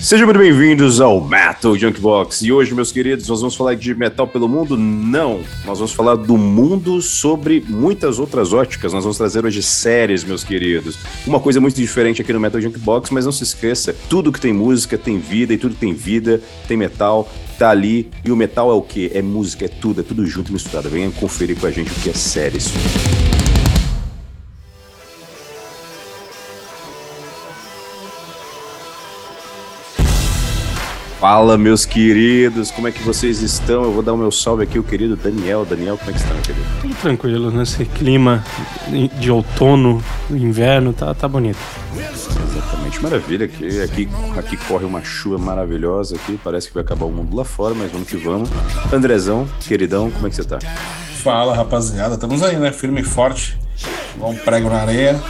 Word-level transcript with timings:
Sejam 0.00 0.26
muito 0.26 0.38
bem-vindos 0.38 0.98
ao 0.98 1.20
Metal 1.20 1.76
Junkbox. 1.76 2.40
E 2.40 2.50
hoje, 2.50 2.74
meus 2.74 2.90
queridos, 2.90 3.28
nós 3.28 3.40
vamos 3.40 3.54
falar 3.54 3.74
de 3.74 3.94
metal 3.94 4.26
pelo 4.26 4.48
mundo? 4.48 4.74
Não. 4.74 5.40
Nós 5.66 5.78
vamos 5.78 5.92
falar 5.92 6.14
do 6.14 6.38
mundo 6.38 7.02
sobre 7.02 7.62
muitas 7.68 8.18
outras 8.18 8.54
óticas. 8.54 8.94
Nós 8.94 9.04
vamos 9.04 9.18
trazer 9.18 9.44
hoje 9.44 9.62
séries, 9.62 10.24
meus 10.24 10.42
queridos. 10.42 10.98
Uma 11.26 11.38
coisa 11.38 11.60
muito 11.60 11.76
diferente 11.76 12.22
aqui 12.22 12.32
no 12.32 12.40
Metal 12.40 12.58
Junkbox, 12.58 13.10
mas 13.10 13.26
não 13.26 13.32
se 13.32 13.44
esqueça, 13.44 13.94
tudo 14.08 14.32
que 14.32 14.40
tem 14.40 14.54
música 14.54 14.96
tem 14.96 15.18
vida 15.18 15.52
e 15.52 15.58
tudo 15.58 15.74
que 15.74 15.80
tem 15.80 15.92
vida 15.92 16.40
tem 16.66 16.78
metal, 16.78 17.30
tá 17.58 17.68
ali. 17.68 18.08
E 18.24 18.32
o 18.32 18.36
metal 18.36 18.70
é 18.70 18.74
o 18.74 18.80
quê? 18.80 19.10
É 19.12 19.20
música, 19.20 19.66
é 19.66 19.68
tudo, 19.68 20.00
é 20.00 20.02
tudo 20.02 20.24
junto 20.24 20.48
e 20.48 20.54
misturado. 20.54 20.88
Venha 20.88 21.10
conferir 21.10 21.58
com 21.60 21.66
a 21.66 21.70
gente 21.70 21.90
o 21.90 21.94
que 21.96 22.08
é 22.08 22.14
séries. 22.14 22.72
Fala, 31.20 31.58
meus 31.58 31.84
queridos, 31.84 32.70
como 32.70 32.88
é 32.88 32.90
que 32.90 33.02
vocês 33.02 33.42
estão? 33.42 33.82
Eu 33.82 33.92
vou 33.92 34.02
dar 34.02 34.14
o 34.14 34.16
meu 34.16 34.32
salve 34.32 34.62
aqui, 34.62 34.78
o 34.78 34.82
querido 34.82 35.16
Daniel. 35.16 35.66
Daniel, 35.66 35.98
como 35.98 36.10
é 36.10 36.14
que 36.14 36.18
está, 36.18 36.32
meu 36.32 36.42
querido? 36.42 36.64
Tudo 36.80 36.94
tranquilo, 36.94 37.50
nesse 37.50 37.84
clima 37.84 38.42
de 39.18 39.30
outono, 39.30 40.02
inverno, 40.30 40.94
tá, 40.94 41.12
tá 41.12 41.28
bonito. 41.28 41.58
Exatamente, 41.94 43.02
maravilha. 43.02 43.44
Aqui, 43.44 43.82
aqui, 43.82 44.08
aqui 44.38 44.56
corre 44.56 44.86
uma 44.86 45.04
chuva 45.04 45.36
maravilhosa 45.36 46.16
aqui, 46.16 46.40
parece 46.42 46.68
que 46.68 46.74
vai 46.74 46.82
acabar 46.82 47.04
o 47.04 47.12
mundo 47.12 47.36
lá 47.36 47.44
fora, 47.44 47.74
mas 47.74 47.92
vamos 47.92 48.08
que 48.08 48.16
vamos. 48.16 48.48
Andrezão, 48.90 49.46
queridão, 49.60 50.10
como 50.10 50.26
é 50.26 50.30
que 50.30 50.36
você 50.36 50.44
tá? 50.44 50.58
Fala, 51.22 51.54
rapaziada, 51.54 52.14
estamos 52.14 52.42
aí, 52.42 52.56
né? 52.56 52.72
Firme 52.72 53.02
e 53.02 53.04
forte. 53.04 53.58
Vamos 54.16 54.40
prego 54.40 54.70
na 54.70 54.78
areia. 54.78 55.20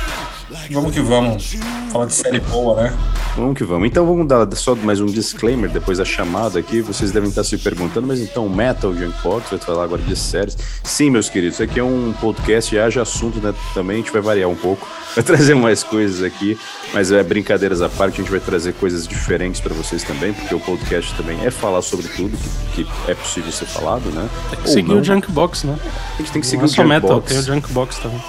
Vamos 0.70 0.95
que 0.95 1.01
vamos. 1.01 1.57
Falar 1.91 2.07
de 2.07 2.15
série 2.15 2.39
boa, 2.39 2.81
né? 2.81 2.93
Vamos 3.37 3.57
que 3.57 3.65
vamos. 3.65 3.87
Então 3.87 4.05
vamos 4.05 4.27
dar 4.27 4.48
só 4.57 4.75
mais 4.75 5.01
um 5.01 5.07
disclaimer 5.07 5.70
depois 5.70 5.98
da 5.98 6.05
chamada 6.05 6.59
aqui. 6.59 6.81
Vocês 6.81 7.12
devem 7.12 7.28
estar 7.28 7.45
se 7.45 7.56
perguntando, 7.56 8.06
mas 8.06 8.20
então 8.20 8.48
Metal 8.48 8.92
Junkbox, 8.95 9.50
vai 9.50 9.59
falar 9.59 9.84
agora 9.84 10.03
de 10.03 10.17
séries. 10.17 10.56
Sim, 10.83 11.11
meus 11.11 11.28
queridos, 11.28 11.55
isso 11.55 11.62
aqui 11.62 11.78
é 11.78 11.84
um 11.84 12.12
podcast 12.20 12.75
e 12.75 12.78
haja 12.78 13.03
assunto, 13.03 13.39
né? 13.39 13.55
Também 13.73 13.97
a 13.97 13.98
gente 14.01 14.12
vai 14.12 14.20
variar 14.20 14.48
um 14.48 14.56
pouco, 14.56 14.86
vai 15.14 15.23
trazer 15.23 15.55
mais 15.55 15.83
coisas 15.83 16.23
aqui, 16.23 16.58
mas 16.92 17.12
é 17.12 17.23
brincadeiras 17.23 17.81
à 17.81 17.89
parte, 17.89 18.14
a 18.14 18.25
gente 18.25 18.31
vai 18.31 18.41
trazer 18.41 18.75
coisas 18.75 19.06
diferentes 19.06 19.61
para 19.61 19.75
vocês 19.75 20.03
também, 20.03 20.33
porque 20.33 20.55
o 20.55 20.61
podcast 20.61 21.14
também 21.14 21.45
é 21.45 21.51
falar 21.51 21.83
sobre 21.83 22.08
tudo 22.08 22.36
que, 22.75 22.84
que 22.84 22.91
é 23.11 23.14
possível 23.14 23.53
ser 23.53 23.67
falado, 23.67 24.11
né? 24.11 24.28
Tem 24.51 24.58
que 24.58 24.69
Ou 24.69 24.75
seguir 24.75 24.89
não. 24.89 25.01
o 25.01 25.05
Junkbox, 25.05 25.64
né? 25.64 25.78
A 26.14 26.17
gente 26.19 26.33
tem 26.33 26.41
que 26.41 26.47
seguir 26.47 26.62
não 26.62 26.67
o 26.67 26.69
Junkbox. 26.69 27.03
metal, 27.03 27.23
tem 27.23 27.39
o 27.39 27.42
Junkbox 27.42 27.98
também. 27.98 28.20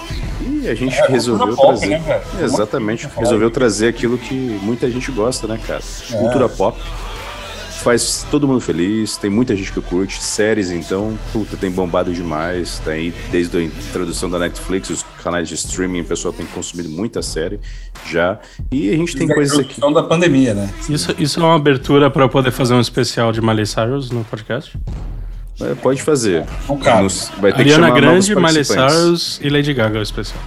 E 0.44 0.68
a 0.68 0.74
gente 0.74 0.94
É, 0.98 1.06
resolveu 1.06 1.54
pop, 1.54 1.68
trazer. 1.78 1.98
né? 2.00 2.22
Exatamente, 2.42 3.06
falar 3.08 3.20
resolveu 3.22 3.50
trazer 3.50 3.88
aquilo 3.88 4.18
que 4.18 4.34
muita 4.34 4.90
gente 4.90 5.10
gosta, 5.12 5.46
né, 5.46 5.58
cara? 5.66 5.82
É. 6.12 6.16
Cultura 6.16 6.48
pop. 6.48 6.78
Faz 7.82 8.24
todo 8.30 8.46
mundo 8.46 8.60
feliz, 8.60 9.16
tem 9.16 9.28
muita 9.28 9.56
gente 9.56 9.72
que 9.72 9.80
curte. 9.80 10.22
Séries, 10.22 10.70
então, 10.70 11.18
puta, 11.32 11.56
tem 11.56 11.68
bombado 11.68 12.12
demais. 12.12 12.78
Tem 12.84 13.12
desde 13.32 13.56
a 13.58 13.60
introdução 13.62 14.30
da 14.30 14.38
Netflix, 14.38 14.88
os 14.88 15.02
canais 15.22 15.48
de 15.48 15.56
streaming, 15.56 16.02
o 16.02 16.04
pessoal 16.04 16.32
tem 16.32 16.46
consumido 16.46 16.88
muita 16.88 17.22
série 17.22 17.58
já. 18.08 18.38
E 18.70 18.88
a 18.88 18.96
gente 18.96 19.16
tem 19.16 19.28
a 19.28 19.34
coisas 19.34 19.58
aqui. 19.58 19.80
da 19.80 20.02
pandemia, 20.04 20.54
né? 20.54 20.72
Isso, 20.88 21.12
isso 21.18 21.40
é 21.40 21.42
uma 21.42 21.56
abertura 21.56 22.08
para 22.08 22.22
eu 22.22 22.28
poder 22.28 22.52
fazer 22.52 22.72
um 22.74 22.80
especial 22.80 23.32
de 23.32 23.40
Miley 23.40 23.66
Cyrus 23.66 24.12
no 24.12 24.22
podcast? 24.24 24.78
É, 25.60 25.74
Pode 25.74 26.02
fazer. 26.02 26.44
Não 26.68 26.78
cabe. 26.78 27.02
Nos- 27.04 27.30
vai 27.40 27.52
ter 27.52 27.56
que 27.64 27.70
Ariana 27.70 27.86
chamar 27.88 28.00
Grande, 28.00 28.34
Miley. 28.34 28.64
Cyrus 28.64 29.40
e 29.42 29.48
Lady 29.48 29.72
Gaga 29.74 29.98
o 29.98 30.02
especial. 30.02 30.42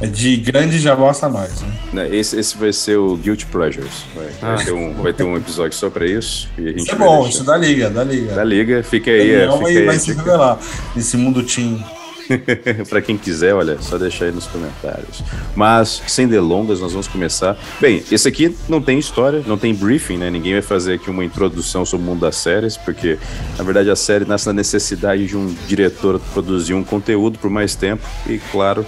É 0.00 0.06
de 0.06 0.36
grande 0.36 0.78
já 0.78 0.94
bosta 0.94 1.26
nós, 1.26 1.62
né? 1.62 1.68
Né, 1.90 2.14
Esse, 2.14 2.38
esse 2.38 2.54
vai 2.58 2.70
ser 2.70 2.98
o 2.98 3.16
Guilty 3.16 3.46
Pleasures. 3.46 4.04
Vai, 4.14 4.26
vai 4.40 4.54
Ah. 4.54 4.64
ter, 4.64 4.72
um, 4.72 4.92
vai 5.02 5.12
ter 5.14 5.22
um 5.24 5.34
episódio 5.38 5.72
só 5.76 5.88
pra 5.88 6.04
isso. 6.06 6.50
E 6.58 6.64
a 6.64 6.68
gente 6.68 6.82
Isso 6.82 6.92
é 6.92 6.94
vai 6.96 7.08
bom, 7.08 7.14
deixar. 7.22 7.30
isso 7.30 7.44
dá 7.44 7.56
liga, 7.56 7.88
dá 7.88 8.04
liga. 8.04 8.34
Da 8.34 8.44
liga, 8.44 8.82
fica 8.82 9.10
aí, 9.10 9.30
é, 9.30 9.46
Daniel 9.46 9.52
fica 9.52 9.62
vai, 9.64 9.76
aí. 9.78 9.86
vai 9.86 9.98
se 9.98 10.12
revelar 10.12 10.58
nesse 10.94 11.16
mundo 11.16 11.42
teen. 11.42 11.82
pra 12.88 13.00
quem 13.00 13.16
quiser, 13.16 13.54
olha, 13.54 13.80
só 13.80 13.98
deixar 13.98 14.26
aí 14.26 14.32
nos 14.32 14.46
comentários. 14.46 15.22
Mas, 15.54 16.02
sem 16.06 16.26
delongas, 16.26 16.80
nós 16.80 16.92
vamos 16.92 17.08
começar. 17.08 17.56
Bem, 17.80 18.02
esse 18.10 18.28
aqui 18.28 18.56
não 18.68 18.80
tem 18.80 18.98
história, 18.98 19.42
não 19.46 19.58
tem 19.58 19.74
briefing, 19.74 20.18
né? 20.18 20.30
Ninguém 20.30 20.54
vai 20.54 20.62
fazer 20.62 20.94
aqui 20.94 21.10
uma 21.10 21.24
introdução 21.24 21.84
sobre 21.84 22.06
o 22.06 22.10
mundo 22.10 22.20
das 22.20 22.36
séries, 22.36 22.76
porque, 22.76 23.18
na 23.56 23.64
verdade, 23.64 23.90
a 23.90 23.96
série 23.96 24.24
nasce 24.24 24.46
na 24.46 24.52
necessidade 24.52 25.26
de 25.26 25.36
um 25.36 25.54
diretor 25.66 26.20
produzir 26.32 26.74
um 26.74 26.84
conteúdo 26.84 27.38
por 27.38 27.50
mais 27.50 27.74
tempo 27.74 28.06
e, 28.26 28.38
claro, 28.50 28.86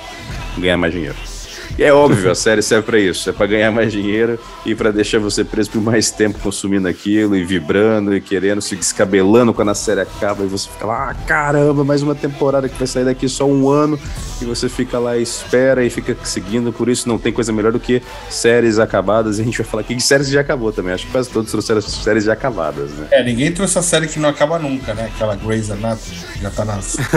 ganhar 0.58 0.76
mais 0.76 0.92
dinheiro. 0.92 1.37
E 1.78 1.84
é 1.84 1.92
óbvio, 1.92 2.28
a 2.28 2.34
série 2.34 2.60
serve 2.60 2.84
pra 2.86 2.98
isso, 2.98 3.30
é 3.30 3.32
pra 3.32 3.46
ganhar 3.46 3.70
mais 3.70 3.92
dinheiro 3.92 4.36
e 4.66 4.74
pra 4.74 4.90
deixar 4.90 5.20
você 5.20 5.44
preso 5.44 5.70
por 5.70 5.80
mais 5.80 6.10
tempo 6.10 6.36
consumindo 6.40 6.88
aquilo 6.88 7.36
e 7.36 7.44
vibrando 7.44 8.16
e 8.16 8.20
querendo 8.20 8.60
se 8.60 8.74
descabelando 8.74 9.54
quando 9.54 9.70
a 9.70 9.76
série 9.76 10.00
acaba 10.00 10.42
e 10.42 10.48
você 10.48 10.68
fica 10.68 10.84
lá, 10.84 11.10
ah, 11.10 11.14
caramba, 11.14 11.84
mais 11.84 12.02
uma 12.02 12.16
temporada 12.16 12.68
que 12.68 12.76
vai 12.76 12.88
sair 12.88 13.04
daqui 13.04 13.28
só 13.28 13.46
um 13.46 13.70
ano. 13.70 13.96
E 14.42 14.44
você 14.44 14.68
fica 14.68 14.98
lá 14.98 15.16
e 15.16 15.22
espera 15.22 15.84
e 15.84 15.90
fica 15.90 16.16
seguindo, 16.24 16.72
por 16.72 16.88
isso 16.88 17.08
não 17.08 17.16
tem 17.16 17.32
coisa 17.32 17.52
melhor 17.52 17.70
do 17.70 17.78
que 17.78 18.02
séries 18.28 18.80
acabadas. 18.80 19.38
E 19.38 19.42
a 19.42 19.44
gente 19.44 19.58
vai 19.58 19.66
falar 19.66 19.82
aqui 19.82 19.94
de 19.94 20.02
séries 20.02 20.28
já 20.28 20.40
acabou 20.40 20.72
também, 20.72 20.92
acho 20.92 21.06
que 21.06 21.12
quase 21.12 21.30
todos 21.30 21.48
trouxeram 21.48 21.80
séries 21.80 22.24
já 22.24 22.32
acabadas, 22.32 22.90
né? 22.90 23.06
É, 23.12 23.22
ninguém 23.22 23.52
trouxe 23.52 23.78
a 23.78 23.82
série 23.82 24.08
que 24.08 24.18
não 24.18 24.28
acaba 24.28 24.58
nunca, 24.58 24.94
né? 24.94 25.10
Aquela 25.14 25.36
Grey's 25.36 25.70
Anatomy, 25.70 26.16
que 26.32 26.40
já 26.42 26.50
tá 26.50 26.64
nas... 26.64 26.96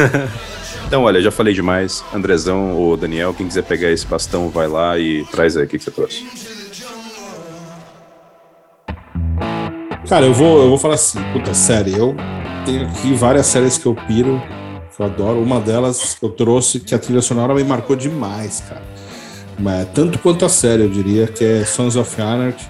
Então, 0.88 1.04
olha, 1.04 1.22
já 1.22 1.32
falei 1.32 1.54
demais, 1.54 2.04
Andrezão 2.14 2.74
ou 2.74 2.98
Daniel, 2.98 3.34
quem 3.34 3.48
quiser 3.48 3.64
pegar 3.64 3.90
esse 3.90 4.06
bastão, 4.06 4.50
vai 4.50 4.68
lá 4.68 4.98
e 5.00 5.24
traz 5.32 5.56
aí 5.56 5.64
o 5.64 5.68
que 5.68 5.78
que 5.78 5.84
você 5.84 5.92
trouxe. 5.92 6.26
Cara, 10.08 10.26
eu 10.26 10.34
vou, 10.34 10.62
eu 10.64 10.70
vou 10.70 10.78
falar 10.78 10.96
assim, 10.96 11.20
puta, 11.32 11.54
série, 11.54 11.98
eu 11.98 12.16
tenho 12.66 12.86
aqui 12.86 13.14
várias 13.14 13.46
séries 13.46 13.78
que 13.78 13.86
eu 13.86 13.96
piro, 13.96 14.42
que 14.94 15.02
eu 15.02 15.06
adoro. 15.06 15.42
Uma 15.42 15.60
delas 15.60 16.18
eu 16.22 16.30
trouxe 16.30 16.80
que 16.80 16.94
a 16.94 17.00
trilha 17.00 17.22
sonora 17.22 17.54
me 17.54 17.64
marcou 17.64 17.96
demais, 17.96 18.62
cara. 18.68 18.84
Mas, 19.58 19.88
tanto 19.94 20.20
quanto 20.20 20.44
a 20.44 20.50
série, 20.50 20.84
eu 20.84 20.90
diria, 20.90 21.28
que 21.28 21.46
é 21.46 21.64
Sons 21.64 21.96
of 21.96 22.22
Anarchy, 22.22 22.68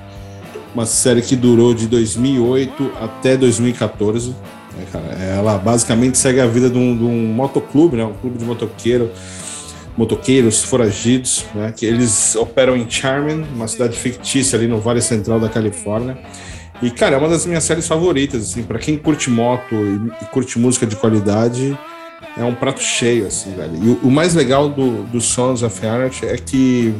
uma 0.75 0.85
série 0.85 1.21
que 1.21 1.35
durou 1.35 1.73
de 1.73 1.87
2008 1.87 2.91
até 2.99 3.35
2014. 3.35 4.35
Né, 4.81 4.87
cara? 4.91 5.05
Ela 5.23 5.57
basicamente 5.57 6.17
segue 6.17 6.39
a 6.39 6.47
vida 6.47 6.69
de 6.69 6.77
um, 6.77 6.97
de 6.97 7.03
um 7.03 7.27
motoclube, 7.33 7.97
né? 7.97 8.03
um 8.03 8.13
clube 8.13 8.37
de 8.37 8.45
motoqueiro, 8.45 9.11
motoqueiros 9.95 10.63
foragidos, 10.63 11.45
né? 11.53 11.73
que 11.75 11.85
eles 11.85 12.35
operam 12.35 12.75
em 12.75 12.89
Charmin, 12.89 13.45
uma 13.55 13.67
cidade 13.67 13.97
fictícia 13.97 14.57
ali 14.57 14.67
no 14.67 14.79
Vale 14.79 15.01
Central 15.01 15.39
da 15.39 15.49
Califórnia. 15.49 16.17
E, 16.81 16.89
cara, 16.89 17.15
é 17.15 17.19
uma 17.19 17.29
das 17.29 17.45
minhas 17.45 17.63
séries 17.63 17.87
favoritas, 17.87 18.41
assim, 18.49 18.63
para 18.63 18.79
quem 18.79 18.97
curte 18.97 19.29
moto 19.29 19.75
e, 19.75 20.25
curte 20.31 20.57
música 20.57 20.87
de 20.87 20.95
qualidade, 20.95 21.77
é 22.35 22.43
um 22.43 22.55
prato 22.55 22.81
cheio, 22.81 23.27
assim, 23.27 23.53
velho. 23.53 23.75
E 23.75 23.89
o, 23.89 24.07
o 24.07 24.11
mais 24.11 24.33
legal 24.33 24.67
do, 24.67 25.03
do 25.03 25.21
Sons 25.21 25.61
of 25.61 25.85
Anarchy 25.85 26.25
é 26.25 26.37
que 26.37 26.95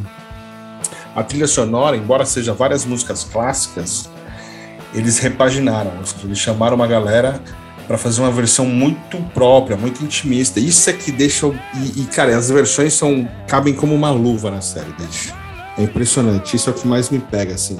a 1.16 1.24
trilha 1.24 1.47
sonora, 1.47 1.97
embora 1.97 2.25
seja 2.25 2.53
várias 2.53 2.86
músicas 2.86 3.24
clássicas, 3.24 4.08
eles 4.94 5.20
repaginaram, 5.20 5.91
eles 6.24 6.38
chamaram 6.38 6.75
uma 6.75 6.88
galera 6.88 7.41
para 7.91 7.97
fazer 7.97 8.22
uma 8.22 8.31
versão 8.31 8.66
muito 8.66 9.18
própria, 9.34 9.75
muito 9.75 10.02
intimista. 10.02 10.62
Isso 10.62 10.90
é 10.90 10.94
que 10.94 11.12
deixa. 11.12 11.46
E, 11.75 12.03
e, 12.03 12.06
cara, 12.06 12.38
as 12.38 12.50
versões 12.50 12.94
são 12.94 13.28
cabem 13.46 13.74
como 13.74 13.94
uma 13.94 14.09
luva 14.09 14.50
na 14.50 14.62
série, 14.62 14.94
bicho. 14.94 15.34
É 15.78 15.84
impressionante. 15.84 16.56
Isso 16.56 16.69
é 16.69 16.72
o 16.72 16.74
que 16.74 16.88
mais 16.88 17.09
me 17.09 17.19
pega, 17.19 17.53
assim. 17.53 17.78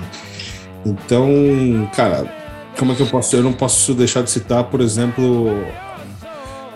Então, 0.86 1.90
cara, 1.96 2.30
como 2.78 2.92
é 2.92 2.96
que 2.96 3.02
eu 3.02 3.08
posso. 3.08 3.38
Eu 3.38 3.42
não 3.42 3.54
posso 3.54 3.94
deixar 3.94 4.22
de 4.22 4.30
citar, 4.30 4.66
por 4.66 4.82
exemplo, 4.82 5.50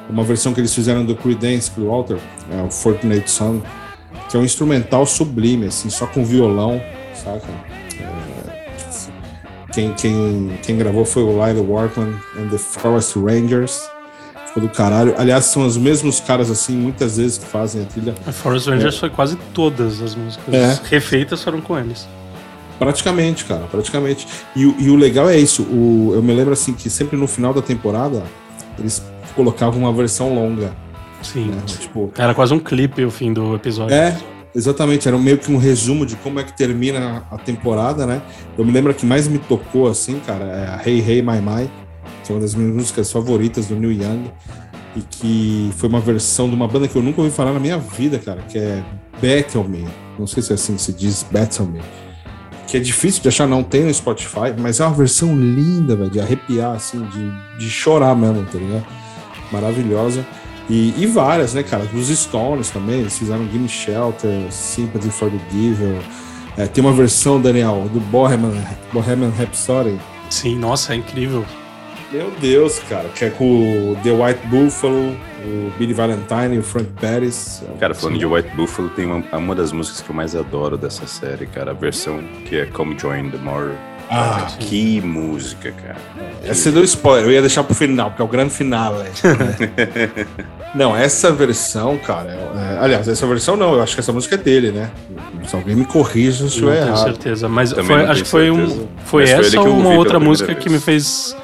uma 0.10 0.24
versão 0.24 0.54
que 0.54 0.62
eles 0.62 0.74
fizeram 0.74 1.04
do 1.04 1.14
Creedence 1.14 1.70
Clearwater, 1.72 2.18
é 2.50 2.62
o 2.62 2.72
Fortunate 2.72 3.30
Son, 3.30 3.62
que 4.30 4.38
é 4.38 4.40
um 4.40 4.46
instrumental 4.46 5.06
sublime, 5.06 5.66
assim, 5.66 5.90
só 5.90 6.08
com 6.08 6.24
violão, 6.24 6.82
saca? 7.14 7.50
É, 9.76 9.82
quem, 9.82 9.94
quem, 9.94 10.60
quem 10.64 10.78
gravou 10.78 11.06
foi 11.06 11.24
o 11.24 11.32
Lyle 11.46 11.60
Workman 11.60 12.14
and 12.38 12.48
the 12.50 12.58
Forest 12.58 13.18
Rangers. 13.20 13.90
Ficou 14.48 14.64
do 14.64 14.70
caralho. 14.70 15.14
Aliás, 15.18 15.46
são 15.46 15.66
os 15.66 15.76
mesmos 15.78 16.20
caras, 16.22 16.50
assim, 16.50 16.74
muitas 16.76 17.18
vezes 17.18 17.38
que 17.38 17.46
fazem 17.46 17.84
a 17.84 17.86
trilha. 17.86 18.16
A 18.26 18.32
Forest 18.32 18.70
Rangers 18.70 18.98
foi 18.98 19.10
quase 19.10 19.36
todas 19.54 20.02
as 20.02 20.16
músicas 20.16 20.54
É. 20.54 20.80
refeitas 20.90 21.44
foram 21.44 21.60
com 21.62 21.78
eles. 21.78 22.08
Praticamente, 22.80 23.46
cara, 23.46 23.66
praticamente. 23.72 24.28
E, 24.56 24.66
o- 24.66 24.76
e 24.80 24.90
o 24.90 24.96
legal 24.96 25.30
é 25.30 25.38
isso. 25.38 25.64
O, 25.64 26.12
eu 26.14 26.22
me 26.24 26.34
lembro 26.34 26.54
assim 26.54 26.74
que 26.74 26.90
sempre 26.90 27.18
no 27.18 27.28
final 27.28 27.54
da 27.54 27.62
temporada 27.62 28.24
eles 28.80 29.02
colocavam 29.36 29.80
uma 29.82 29.94
versão 29.94 30.34
longa. 30.34 30.72
Sim. 31.22 31.46
Né? 31.48 31.62
Tipo, 31.66 32.12
Era 32.18 32.34
quase 32.34 32.54
um 32.54 32.60
clipe 32.60 33.04
o 33.04 33.12
fim 33.12 33.32
do 33.34 33.56
episódio. 33.56 33.94
é, 33.96 34.18
exatamente. 34.56 35.08
Era 35.08 35.18
meio 35.18 35.38
que 35.38 35.52
um 35.52 35.58
resumo 35.58 36.06
de 36.06 36.16
como 36.16 36.40
é 36.40 36.44
que 36.44 36.54
termina 36.54 37.24
a 37.30 37.38
temporada, 37.38 38.06
né? 38.06 38.22
Eu 38.58 38.66
me 38.66 38.72
lembro 38.72 38.94
que 38.94 39.06
mais 39.06 39.28
me 39.28 39.38
tocou, 39.38 39.88
assim, 39.88 40.20
cara, 40.26 40.46
é 40.46 40.68
a 40.68 40.82
Hey 40.90 41.00
Hey 41.00 41.22
My 41.22 41.40
My, 41.42 41.70
que 42.24 42.32
é 42.32 42.36
uma 42.36 42.42
das 42.42 42.56
minhas 42.56 42.76
músicas 42.76 43.12
favoritas 43.12 43.68
do 43.68 43.76
Neil 43.76 43.92
Young. 43.92 44.32
E 44.96 45.02
que 45.02 45.72
foi 45.76 45.90
uma 45.90 46.00
versão 46.00 46.48
de 46.48 46.56
uma 46.56 46.70
banda 46.70 46.88
que 46.88 46.96
eu 46.96 47.02
nunca 47.04 47.20
ouvi 47.22 47.34
falar 47.34 47.52
na 47.52 47.60
minha 47.60 47.78
vida, 47.78 48.18
cara, 48.18 48.42
que 48.44 48.58
é 48.58 48.82
Battle 49.22 49.68
Me. 49.68 49.86
Não 50.18 50.26
sei 50.26 50.42
se 50.42 50.54
é 50.54 50.56
assim 50.56 50.76
que 50.76 50.82
se 50.82 50.94
diz, 50.94 51.26
Battle 51.30 51.68
Me. 51.68 51.82
que 52.66 52.78
é 52.78 52.80
difícil 52.80 53.22
de 53.22 53.28
achar, 53.28 53.46
não 53.46 53.62
tem 53.62 53.84
no 53.84 53.94
Spotify, 53.94 54.54
mas 54.58 54.80
é 54.80 54.86
uma 54.86 54.96
versão 54.96 55.36
linda, 55.36 55.98
velho, 55.98 56.10
de 56.10 56.20
arrepiar, 56.22 56.76
assim, 56.76 57.02
de, 57.08 57.60
de 57.60 57.70
chorar 57.70 58.16
mesmo, 58.16 58.46
tá 58.46 58.58
ligado? 58.58 58.86
Maravilhosa. 59.52 60.26
E, 60.70 60.94
e 60.98 61.06
várias, 61.06 61.54
né, 61.54 61.64
cara? 61.64 61.86
Dos 61.86 62.08
Stones 62.08 62.70
também, 62.70 63.02
eles 63.02 63.18
fizeram 63.18 63.48
Gimme 63.52 63.70
Shelter, 63.70 64.52
Sympathy 64.52 65.10
for 65.10 65.30
the 65.30 65.38
Devil. 65.52 66.00
É, 66.58 66.66
tem 66.66 66.84
uma 66.84 66.94
versão, 66.94 67.40
Daniel, 67.40 67.90
do 67.94 68.00
Bohemian, 68.00 68.54
Bohemian 68.92 69.30
Rhapsody. 69.30 70.00
Sim, 70.30 70.58
nossa, 70.58 70.94
é 70.94 70.98
incrível. 70.98 71.46
Meu 72.12 72.32
Deus, 72.40 72.80
cara, 72.88 73.10
que 73.10 73.26
é 73.26 73.30
com 73.30 73.92
o 73.92 73.98
The 74.04 74.12
White 74.12 74.48
Buffalo, 74.48 75.18
o 75.44 75.72
Billy 75.78 75.94
Valentine 75.94 76.56
e 76.56 76.60
o 76.60 76.64
Frank 76.64 76.90
Bettis. 77.02 77.62
Cara, 77.80 77.94
falando 77.94 78.18
de 78.18 78.26
White 78.26 78.56
Buffalo, 78.56 78.90
tem 78.90 79.06
uma, 79.06 79.38
uma 79.38 79.54
das 79.54 79.72
músicas 79.72 80.02
que 80.02 80.10
eu 80.10 80.16
mais 80.16 80.36
adoro 80.36 80.78
dessa 80.78 81.06
série, 81.08 81.46
cara. 81.46 81.72
A 81.72 81.74
versão 81.74 82.24
que 82.46 82.56
é 82.58 82.66
Come 82.68 82.98
Join 82.98 83.32
the 83.32 83.38
More. 83.38 83.74
Ah, 84.10 84.48
que 84.60 85.02
música, 85.02 85.72
cara. 85.72 85.98
Essa 86.44 86.72
deu 86.72 86.84
spoiler, 86.84 87.26
eu 87.26 87.32
ia 87.34 87.42
deixar 87.42 87.64
pro 87.64 87.74
final, 87.74 88.12
porque 88.12 88.22
é 88.22 88.26
o 88.26 88.28
grande 88.28 88.54
final, 88.54 88.94
né? 88.94 89.10
não, 90.76 90.96
essa 90.96 91.32
versão, 91.32 91.98
cara. 91.98 92.30
É, 92.32 92.78
aliás, 92.80 93.08
essa 93.08 93.26
versão 93.26 93.56
não, 93.56 93.74
eu 93.74 93.82
acho 93.82 93.94
que 93.96 94.02
essa 94.02 94.12
música 94.14 94.36
é 94.36 94.38
dele, 94.38 94.72
né? 94.72 94.92
Se 95.48 95.56
alguém 95.56 95.76
me 95.76 95.86
corrija 95.86 96.48
se 96.50 96.62
eu 96.62 96.72
errado. 96.74 96.86
tenho 96.86 96.98
certeza, 96.98 97.48
mas 97.50 97.72
foi- 97.72 98.06
acho 98.06 98.24
que 98.24 98.30
foi, 98.30 98.52
um, 98.52 98.88
foi 99.06 99.24
Mas 99.24 99.32
essa 99.48 99.62
ou 99.62 99.70
uma 99.70 99.94
outra 99.96 100.20
música 100.20 100.52
vez. 100.52 100.60
que 100.64 100.70
me 100.70 100.80
fez 100.80 101.36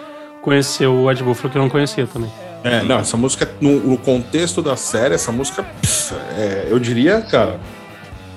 conhecer 0.42 0.86
o 0.88 1.10
Ed 1.10 1.24
Buffalo 1.24 1.50
que 1.50 1.58
eu 1.58 1.62
não 1.62 1.70
conhecia 1.70 2.06
também. 2.06 2.32
É, 2.64 2.84
não, 2.84 3.00
essa 3.00 3.18
música, 3.18 3.50
no, 3.60 3.80
no 3.80 3.98
contexto 3.98 4.62
da 4.62 4.76
série, 4.76 5.16
essa 5.16 5.32
música, 5.32 5.64
pff, 5.82 6.14
é, 6.38 6.68
eu 6.70 6.78
diria, 6.78 7.22
cara, 7.22 7.60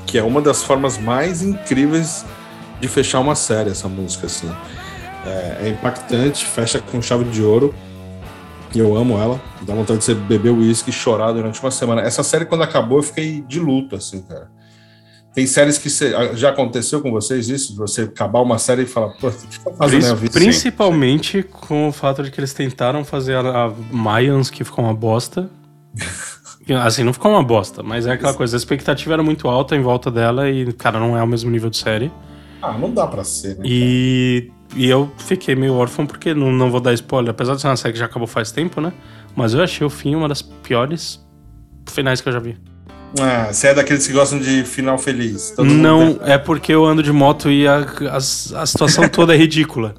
que 0.07 0.17
é 0.17 0.23
uma 0.23 0.41
das 0.41 0.63
formas 0.63 0.97
mais 0.97 1.43
incríveis 1.43 2.25
de 2.81 2.89
fechar 2.89 3.21
uma 3.21 3.35
série, 3.35 3.71
essa 3.71 3.89
música, 3.89 4.27
assim. 4.27 4.51
É, 5.27 5.57
é 5.65 5.69
impactante, 5.71 6.45
fecha 6.45 6.79
com 6.79 7.01
chave 7.03 7.25
de 7.25 7.43
ouro. 7.43 7.75
Eu 8.79 8.97
amo 8.97 9.17
ela. 9.19 9.41
Dá 9.63 9.75
vontade 9.75 9.99
de 10.01 10.05
você 10.05 10.15
beber 10.15 10.51
uísque 10.51 10.91
e 10.91 10.93
chorar 10.93 11.33
durante 11.33 11.61
uma 11.61 11.71
semana. 11.71 12.01
Essa 12.03 12.23
série, 12.23 12.45
quando 12.45 12.63
acabou, 12.63 12.99
eu 12.99 13.03
fiquei 13.03 13.41
de 13.43 13.59
luto, 13.61 13.97
assim, 13.97 14.23
cara. 14.23 14.51
Tem 15.35 15.47
séries 15.49 15.79
que 15.79 15.91
cê- 15.91 16.13
já 16.37 16.51
aconteceu 16.51 17.01
com 17.01 17.11
vocês 17.11 17.49
isso? 17.49 17.73
De 17.73 17.79
você 17.79 18.03
acabar 18.03 18.41
uma 18.41 18.57
série 18.57 18.83
e 18.83 18.87
falar, 18.87 19.09
pô, 19.15 19.29
o 19.29 19.33
que 19.33 19.59
eu 19.67 19.77
na 19.79 19.87
minha 19.89 20.15
vida? 20.15 20.33
Principalmente 20.33 21.43
com 21.43 21.89
o 21.89 21.93
fato 21.93 22.23
de 22.23 22.31
que 22.31 22.39
eles 22.39 22.53
tentaram 22.55 23.05
fazer 23.05 23.35
a, 23.35 23.65
a 23.67 23.73
Mayans, 23.91 24.49
que 24.49 24.63
ficou 24.63 24.85
uma 24.85 24.95
bosta. 24.95 25.51
Assim, 26.83 27.03
não 27.03 27.13
ficou 27.13 27.31
uma 27.31 27.43
bosta, 27.43 27.83
mas 27.83 28.07
é 28.07 28.13
aquela 28.13 28.33
coisa, 28.33 28.57
a 28.57 28.59
expectativa 28.59 29.13
era 29.13 29.23
muito 29.23 29.49
alta 29.49 29.77
em 29.77 29.83
volta 29.83 30.11
dela 30.11 30.49
e, 30.49 30.73
cara, 30.73 30.99
não 30.99 31.17
é 31.19 31.23
o 31.23 31.27
mesmo 31.27 31.51
nível 31.51 31.69
de 31.69 31.77
série. 31.77 32.11
Ah, 32.63 32.73
não 32.79 32.91
dá 32.91 33.07
pra 33.07 33.23
ser, 33.23 33.57
né? 33.59 33.65
E, 33.67 34.51
e 34.75 34.89
eu 34.89 35.11
fiquei 35.19 35.55
meio 35.55 35.75
órfão 35.75 36.07
porque 36.07 36.35
não, 36.35 36.51
não 36.53 36.71
vou 36.71 36.81
dar 36.81 36.93
spoiler, 36.95 37.31
apesar 37.31 37.55
de 37.55 37.61
ser 37.61 37.69
uma 37.69 37.77
série 37.77 37.93
que 37.93 37.99
já 37.99 38.07
acabou 38.07 38.27
faz 38.27 38.51
tempo, 38.51 38.81
né? 38.81 38.93
Mas 39.37 39.55
eu 39.55 39.63
achei 39.63 39.87
o 39.87 39.91
fim 39.91 40.15
uma 40.15 40.29
das 40.29 40.43
piores 40.43 41.25
finais 41.89 42.21
que 42.21 42.29
eu 42.29 42.33
já 42.33 42.39
vi. 42.39 42.57
Ah, 43.21 43.49
você 43.53 43.69
é 43.69 43.75
daqueles 43.75 44.07
que 44.07 44.13
gostam 44.13 44.39
de 44.39 44.65
final 44.65 44.99
feliz. 44.99 45.53
Todo 45.53 45.69
não, 45.69 46.19
é 46.25 46.37
porque 46.37 46.73
eu 46.73 46.85
ando 46.85 47.03
de 47.03 47.13
moto 47.13 47.51
e 47.51 47.67
a, 47.67 47.87
a, 48.11 48.17
a 48.17 48.67
situação 48.67 49.09
toda 49.09 49.35
é 49.35 49.37
ridícula. 49.37 49.95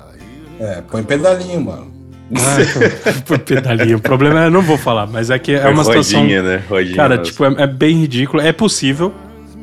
É, 0.59 0.81
põe 0.81 1.03
pedalinho, 1.03 1.61
mano. 1.61 1.93
Ah, 2.33 2.57
então, 2.61 3.21
por 3.25 3.39
pedalinho. 3.39 3.97
O 3.97 4.01
problema 4.01 4.43
é, 4.43 4.47
eu 4.47 4.51
não 4.51 4.61
vou 4.61 4.77
falar, 4.77 5.07
mas 5.07 5.29
é 5.29 5.37
que 5.37 5.53
é 5.53 5.67
uma 5.67 5.83
situação. 5.83 6.21
Rodinha, 6.21 6.43
né? 6.43 6.63
Rodinha. 6.67 6.95
Cara, 6.95 7.17
nossa. 7.17 7.31
tipo, 7.31 7.45
é, 7.45 7.63
é 7.63 7.67
bem 7.67 8.01
ridículo. 8.01 8.41
É 8.41 8.51
possível 8.51 9.13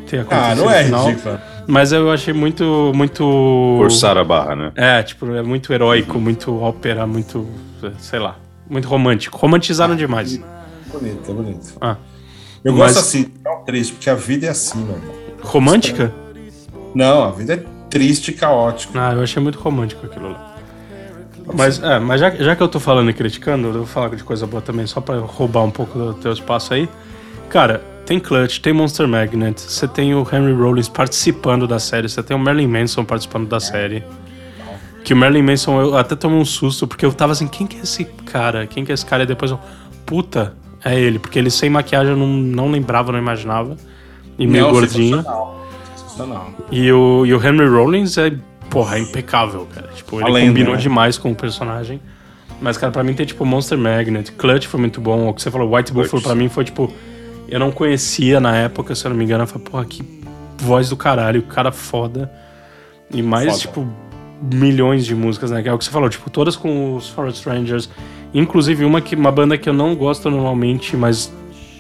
ter 0.09 0.21
acontecido 0.21 0.51
Ah, 0.51 0.55
não 0.55 0.71
é 0.71 0.83
ridículo. 0.83 1.39
Mas 1.67 1.93
eu 1.93 2.11
achei 2.11 2.33
muito. 2.35 2.93
muito 2.95 3.77
Forçar 3.79 4.17
a 4.19 4.25
barra, 4.25 4.57
né? 4.57 4.73
É, 4.75 5.03
tipo, 5.03 5.27
é 5.35 5.43
muito 5.43 5.73
heróico, 5.73 6.19
muito 6.19 6.59
ópera, 6.61 7.07
muito. 7.07 7.47
sei 7.99 8.19
lá. 8.19 8.37
Muito 8.69 8.89
romântico. 8.89 9.37
Romantizaram 9.37 9.95
demais. 9.97 10.41
Bonito, 10.93 11.31
é 11.31 11.35
bonito. 11.35 11.73
Ah. 11.81 11.97
Eu 12.65 12.73
Mas- 12.73 12.95
gosto 12.95 12.99
assim, 13.01 13.33
não 13.45 13.65
triste, 13.65 13.93
porque 13.95 14.09
a 14.09 14.15
vida 14.15 14.47
é 14.47 14.51
assim, 14.51 14.79
meu 14.85 14.95
irmão. 14.97 15.15
Romântica? 15.43 16.13
Não, 16.95 17.25
a 17.25 17.31
vida 17.31 17.55
é 17.55 17.65
triste 17.91 18.29
e 18.31 18.35
caótica. 18.35 18.93
Ah, 19.01 19.13
eu 19.15 19.23
achei 19.23 19.43
muito 19.43 19.59
romântico 19.59 20.07
aquilo 20.07 20.31
lá. 20.31 20.57
Mas, 21.55 21.83
é, 21.83 21.99
mas 21.99 22.21
já, 22.21 22.31
já 22.31 22.55
que 22.55 22.63
eu 22.63 22.69
tô 22.69 22.79
falando 22.79 23.11
e 23.11 23.13
criticando, 23.13 23.69
eu 23.69 23.73
vou 23.73 23.87
falar 23.87 24.15
de 24.15 24.23
coisa 24.23 24.47
boa 24.47 24.63
também, 24.63 24.87
só 24.87 25.01
pra 25.01 25.17
roubar 25.19 25.65
um 25.65 25.71
pouco 25.73 25.99
do 25.99 26.15
teu 26.15 26.33
espaço 26.33 26.73
aí. 26.73 26.89
Cara, 27.49 27.83
tem 28.13 28.21
Clutch, 28.21 28.59
tem 28.59 28.75
Monster 28.75 29.09
Magnet, 29.09 29.59
você 29.59 29.89
tem 29.89 30.15
o 30.15 30.21
Henry 30.21 30.53
Rollins 30.53 30.89
participando 30.89 31.67
da 31.67 31.79
série, 31.79 32.11
você 32.11 32.23
tem 32.23 32.37
o 32.37 32.39
Marilyn 32.39 32.69
Manson 32.69 33.05
participando 33.05 33.49
da 33.49 33.59
série. 33.59 34.05
Que 35.03 35.15
o 35.15 35.17
Marilyn 35.17 35.43
Manson, 35.43 35.81
eu 35.81 35.97
até 35.97 36.15
tomei 36.15 36.39
um 36.39 36.45
susto, 36.45 36.87
porque 36.87 37.07
eu 37.07 37.13
tava 37.13 37.33
assim, 37.33 37.49
quem 37.49 37.67
que 37.67 37.79
é 37.79 37.81
esse 37.81 38.05
cara? 38.05 38.67
Quem 38.67 38.85
que 38.85 38.93
é 38.93 38.95
esse 38.95 39.07
cara? 39.07 39.23
E 39.23 39.27
depois 39.27 39.51
eu, 39.51 39.59
puta, 40.05 40.55
é 40.85 40.99
ele, 40.99 41.19
porque 41.19 41.39
ele 41.39 41.51
sem 41.51 41.71
maquiagem 41.71 42.13
eu 42.13 42.17
não, 42.19 42.27
não 42.27 42.71
lembrava, 42.71 43.13
não 43.13 43.19
imaginava. 43.19 43.79
E 44.39 44.47
meio 44.47 44.67
Não, 44.67 44.73
gordinho. 44.73 45.17
Sensacional. 45.17 45.67
Sensacional. 45.97 46.51
E 46.71 46.93
o, 46.93 47.25
e 47.25 47.33
o 47.33 47.43
Henry 47.43 47.67
Rollins 47.67 48.19
é, 48.19 48.37
porra, 48.69 48.97
é 48.97 49.01
impecável, 49.01 49.67
cara. 49.75 49.89
Tipo, 49.95 50.21
ele 50.21 50.25
A 50.25 50.33
lenda, 50.33 50.49
combinou 50.49 50.75
né? 50.75 50.81
demais 50.81 51.17
com 51.17 51.33
o 51.33 51.35
personagem. 51.35 51.99
Mas, 52.61 52.77
cara, 52.77 52.93
pra 52.93 53.03
mim 53.03 53.15
tem, 53.15 53.25
tipo, 53.25 53.45
Monster 53.47 53.79
Magnet, 53.79 54.33
Clutch 54.33 54.67
foi 54.67 54.79
muito 54.79 55.01
bom. 55.01 55.31
O 55.31 55.35
que 55.35 55.41
você 55.41 55.51
falou, 55.51 55.75
White 55.75 55.93
Buffalo, 55.93 56.23
pra 56.23 56.35
mim 56.35 56.51
foi, 56.51 56.65
tipo... 56.65 56.93
Eu 57.53 57.59
não 57.59 57.71
conhecia 57.71 58.41
na 58.41 58.57
época, 58.57 58.95
se 58.95 59.05
eu 59.05 59.11
não 59.11 59.17
me 59.17 59.25
engano. 59.25 59.43
Eu 59.43 59.47
falei, 59.47 59.69
porra, 59.69 59.85
que 59.85 60.03
voz 60.57 60.89
do 60.89 60.97
caralho, 60.97 61.43
cara 61.43 61.71
foda. 61.71 62.33
E 63.13 63.21
mais, 63.21 63.45
Foda. 63.45 63.59
tipo, 63.59 63.89
milhões 64.55 65.05
de 65.05 65.15
músicas, 65.15 65.51
né? 65.51 65.63
Que 65.63 65.69
é 65.69 65.73
o 65.73 65.77
que 65.77 65.85
você 65.85 65.91
falou, 65.91 66.09
tipo, 66.09 66.31
todas 66.31 66.57
com 66.57 66.97
os 66.97 67.11
Forest 67.11 67.47
Rangers. 67.47 67.91
Inclusive 68.33 68.87
uma, 68.87 69.03
que, 69.03 69.15
uma 69.15 69.31
banda 69.31 69.59
que 69.59 69.69
eu 69.69 69.75
não 69.75 69.95
gosto 69.95 70.31
normalmente, 70.31 70.97
mas 70.97 71.31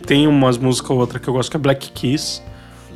tem 0.06 0.28
umas 0.28 0.58
músicas 0.58 0.90
ou 0.90 0.98
outra 0.98 1.18
que 1.18 1.26
eu 1.26 1.32
gosto, 1.32 1.50
que 1.50 1.56
é 1.56 1.60
Black 1.60 1.90
Keys. 1.92 2.42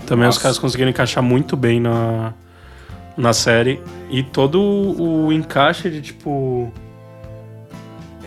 Também 0.06 0.28
os 0.28 0.34
Nossa. 0.34 0.42
caras 0.42 0.58
conseguiram 0.58 0.90
encaixar 0.90 1.22
muito 1.22 1.56
bem 1.56 1.80
na, 1.80 2.34
na 3.16 3.32
série. 3.32 3.80
E 4.10 4.22
todo 4.22 4.60
o 4.60 5.32
encaixe 5.32 5.88
de, 5.88 6.02
tipo... 6.02 6.70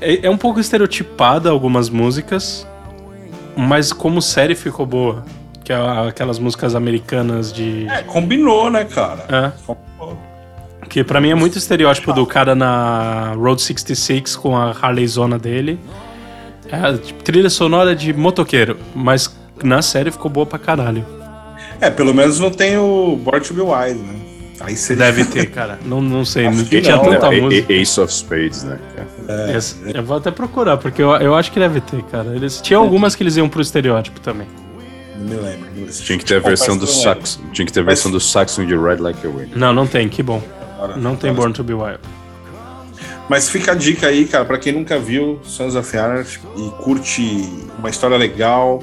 É, 0.02 0.25
é 0.25 0.30
um 0.30 0.38
pouco 0.38 0.60
estereotipada 0.60 1.52
algumas 1.52 1.88
músicas, 1.88 2.66
mas 3.59 3.91
como 3.91 4.21
série 4.21 4.56
ficou 4.56 4.85
boa. 4.85 5.23
Que 5.63 5.73
é 5.73 6.07
aquelas 6.07 6.39
músicas 6.39 6.73
americanas 6.73 7.53
de... 7.53 7.88
É, 7.88 8.01
combinou, 8.03 8.69
né, 8.71 8.85
cara? 8.85 9.25
É. 9.29 9.51
Combinou. 9.65 10.17
Que 10.88 11.03
pra 11.03 11.21
mim 11.21 11.30
é 11.30 11.35
muito 11.35 11.57
estereótipo 11.57 12.13
do 12.13 12.25
cara 12.25 12.56
na 12.56 13.33
Road 13.35 13.61
66 13.61 14.35
com 14.37 14.57
a 14.57 14.71
Harley 14.71 15.07
Zona 15.07 15.37
dele. 15.37 15.80
É, 16.71 16.97
tipo, 16.97 17.21
trilha 17.23 17.49
sonora 17.49 17.95
de 17.95 18.13
motoqueiro, 18.13 18.78
mas 18.95 19.35
na 19.61 19.81
série 19.81 20.09
ficou 20.09 20.31
boa 20.31 20.45
pra 20.45 20.57
caralho. 20.57 21.06
É, 21.81 21.89
pelo 21.89 22.13
menos 22.13 22.39
não 22.39 22.49
tem 22.49 22.78
o 22.78 23.16
Born 23.18 23.42
to 23.42 23.54
Be 23.54 23.61
Wild, 23.61 23.99
né? 23.99 24.29
Aí 24.59 24.75
seria... 24.75 25.06
Deve 25.06 25.25
ter, 25.25 25.47
cara. 25.51 25.80
Não, 25.85 26.01
não 26.01 26.25
sei, 26.25 26.47
Acho 26.47 26.57
não 26.57 26.66
que 26.66 26.81
tinha 26.81 26.95
não, 26.97 27.04
tanta 27.06 27.33
É, 27.33 27.42
música. 27.42 27.73
é- 27.73 27.78
Ace 27.78 27.99
of 28.01 28.13
Spades, 28.13 28.63
né? 28.63 28.78
cara? 28.95 29.51
Essa- 29.51 29.75
Eu 29.94 30.04
vou 30.04 30.18
até 30.18 30.31
procurar, 30.31 30.78
porque 30.78 31.01
eu, 31.01 31.11
eu 31.16 31.35
acho 31.35 31.51
que 31.51 31.59
deve 31.59 31.80
ter, 31.81 32.01
cara. 32.04 32.35
Eles, 32.35 32.59
tinha 32.61 32.78
algumas 32.78 33.16
que 33.16 33.23
eles 33.23 33.37
iam 33.37 33.47
pro 33.47 33.61
estereótipo 33.61 34.19
também. 34.19 34.47
Não 35.18 35.25
me 35.25 35.35
lembro. 35.35 35.69
Tinha 35.92 36.18
que 36.18 36.25
ter 36.25 36.35
a 36.37 36.39
versão 36.39 36.78
do 36.78 36.85
não 36.85 36.94
Saxon. 36.94 37.42
Tinha 37.51 37.66
que 37.66 37.73
ter 37.73 37.81
a 37.81 37.83
versão 37.83 38.09
do 38.11 38.19
Saxon 38.19 38.66
de 38.66 38.75
Ride 38.75 39.01
Like 39.01 39.25
a 39.25 39.30
Wind. 39.30 39.49
Não, 39.56 39.73
não 39.73 39.85
tem, 39.85 40.07
que 40.07 40.23
bom. 40.23 40.42
Não 40.97 41.16
tem 41.16 41.33
Born 41.33 41.54
to 41.54 41.63
Be 41.63 41.73
Wild. 41.73 41.99
Mas 43.30 43.49
fica 43.49 43.73
a 43.73 43.75
dica 43.75 44.07
aí, 44.07 44.25
cara, 44.25 44.44
pra 44.45 44.57
quem 44.57 44.73
nunca 44.73 44.97
viu 44.97 45.39
Sons 45.44 45.75
of 45.75 45.95
Anarchy 45.97 46.39
e 46.57 46.69
curte 46.83 47.47
uma 47.78 47.89
história 47.89 48.18
legal, 48.18 48.81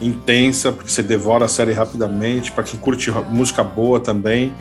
intensa, 0.00 0.72
porque 0.72 0.90
você 0.90 1.02
devora 1.02 1.44
a 1.44 1.48
série 1.48 1.72
rapidamente, 1.72 2.50
pra 2.50 2.64
quem 2.64 2.78
curte 2.80 3.10
música 3.30 3.62
boa 3.62 4.00
também. 4.00 4.52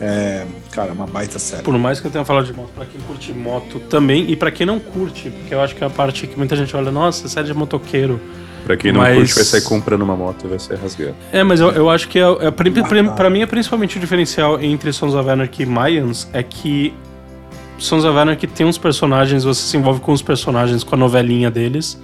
É, 0.00 0.44
cara, 0.72 0.92
uma 0.92 1.06
baita 1.06 1.38
série. 1.38 1.62
Por 1.62 1.76
mais 1.78 2.00
que 2.00 2.06
eu 2.06 2.10
tenha 2.10 2.24
falado 2.24 2.44
de 2.46 2.52
moto, 2.52 2.68
pra 2.74 2.84
quem 2.84 3.00
curte 3.02 3.32
moto 3.32 3.80
também, 3.80 4.30
e 4.30 4.36
pra 4.36 4.50
quem 4.50 4.66
não 4.66 4.78
curte, 4.78 5.30
porque 5.30 5.54
eu 5.54 5.60
acho 5.60 5.74
que 5.74 5.82
é 5.82 5.86
a 5.86 5.90
parte 5.90 6.26
que 6.26 6.36
muita 6.36 6.54
gente 6.54 6.76
olha, 6.76 6.90
nossa, 6.90 7.28
série 7.28 7.46
de 7.46 7.54
motoqueiro. 7.54 8.20
Pra 8.64 8.76
quem 8.76 8.92
não 8.92 9.00
Mas- 9.00 9.16
curte, 9.16 9.34
vai 9.36 9.44
sair 9.44 9.62
comprando 9.62 10.02
uma 10.02 10.16
moto 10.16 10.44
e 10.44 10.48
vai 10.48 10.58
sair 10.58 10.76
rasgado. 10.76 11.14
É, 11.32 11.42
mas 11.44 11.60
eu, 11.60 11.70
eu 11.70 11.88
acho 11.88 12.08
que 12.08 12.18
é, 12.18 12.22
é, 12.22 12.50
pra, 12.50 12.70
pra- 12.70 13.12
pra 13.12 13.30
mim 13.30 13.40
é 13.40 13.46
principalmente 13.46 13.96
o 13.96 14.00
diferencial 14.00 14.60
entre 14.60 14.92
Sons 14.92 15.14
of 15.14 15.28
Anarchy 15.30 15.62
e 15.62 15.66
Mayans 15.66 16.28
é 16.32 16.42
que 16.42 16.92
Sons 17.78 18.04
of 18.04 18.18
Anarchy 18.18 18.46
tem 18.48 18.66
uns 18.66 18.76
personagens, 18.76 19.44
você 19.44 19.62
se 19.62 19.76
envolve 19.76 20.00
com 20.00 20.12
os 20.12 20.20
personagens, 20.20 20.82
com 20.82 20.94
a 20.94 20.98
novelinha 20.98 21.50
deles, 21.50 21.98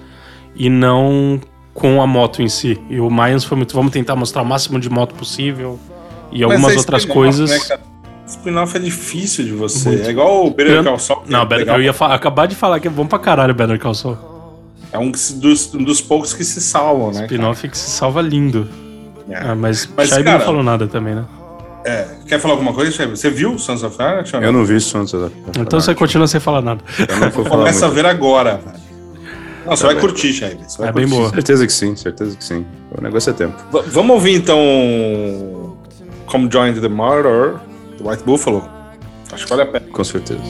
e 0.54 0.70
não 0.70 1.40
com 1.74 2.00
a 2.00 2.06
moto 2.06 2.40
em 2.42 2.48
si. 2.48 2.80
E 2.88 3.00
o 3.00 3.10
Mayans 3.10 3.44
foi 3.44 3.56
muito, 3.56 3.74
vamos 3.74 3.90
tentar 3.92 4.14
mostrar 4.14 4.42
o 4.42 4.44
máximo 4.46 4.78
de 4.78 4.88
moto 4.88 5.14
possível 5.14 5.78
e 6.32 6.40
Mas 6.42 6.50
algumas 6.52 6.74
é 6.74 6.78
outras 6.78 7.02
spin-off, 7.02 7.14
coisas. 7.20 7.50
né? 7.50 7.78
Spin-off 8.26 8.76
é 8.76 8.80
difícil 8.80 9.44
de 9.44 9.52
você. 9.52 9.88
Muito. 9.90 10.06
É 10.06 10.10
igual 10.10 10.46
o 10.46 10.50
Better 10.50 10.82
Call 10.82 10.98
Saul. 10.98 11.22
Não, 11.28 11.42
é 11.42 11.46
Better- 11.46 11.74
eu 11.74 11.82
ia 11.82 11.90
acabar 11.90 12.46
de 12.46 12.54
falar 12.54 12.80
que 12.80 12.88
é 12.88 12.90
bom 12.90 13.06
pra 13.06 13.18
caralho 13.18 13.54
Better 13.54 13.78
Call 13.78 13.94
Saul. 13.94 14.18
É 14.92 14.98
um 14.98 15.10
dos, 15.10 15.74
um 15.74 15.82
dos 15.84 16.00
poucos 16.00 16.32
que 16.34 16.44
se 16.44 16.60
salvam, 16.60 17.12
né? 17.12 17.22
Spin-off 17.22 17.68
que 17.68 17.76
se 17.78 17.90
salva 17.90 18.20
lindo. 18.22 18.68
É. 19.28 19.36
Ah, 19.38 19.54
mas, 19.54 19.88
Mas, 19.96 20.08
Shaibi 20.08 20.24
cara- 20.24 20.38
não 20.38 20.44
falou 20.44 20.62
nada 20.62 20.86
também, 20.86 21.14
né? 21.14 21.24
É, 21.84 22.06
quer 22.28 22.38
falar 22.38 22.54
alguma 22.54 22.72
coisa, 22.72 22.92
Chevy? 22.92 23.16
Você 23.16 23.28
viu 23.28 23.58
Sons 23.58 23.82
of 23.82 24.00
Anarchy? 24.00 24.36
Eu 24.40 24.52
não 24.52 24.64
vi 24.64 24.80
Sons 24.80 25.12
of 25.14 25.32
Então 25.58 25.80
você 25.80 25.94
continua 25.94 26.28
sem 26.28 26.38
falar 26.40 26.60
nada. 26.62 26.80
Eu 27.08 27.16
não 27.18 27.30
vou 27.30 27.44
falar 27.44 27.56
Começa 27.64 27.86
a 27.86 27.88
muito. 27.88 28.02
ver 28.02 28.06
agora, 28.08 28.60
velho. 28.64 28.82
Não, 29.66 29.76
você 29.76 29.82
Tá 29.82 29.86
vai 29.88 29.94
bem. 29.96 30.00
curtir, 30.00 30.32
vai 30.40 30.50
É 30.88 30.92
bem 30.92 31.04
curtir. 31.04 31.06
boa. 31.08 31.30
Certeza 31.30 31.66
que 31.66 31.72
sim, 31.72 31.96
certeza 31.96 32.36
que 32.36 32.44
sim. 32.44 32.64
O 32.96 33.00
negócio 33.02 33.30
é 33.30 33.32
tempo. 33.32 33.54
V- 33.72 33.82
vamos 33.90 34.10
ouvir 34.14 34.34
então 34.34 34.58
Come 36.32 36.48
Join 36.48 36.80
the 36.80 36.88
Murder, 36.88 37.60
do 37.98 38.04
White 38.04 38.24
Buffalo. 38.24 38.66
Acho 39.30 39.44
que 39.44 39.50
vale 39.50 39.64
a 39.64 39.66
pena. 39.66 39.86
Com 39.92 40.02
certeza. 40.02 40.40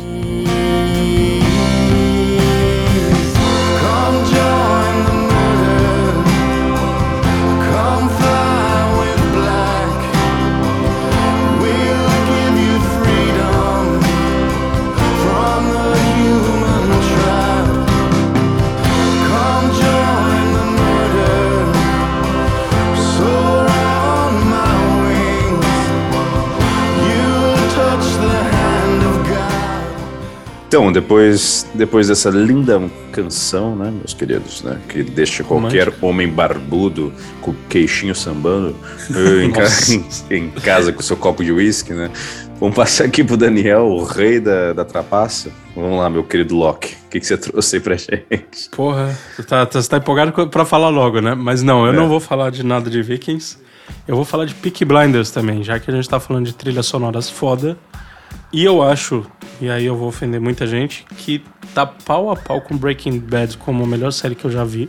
Então, 30.72 30.90
depois, 30.90 31.66
depois 31.74 32.08
dessa 32.08 32.30
linda 32.30 32.80
canção, 33.12 33.76
né, 33.76 33.90
meus 33.90 34.14
queridos, 34.14 34.62
né, 34.62 34.78
que 34.88 35.02
deixa 35.02 35.44
qualquer 35.44 35.92
homem 36.00 36.26
barbudo 36.26 37.12
com 37.42 37.50
o 37.50 37.56
queixinho 37.68 38.14
sambando 38.14 38.74
em, 39.44 39.50
ca- 39.52 39.66
em- 40.34 40.48
casa 40.48 40.90
com 40.90 41.02
seu 41.02 41.14
copo 41.14 41.44
de 41.44 41.52
uísque, 41.52 41.92
né? 41.92 42.10
Vamos 42.58 42.74
passar 42.74 43.04
aqui 43.04 43.22
pro 43.22 43.36
Daniel, 43.36 43.82
o 43.86 44.02
rei 44.02 44.40
da, 44.40 44.72
da 44.72 44.82
trapaça. 44.82 45.50
Vamos 45.76 45.98
lá, 45.98 46.08
meu 46.08 46.24
querido 46.24 46.56
Locke. 46.56 46.94
O 47.04 47.08
que, 47.10 47.20
que 47.20 47.26
você 47.26 47.36
trouxe 47.36 47.76
aí 47.76 47.82
pra 47.82 47.96
gente? 47.96 48.70
Porra, 48.74 49.14
você 49.36 49.42
tá, 49.42 49.66
você 49.70 49.86
tá 49.90 49.98
empolgado 49.98 50.48
pra 50.48 50.64
falar 50.64 50.88
logo, 50.88 51.20
né? 51.20 51.34
Mas 51.34 51.62
não, 51.62 51.84
eu 51.84 51.92
É. 51.92 51.96
não 51.96 52.08
vou 52.08 52.18
falar 52.18 52.48
de 52.50 52.64
nada 52.64 52.88
de 52.88 53.02
Vikings. 53.02 53.58
Eu 54.08 54.16
vou 54.16 54.24
falar 54.24 54.46
de 54.46 54.54
Peaky 54.54 54.86
Blinders 54.86 55.30
também, 55.30 55.62
já 55.62 55.78
que 55.78 55.90
a 55.90 55.94
gente 55.94 56.08
tá 56.08 56.18
falando 56.18 56.46
de 56.46 56.54
trilhas 56.54 56.86
sonoras 56.86 57.28
foda. 57.28 57.76
E 58.50 58.64
eu 58.64 58.82
acho, 58.82 59.26
e 59.62 59.70
aí 59.70 59.86
eu 59.86 59.94
vou 59.94 60.08
ofender 60.08 60.40
muita 60.40 60.66
gente, 60.66 61.06
que 61.16 61.40
tá 61.72 61.86
pau 61.86 62.32
a 62.32 62.36
pau 62.36 62.60
com 62.60 62.76
Breaking 62.76 63.20
Bad 63.20 63.56
como 63.58 63.84
a 63.84 63.86
melhor 63.86 64.10
série 64.10 64.34
que 64.34 64.44
eu 64.44 64.50
já 64.50 64.64
vi. 64.64 64.88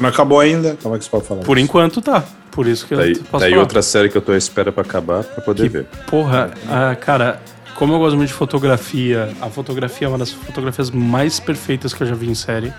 Não 0.00 0.08
acabou 0.08 0.40
ainda? 0.40 0.74
Como 0.82 0.94
é 0.94 0.98
que 0.98 1.04
você 1.04 1.10
pode 1.10 1.26
falar? 1.26 1.42
Por 1.42 1.58
isso? 1.58 1.64
enquanto 1.66 2.00
tá. 2.00 2.24
Por 2.50 2.66
isso 2.66 2.86
que 2.86 2.96
Tá 2.96 3.02
aí, 3.02 3.12
eu 3.12 3.16
posso 3.16 3.30
tá 3.40 3.44
aí 3.44 3.50
falar. 3.50 3.62
outra 3.62 3.82
série 3.82 4.08
que 4.08 4.16
eu 4.16 4.22
tô 4.22 4.32
à 4.32 4.38
espera 4.38 4.72
pra 4.72 4.82
acabar 4.82 5.22
pra 5.22 5.42
poder 5.42 5.68
ver. 5.68 5.84
Porra, 6.06 6.50
ah, 6.66 6.96
cara, 6.96 7.42
como 7.74 7.92
eu 7.92 7.98
gosto 7.98 8.16
muito 8.16 8.28
de 8.28 8.34
fotografia, 8.34 9.30
a 9.38 9.50
fotografia 9.50 10.06
é 10.06 10.08
uma 10.08 10.16
das 10.16 10.32
fotografias 10.32 10.90
mais 10.90 11.38
perfeitas 11.38 11.92
que 11.92 12.02
eu 12.02 12.06
já 12.06 12.14
vi 12.14 12.30
em 12.30 12.34
série. 12.34 12.72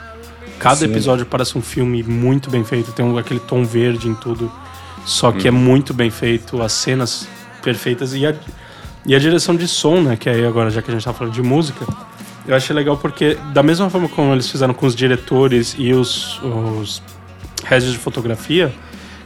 Cada 0.58 0.78
Sim. 0.78 0.86
episódio 0.86 1.28
parece 1.28 1.56
um 1.56 1.62
filme 1.62 2.02
muito 2.02 2.50
bem 2.50 2.64
feito, 2.64 2.92
tem 2.94 3.06
um, 3.06 3.16
aquele 3.16 3.40
tom 3.40 3.64
verde 3.64 4.08
em 4.08 4.16
tudo. 4.16 4.52
Só 5.06 5.32
que 5.32 5.48
é 5.48 5.52
muito 5.52 5.94
bem 5.94 6.10
feito, 6.10 6.62
as 6.64 6.72
cenas 6.74 7.28
perfeitas 7.62 8.16
e 8.16 8.26
a, 8.26 8.34
e 9.06 9.16
a 9.16 9.20
direção 9.20 9.56
de 9.56 9.68
som, 9.68 10.02
né? 10.02 10.16
Que 10.16 10.30
aí 10.30 10.46
agora, 10.46 10.70
já 10.70 10.82
que 10.82 10.92
a 10.92 10.94
gente 10.94 11.04
tá 11.04 11.14
falando 11.14 11.34
de 11.34 11.42
música, 11.42 11.86
eu 12.48 12.56
achei 12.56 12.76
legal 12.76 12.98
porque, 12.98 13.38
da 13.54 13.64
mesma 13.64 13.90
forma 13.90 14.08
como 14.10 14.34
eles 14.34 14.50
fizeram 14.50 14.74
com 14.74 14.86
os 14.86 14.96
diretores 14.96 15.76
e 15.78 15.94
os, 15.94 16.40
os 16.42 17.02
heads 17.64 17.92
de 17.92 17.98
fotografia, 17.98 18.74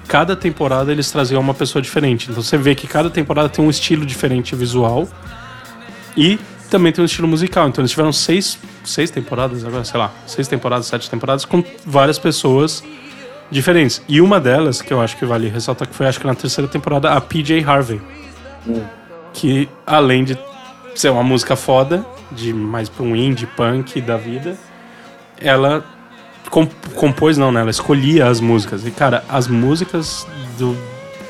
cada 0.07 0.35
temporada 0.35 0.91
eles 0.91 1.09
traziam 1.11 1.41
uma 1.41 1.53
pessoa 1.53 1.81
diferente. 1.81 2.29
Então 2.29 2.41
você 2.41 2.57
vê 2.57 2.75
que 2.75 2.87
cada 2.87 3.09
temporada 3.09 3.49
tem 3.49 3.63
um 3.63 3.69
estilo 3.69 4.05
diferente 4.05 4.55
visual 4.55 5.07
e 6.15 6.39
também 6.69 6.91
tem 6.91 7.01
um 7.01 7.05
estilo 7.05 7.27
musical. 7.27 7.67
Então 7.67 7.81
eles 7.81 7.91
tiveram 7.91 8.13
seis, 8.13 8.57
seis 8.83 9.09
temporadas, 9.09 9.65
agora 9.65 9.83
sei 9.83 9.99
lá, 9.99 10.11
seis 10.25 10.47
temporadas, 10.47 10.85
sete 10.85 11.09
temporadas 11.09 11.45
com 11.45 11.63
várias 11.85 12.19
pessoas 12.19 12.83
diferentes. 13.51 14.01
E 14.07 14.21
uma 14.21 14.39
delas, 14.39 14.81
que 14.81 14.91
eu 14.91 15.01
acho 15.01 15.17
que 15.17 15.25
vale 15.25 15.47
ressaltar, 15.47 15.87
que 15.87 15.95
foi 15.95 16.07
acho 16.07 16.19
que 16.19 16.27
na 16.27 16.35
terceira 16.35 16.67
temporada, 16.67 17.11
a 17.11 17.21
PJ 17.21 17.63
Harvey. 17.63 18.01
Que 19.35 19.67
além 19.85 20.23
de 20.23 20.37
ser 20.95 21.09
uma 21.11 21.21
música 21.23 21.55
foda, 21.57 22.05
de 22.31 22.53
mais 22.53 22.87
pra 22.87 23.03
um 23.03 23.13
indie 23.15 23.45
punk 23.45 23.99
da 23.99 24.15
vida, 24.15 24.55
ela 25.39 25.83
com- 26.49 26.65
compôs, 26.95 27.37
não, 27.37 27.51
né? 27.51 27.59
Ela 27.59 27.69
escolhia 27.69 28.27
as 28.27 28.39
músicas. 28.39 28.85
E, 28.87 28.91
cara, 28.91 29.23
as 29.27 29.47
músicas 29.47 30.25
do. 30.57 30.75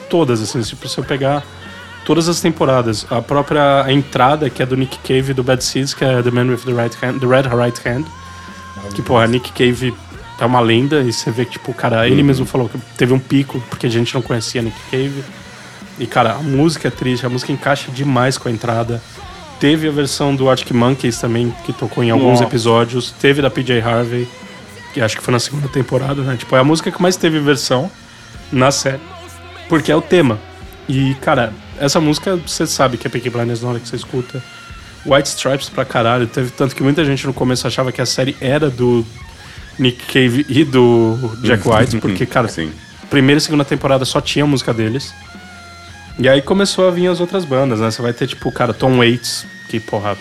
Todas, 0.07 0.39
assim, 0.39 0.61
tipo, 0.61 0.87
se 0.87 0.99
eu 0.99 1.03
pegar 1.03 1.43
todas 2.05 2.29
as 2.29 2.39
temporadas, 2.39 3.07
a 3.09 3.23
própria 3.23 3.83
entrada, 3.91 4.51
que 4.51 4.61
é 4.61 4.65
do 4.65 4.77
Nick 4.77 4.99
Cave 4.99 5.33
do 5.33 5.43
Bad 5.43 5.63
Seeds, 5.63 5.95
que 5.95 6.05
é 6.05 6.21
The 6.21 6.29
Man 6.29 6.43
with 6.51 6.57
the 6.59 6.71
Right 6.71 6.95
Hand, 7.03 7.17
The 7.19 7.25
Red 7.25 7.49
Right 7.49 7.81
Hand. 7.89 8.05
Que, 8.93 9.01
porra, 9.01 9.25
Nick 9.25 9.51
Cave 9.51 9.95
é 10.39 10.45
uma 10.45 10.59
lenda, 10.59 11.01
e 11.01 11.11
você 11.11 11.31
vê 11.31 11.43
que, 11.43 11.53
tipo, 11.53 11.73
cara, 11.73 12.07
ele 12.07 12.21
mesmo 12.21 12.45
falou 12.45 12.69
que 12.69 12.77
teve 12.95 13.13
um 13.13 13.19
pico, 13.19 13.59
porque 13.67 13.87
a 13.87 13.89
gente 13.89 14.13
não 14.13 14.21
conhecia 14.21 14.61
Nick 14.61 14.77
Cave. 14.91 15.23
E, 15.97 16.05
cara, 16.05 16.33
a 16.33 16.39
música 16.39 16.87
é 16.87 16.91
triste, 16.91 17.25
a 17.25 17.29
música 17.29 17.51
encaixa 17.51 17.91
demais 17.91 18.37
com 18.37 18.49
a 18.49 18.51
entrada. 18.51 19.01
Teve 19.59 19.87
a 19.87 19.91
versão 19.91 20.35
do 20.35 20.49
Arctic 20.49 20.71
Monkeys 20.71 21.17
também, 21.19 21.53
que 21.65 21.71
tocou 21.71 22.03
em 22.03 22.09
alguns 22.09 22.31
Nossa. 22.33 22.43
episódios. 22.43 23.11
Teve 23.11 23.41
da 23.41 23.49
PJ 23.49 23.79
Harvey, 23.79 24.27
que 24.93 24.99
acho 24.99 25.17
que 25.17 25.23
foi 25.23 25.31
na 25.31 25.39
segunda 25.39 25.67
temporada, 25.69 26.21
né? 26.21 26.35
Tipo, 26.37 26.55
é 26.55 26.59
a 26.59 26.63
música 26.63 26.91
que 26.91 27.01
mais 27.01 27.15
teve 27.15 27.39
versão 27.39 27.89
na 28.51 28.71
série. 28.71 28.99
Porque 29.69 29.91
é 29.91 29.95
o 29.95 30.01
tema. 30.01 30.37
E, 30.87 31.15
cara, 31.15 31.53
essa 31.79 31.99
música, 31.99 32.35
você 32.35 32.67
sabe 32.67 32.97
que 32.97 33.07
é 33.07 33.09
Peaky 33.09 33.29
Blinders 33.29 33.61
na 33.61 33.69
hora 33.69 33.79
que 33.79 33.87
você 33.87 33.95
escuta. 33.95 34.43
White 35.05 35.29
Stripes 35.29 35.69
pra 35.69 35.85
caralho. 35.85 36.27
Teve 36.27 36.49
tanto 36.51 36.75
que 36.75 36.83
muita 36.83 37.05
gente 37.05 37.25
no 37.25 37.33
começo 37.33 37.65
achava 37.65 37.91
que 37.91 38.01
a 38.01 38.05
série 38.05 38.35
era 38.41 38.69
do 38.69 39.05
Nick 39.79 40.05
Cave 40.05 40.45
e 40.49 40.63
do 40.63 41.17
Jack 41.41 41.63
White, 41.69 41.97
porque, 41.97 42.25
cara, 42.25 42.47
Sim. 42.47 42.71
primeira 43.09 43.37
e 43.37 43.41
segunda 43.41 43.63
temporada 43.63 44.03
só 44.03 44.19
tinha 44.19 44.45
música 44.45 44.73
deles. 44.73 45.13
E 46.17 46.29
aí 46.29 46.41
começou 46.41 46.87
a 46.87 46.91
vir 46.91 47.07
as 47.07 47.19
outras 47.19 47.43
bandas, 47.43 47.79
né? 47.79 47.91
Você 47.91 48.01
vai 48.01 48.13
ter, 48.13 48.27
tipo, 48.27 48.51
cara, 48.51 48.73
Tom 48.73 48.97
Waits, 48.97 49.45
que, 49.69 49.79
porra, 49.79 50.17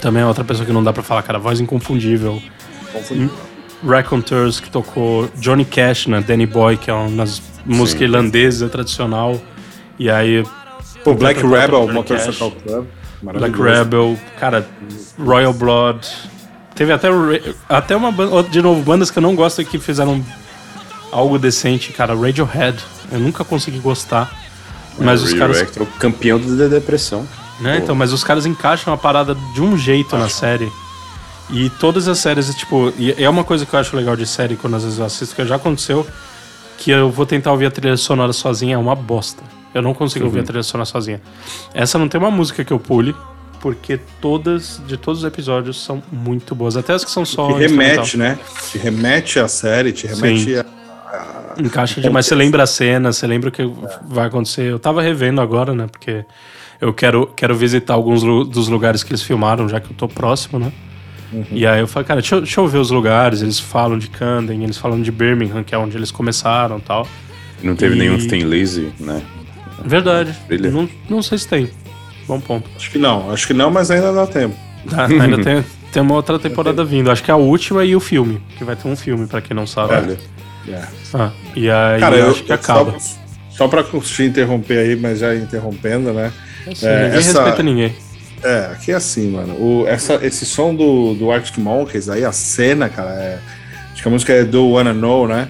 também 0.00 0.22
é 0.22 0.26
outra 0.26 0.44
pessoa 0.44 0.64
que 0.64 0.72
não 0.72 0.82
dá 0.82 0.92
pra 0.92 1.02
falar, 1.02 1.22
cara, 1.22 1.38
voz 1.38 1.60
inconfundível. 1.60 2.42
Confundi. 2.92 3.30
Raconteurs, 3.86 4.58
que 4.58 4.70
tocou 4.70 5.28
Johnny 5.36 5.64
Cash, 5.64 6.06
né? 6.06 6.20
Danny 6.20 6.46
Boy, 6.46 6.76
que 6.76 6.90
é 6.90 6.94
uma 6.94 7.24
das 7.24 7.42
músicas 7.64 8.02
irlandesas, 8.02 8.70
tradicional. 8.70 9.40
E 9.98 10.10
aí. 10.10 10.44
Pô, 11.04 11.14
Black 11.14 11.40
Rebel, 11.46 11.92
Motorcycle 11.92 12.50
Cash. 12.50 12.62
Club. 12.62 12.86
Black. 13.22 13.60
Rebel, 13.60 14.18
cara, 14.40 14.66
Royal 15.18 15.52
Blood. 15.52 16.06
Teve 16.74 16.92
até, 16.92 17.08
até 17.68 17.96
uma 17.96 18.12
banda, 18.12 18.42
de 18.48 18.60
novo, 18.60 18.82
bandas 18.82 19.10
que 19.10 19.18
eu 19.18 19.22
não 19.22 19.34
gosto 19.34 19.64
que 19.64 19.78
fizeram 19.78 20.24
algo 21.10 21.38
decente, 21.38 21.92
cara. 21.92 22.14
Radiohead, 22.14 22.78
eu 23.10 23.18
nunca 23.18 23.44
consegui 23.44 23.78
gostar. 23.78 24.30
Mas 24.98 25.22
os 25.22 25.32
caras. 25.32 25.58
Radioactive, 25.58 25.84
o 25.84 25.86
campeão 25.98 26.40
da 26.56 26.68
depressão. 26.68 27.26
Né, 27.60 27.80
então, 27.82 27.94
mas 27.94 28.12
os 28.12 28.22
caras 28.22 28.44
encaixam 28.44 28.92
a 28.92 28.98
parada 28.98 29.34
de 29.54 29.62
um 29.62 29.78
jeito 29.78 30.16
na 30.16 30.28
série. 30.28 30.70
E 31.48 31.70
todas 31.70 32.08
as 32.08 32.18
séries, 32.18 32.52
tipo, 32.54 32.92
e 32.98 33.12
é 33.12 33.30
uma 33.30 33.44
coisa 33.44 33.64
que 33.64 33.72
eu 33.72 33.78
acho 33.78 33.96
legal 33.96 34.16
de 34.16 34.26
série 34.26 34.56
quando 34.56 34.76
às 34.76 34.82
vezes 34.82 34.98
eu 34.98 35.04
assisto, 35.04 35.34
que 35.34 35.44
já 35.46 35.56
aconteceu, 35.56 36.06
que 36.76 36.90
eu 36.90 37.10
vou 37.10 37.24
tentar 37.24 37.52
ouvir 37.52 37.66
a 37.66 37.70
trilha 37.70 37.96
sonora 37.96 38.32
sozinha, 38.32 38.74
é 38.74 38.78
uma 38.78 38.94
bosta. 38.94 39.42
Eu 39.72 39.80
não 39.80 39.94
consigo 39.94 40.24
ouvir 40.24 40.40
a 40.40 40.42
trilha 40.42 40.62
sonora 40.62 40.86
sozinha. 40.86 41.20
Essa 41.72 41.98
não 41.98 42.08
tem 42.08 42.20
uma 42.20 42.30
música 42.30 42.64
que 42.64 42.72
eu 42.72 42.78
pule, 42.80 43.14
porque 43.60 43.98
todas, 44.20 44.80
de 44.86 44.96
todos 44.96 45.20
os 45.20 45.26
episódios, 45.26 45.82
são 45.82 46.02
muito 46.10 46.54
boas. 46.54 46.76
Até 46.76 46.94
as 46.94 47.04
que 47.04 47.10
são 47.10 47.24
só. 47.24 47.52
Te 47.52 47.58
remete, 47.58 48.16
né? 48.16 48.38
Te 48.70 48.78
remete 48.78 49.38
à 49.38 49.48
série, 49.48 49.92
te 49.92 50.06
remete 50.06 50.44
Sim. 50.44 50.58
a... 50.58 50.64
Encaixa 51.58 52.00
demais. 52.00 52.26
Você 52.26 52.34
lembra 52.34 52.62
a 52.62 52.66
cena, 52.66 53.12
você 53.12 53.26
lembra 53.26 53.48
o 53.48 53.52
que 53.52 53.62
vai 54.08 54.26
acontecer. 54.26 54.70
Eu 54.70 54.78
tava 54.78 55.00
revendo 55.02 55.40
agora, 55.40 55.74
né? 55.74 55.86
Porque 55.90 56.24
eu 56.80 56.92
quero, 56.92 57.26
quero 57.36 57.54
visitar 57.56 57.94
alguns 57.94 58.22
dos 58.48 58.68
lugares 58.68 59.02
que 59.02 59.10
eles 59.12 59.22
filmaram, 59.22 59.68
já 59.68 59.80
que 59.80 59.90
eu 59.90 59.96
tô 59.96 60.06
próximo, 60.08 60.58
né? 60.58 60.72
E 61.50 61.66
aí 61.66 61.80
eu 61.80 61.86
falei, 61.88 62.06
cara, 62.06 62.20
deixa 62.20 62.36
eu, 62.36 62.40
deixa 62.40 62.60
eu 62.60 62.68
ver 62.68 62.78
os 62.78 62.90
lugares. 62.90 63.42
Eles 63.42 63.58
falam 63.58 63.98
de 63.98 64.08
Camden, 64.08 64.62
eles 64.62 64.76
falam 64.78 65.00
de 65.02 65.10
Birmingham, 65.10 65.64
que 65.64 65.74
é 65.74 65.78
onde 65.78 65.96
eles 65.96 66.10
começaram 66.10 66.78
e 66.78 66.82
tal. 66.82 67.06
Não 67.62 67.74
teve 67.74 67.96
E- 67.96 67.98
nenhum 67.98 68.16
que 68.18 68.28
tem 68.28 68.44
lazy, 68.44 68.92
né? 69.00 69.22
Verdade. 69.84 70.34
Não, 70.72 70.88
não 71.08 71.22
sei 71.22 71.38
se 71.38 71.48
tem. 71.48 71.70
Bom 72.26 72.40
ponto. 72.40 72.68
Acho 72.76 72.90
que 72.90 72.98
não, 72.98 73.30
acho 73.30 73.46
que 73.46 73.54
não, 73.54 73.70
mas 73.70 73.90
ainda 73.90 74.12
dá 74.12 74.26
tempo. 74.26 74.54
Tá, 74.88 75.06
ainda 75.06 75.38
tem, 75.42 75.64
tem 75.92 76.02
uma 76.02 76.14
outra 76.14 76.38
temporada 76.38 76.84
vindo. 76.84 77.10
Acho 77.10 77.22
que 77.22 77.30
é 77.30 77.34
a 77.34 77.36
última 77.36 77.84
e 77.84 77.94
o 77.94 78.00
filme. 78.00 78.40
Que 78.58 78.64
vai 78.64 78.74
ter 78.76 78.88
um 78.88 78.96
filme, 78.96 79.26
pra 79.26 79.40
quem 79.40 79.54
não 79.54 79.66
sabe. 79.66 79.94
Olha. 79.94 80.18
É. 80.68 80.82
Ah, 81.14 81.30
e 81.54 81.70
aí 81.70 82.00
Cara, 82.00 82.16
eu, 82.16 82.30
acho 82.30 82.42
que 82.44 82.52
acaba. 82.52 82.98
Só, 82.98 83.16
só 83.50 83.68
pra 83.68 83.82
te 83.82 84.22
interromper 84.24 84.78
aí, 84.78 84.96
mas 84.96 85.20
já 85.20 85.34
interrompendo, 85.34 86.12
né? 86.12 86.32
Assim, 86.70 86.86
é, 86.86 87.04
ninguém 87.04 87.18
essa- 87.18 87.32
respeita 87.42 87.62
ninguém. 87.62 87.94
É, 88.42 88.70
aqui 88.72 88.92
é 88.92 88.94
assim, 88.94 89.30
mano. 89.30 89.54
O, 89.54 89.86
essa, 89.88 90.18
esse 90.22 90.44
som 90.44 90.74
do, 90.74 91.14
do 91.14 91.32
Arctic 91.32 91.58
Monkeys 91.58 92.08
aí, 92.08 92.24
a 92.24 92.32
cena, 92.32 92.88
cara, 92.88 93.10
é. 93.14 93.38
Acho 93.92 94.02
que 94.02 94.08
a 94.08 94.10
música 94.10 94.32
é 94.32 94.44
Do 94.44 94.68
Wanna 94.72 94.92
Know, 94.92 95.26
né? 95.26 95.48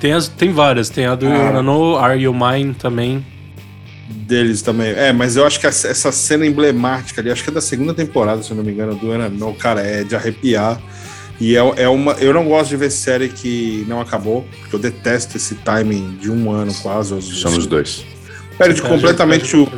Tem, 0.00 0.12
as, 0.12 0.26
tem 0.28 0.52
várias. 0.52 0.88
Tem 0.90 1.06
a 1.06 1.14
do 1.14 1.26
Ah. 1.26 1.30
You 1.30 1.40
Wanna 1.44 1.62
Know, 1.62 1.96
Are 1.96 2.20
You 2.20 2.34
Mine 2.34 2.74
também. 2.74 3.24
deles 4.08 4.62
também. 4.62 4.90
É, 4.92 5.12
mas 5.12 5.36
eu 5.36 5.46
acho 5.46 5.60
que 5.60 5.66
essa 5.66 6.10
cena 6.12 6.44
emblemática 6.46 7.20
ali, 7.20 7.30
acho 7.30 7.42
que 7.44 7.50
é 7.50 7.52
da 7.52 7.60
segunda 7.60 7.94
temporada, 7.94 8.42
se 8.42 8.50
eu 8.50 8.56
não 8.56 8.64
me 8.64 8.72
engano, 8.72 8.94
do 8.96 9.12
Enano, 9.14 9.54
cara, 9.54 9.80
é 9.80 10.02
de 10.02 10.14
arrepiar. 10.16 10.78
E 11.40 11.56
é, 11.56 11.60
é 11.76 11.88
uma. 11.88 12.12
Eu 12.12 12.32
não 12.32 12.44
gosto 12.44 12.70
de 12.70 12.76
ver 12.76 12.90
série 12.90 13.28
que 13.28 13.84
não 13.88 14.00
acabou, 14.00 14.46
porque 14.60 14.76
eu 14.76 14.78
detesto 14.78 15.36
esse 15.36 15.56
timing 15.56 16.16
de 16.20 16.30
um 16.30 16.50
ano 16.50 16.72
quase. 16.74 17.20
Somos 17.22 17.66
dois. 17.66 18.04
Perde 18.56 18.80
completamente 18.82 19.56
o. 19.56 19.68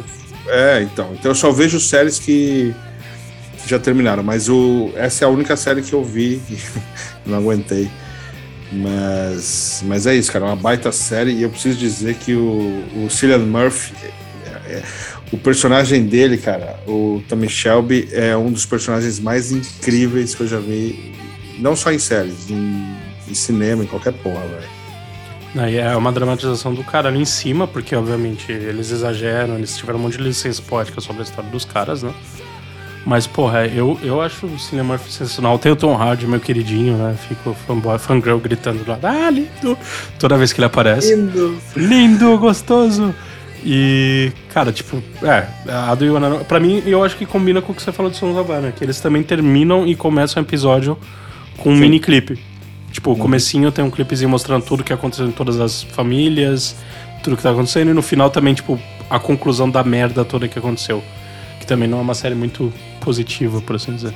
É, 0.48 0.82
então. 0.82 1.12
Então 1.14 1.30
eu 1.30 1.34
só 1.34 1.50
vejo 1.50 1.80
séries 1.80 2.18
que 2.18 2.75
que 3.62 3.70
já 3.70 3.78
terminaram, 3.80 4.22
mas 4.22 4.48
o, 4.48 4.92
essa 4.94 5.25
é 5.25 5.26
a 5.26 5.28
única 5.28 5.56
série 5.56 5.82
que 5.82 5.92
eu 5.92 6.04
vi 6.04 6.40
e 6.48 6.56
não 7.28 7.38
aguentei. 7.38 7.90
Mas, 8.70 9.82
mas 9.86 10.06
é 10.06 10.14
isso, 10.14 10.30
cara, 10.32 10.44
é 10.44 10.48
uma 10.48 10.56
baita 10.56 10.90
série 10.92 11.32
e 11.32 11.42
eu 11.42 11.50
preciso 11.50 11.76
dizer 11.78 12.14
que 12.14 12.34
o, 12.34 12.82
o 13.04 13.08
Cillian 13.10 13.38
Murphy, 13.38 13.92
é- 14.04 14.72
é- 14.72 14.82
o 15.32 15.36
personagem 15.36 16.04
dele, 16.06 16.36
cara, 16.38 16.78
o 16.86 17.22
Tommy 17.28 17.48
Shelby, 17.48 18.08
é 18.12 18.36
um 18.36 18.52
dos 18.52 18.64
personagens 18.66 19.18
mais 19.18 19.50
incríveis 19.50 20.34
que 20.34 20.42
eu 20.42 20.46
já 20.48 20.58
vi, 20.60 21.12
não 21.58 21.76
só 21.76 21.92
em 21.92 21.98
séries, 21.98 22.50
em, 22.50 22.96
em 23.28 23.34
cinema, 23.34 23.84
em 23.84 23.86
qualquer 23.86 24.12
porra, 24.12 24.40
velho. 24.40 24.76
Aí 25.56 25.76
é 25.76 25.96
uma 25.96 26.12
dramatização 26.12 26.75
do 26.75 26.84
cara 26.84 27.08
ali 27.08 27.20
em 27.20 27.25
cima, 27.25 27.66
porque 27.66 27.96
obviamente 27.96 28.52
eles 28.52 28.90
exageram, 28.90 29.54
eles 29.54 29.76
tiveram 29.76 29.98
um 29.98 30.02
monte 30.02 30.18
de 30.18 30.22
licença 30.25 30.60
poética 30.60 31.00
sobre 31.00 31.22
a 31.22 31.25
história 31.25 31.50
dos 31.50 31.64
caras, 31.64 32.02
né? 32.02 32.12
Mas, 33.06 33.25
porra, 33.25 33.66
eu, 33.66 33.96
eu 34.02 34.20
acho 34.20 34.46
o 34.46 34.84
Murphy 34.84 35.12
sensacional. 35.12 35.56
Tem 35.60 35.70
o 35.70 35.76
Tom 35.76 35.96
Hardy, 35.96 36.26
meu 36.26 36.40
queridinho, 36.40 36.96
né? 36.96 37.16
Fico 37.28 37.54
fanboy, 37.66 37.96
fangirl 38.00 38.38
gritando 38.38 38.84
lá, 38.86 38.98
ah, 39.00 39.30
lindo! 39.30 39.78
Toda 40.18 40.36
vez 40.36 40.52
que 40.52 40.58
ele 40.58 40.66
aparece. 40.66 41.14
Lindo! 41.14 41.56
Lindo, 41.76 42.36
gostoso! 42.36 43.14
E, 43.64 44.32
cara, 44.52 44.72
tipo, 44.72 45.00
é, 45.22 45.46
a 45.70 45.94
do 45.94 46.04
Iwana, 46.04 46.38
pra 46.38 46.58
mim, 46.58 46.82
eu 46.84 47.02
acho 47.04 47.16
que 47.16 47.25
combina 47.25 47.62
com 47.62 47.72
o 47.72 47.75
que 47.75 47.82
você 47.82 47.92
falou 47.92 48.10
de 48.10 48.16
Sons 48.16 48.36
of 48.36 48.50
Anarchy, 48.50 48.78
que 48.78 48.84
eles 48.84 49.00
também 49.00 49.22
terminam 49.22 49.86
e 49.86 49.94
começam 49.94 50.42
o 50.42 50.46
episódio 50.46 50.98
com 51.56 51.70
um 51.70 51.76
mini 51.76 52.00
clipe. 52.00 52.38
Tipo, 52.92 53.12
o 53.12 53.16
comecinho 53.16 53.70
tem 53.70 53.84
um 53.84 53.90
clipezinho 53.90 54.30
mostrando 54.30 54.64
tudo 54.64 54.82
que 54.82 54.92
aconteceu 54.92 55.26
em 55.26 55.32
todas 55.32 55.60
as 55.60 55.82
famílias, 55.82 56.76
tudo 57.22 57.36
que 57.36 57.42
tá 57.42 57.50
acontecendo, 57.50 57.90
e 57.90 57.94
no 57.94 58.02
final 58.02 58.30
também, 58.30 58.54
tipo, 58.54 58.80
a 59.10 59.18
conclusão 59.18 59.68
da 59.70 59.84
merda 59.84 60.25
toda 60.25 60.48
que 60.48 60.58
aconteceu. 60.58 61.02
Que 61.60 61.66
também 61.66 61.88
não 61.88 61.98
é 61.98 62.00
uma 62.00 62.14
série 62.14 62.34
muito 62.34 62.72
positiva, 63.00 63.60
por 63.60 63.76
assim 63.76 63.94
dizer. 63.94 64.14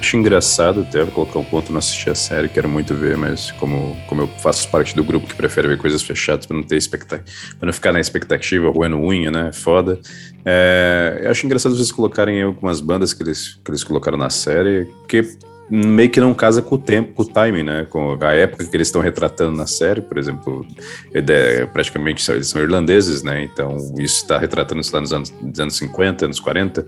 Acho 0.00 0.16
engraçado 0.16 0.80
até, 0.80 1.04
colocar 1.04 1.38
um 1.38 1.44
ponto, 1.44 1.70
não 1.70 1.78
assisti 1.78 2.08
a 2.08 2.14
série, 2.14 2.48
quero 2.48 2.66
muito 2.70 2.94
ver, 2.94 3.18
mas 3.18 3.50
como, 3.50 3.94
como 4.08 4.22
eu 4.22 4.28
faço 4.28 4.66
parte 4.70 4.96
do 4.96 5.04
grupo 5.04 5.26
que 5.26 5.34
prefere 5.34 5.68
ver 5.68 5.76
coisas 5.76 6.00
fechadas 6.00 6.46
pra 6.46 6.56
não 6.56 6.64
ter 6.64 6.76
expectativa, 6.78 7.28
pra 7.58 7.66
não 7.66 7.72
ficar 7.72 7.92
na 7.92 8.00
expectativa, 8.00 8.70
roendo 8.70 8.96
unha, 8.96 9.30
né? 9.30 9.50
Foda. 9.52 10.00
É, 10.42 11.20
eu 11.22 11.30
acho 11.30 11.44
engraçado 11.44 11.76
vocês 11.76 11.92
colocarem 11.92 12.42
algumas 12.42 12.80
bandas 12.80 13.12
que 13.12 13.22
eles, 13.22 13.60
que 13.62 13.70
eles 13.70 13.84
colocaram 13.84 14.16
na 14.16 14.30
série, 14.30 14.88
que 15.06 15.22
meio 15.70 16.10
que 16.10 16.18
não 16.20 16.34
casa 16.34 16.60
com 16.60 16.74
o 16.74 16.78
tempo, 16.78 17.12
com 17.14 17.22
o 17.22 17.26
timing, 17.26 17.62
né? 17.62 17.86
Com 17.88 18.18
a 18.20 18.32
época 18.34 18.64
que 18.64 18.76
eles 18.76 18.88
estão 18.88 19.00
retratando 19.00 19.56
na 19.56 19.66
série, 19.66 20.00
por 20.00 20.18
exemplo, 20.18 20.66
é 21.14 21.64
praticamente 21.66 22.28
eles 22.30 22.48
são 22.48 22.60
irlandeses, 22.60 23.22
né? 23.22 23.44
Então 23.44 23.76
isso 23.98 24.16
está 24.16 24.36
retratando 24.36 24.80
isso 24.80 24.92
lá 24.94 25.00
nos 25.00 25.12
anos, 25.12 25.32
nos 25.40 25.60
anos 25.60 25.76
50, 25.76 26.24
anos 26.24 26.40
40. 26.40 26.84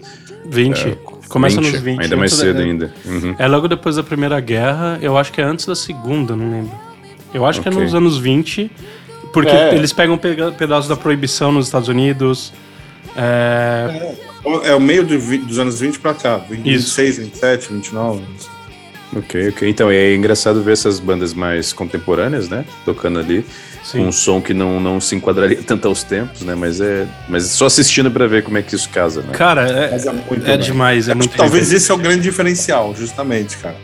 20. 0.47 0.99
Começa 1.29 1.61
20, 1.61 1.73
nos 1.73 1.81
20. 1.81 2.01
Ainda 2.03 2.17
mais 2.17 2.35
cedo 2.35 2.57
da- 2.59 2.63
ainda. 2.65 2.93
Uhum. 3.07 3.35
É 3.39 3.47
logo 3.47 3.69
depois 3.69 3.97
da 3.97 4.03
Primeira 4.03 4.41
Guerra, 4.41 4.99
eu 5.01 5.17
acho 5.17 5.33
que 5.33 5.41
é 5.41 5.45
antes 5.45 5.65
da 5.65 5.75
Segunda, 5.77 6.35
não 6.35 6.51
lembro. 6.51 6.73
Eu 7.33 7.47
acho 7.47 7.61
que 7.63 7.69
é 7.69 7.71
nos 7.71 7.95
anos 7.95 8.19
20, 8.19 8.71
porque 9.33 9.49
É. 9.51 9.75
eles 9.75 9.93
pegam 9.93 10.19
pega- 10.19 10.51
pedaços 10.53 10.89
da 10.89 10.97
proibição 10.97 11.53
nos 11.53 11.67
Estados 11.67 11.89
Unidos. 11.89 12.53
É, 13.17 14.15
É 14.65 14.75
o 14.75 14.81
meio 14.81 15.05
do 15.07 15.17
dos 15.47 15.59
anos 15.61 15.79
20 15.81 16.01
pra 16.01 16.13
cá, 16.15 16.37
26, 16.51 17.11
Isso. 17.11 17.21
27, 17.23 17.73
29. 17.73 18.23
Ok, 19.15 19.49
ok. 19.49 19.69
Então 19.69 19.91
é 19.91 20.15
engraçado 20.15 20.63
ver 20.63 20.73
essas 20.73 20.99
bandas 20.99 21.35
mais 21.35 21.73
contemporâneas, 21.73 22.49
né? 22.49 22.65
Tocando 22.85 23.19
ali. 23.19 23.45
Sim. 23.85 23.99
Com 23.99 24.09
um 24.09 24.13
som 24.13 24.41
que 24.41 24.55
não, 24.55 24.81
não 24.81 25.01
se 25.01 25.17
enquadraria 25.17 25.61
tanto 25.67 25.89
aos 25.89 26.03
tempos, 26.03 26.43
né? 26.43 26.55
Mas 26.55 26.81
é. 26.81 27.07
Mas 27.29 27.45
só 27.47 27.67
assistindo 27.67 28.11
pra 28.11 28.27
ver 28.27 28.43
como 28.43 28.57
é 28.57 28.63
que 28.63 28.75
isso 28.75 28.89
casa, 28.89 29.23
né? 29.23 29.33
Cara, 29.33 29.69
é, 29.69 29.97
é 29.97 30.13
muito 30.13 30.51
é 30.51 30.57
demais, 30.57 31.09
é 31.09 31.15
muito 31.15 31.37
Talvez 31.37 31.73
esse 31.73 31.91
é 31.91 31.95
o 31.95 31.99
grande 31.99 32.23
diferencial, 32.23 32.95
justamente, 32.95 33.57
cara. 33.59 33.77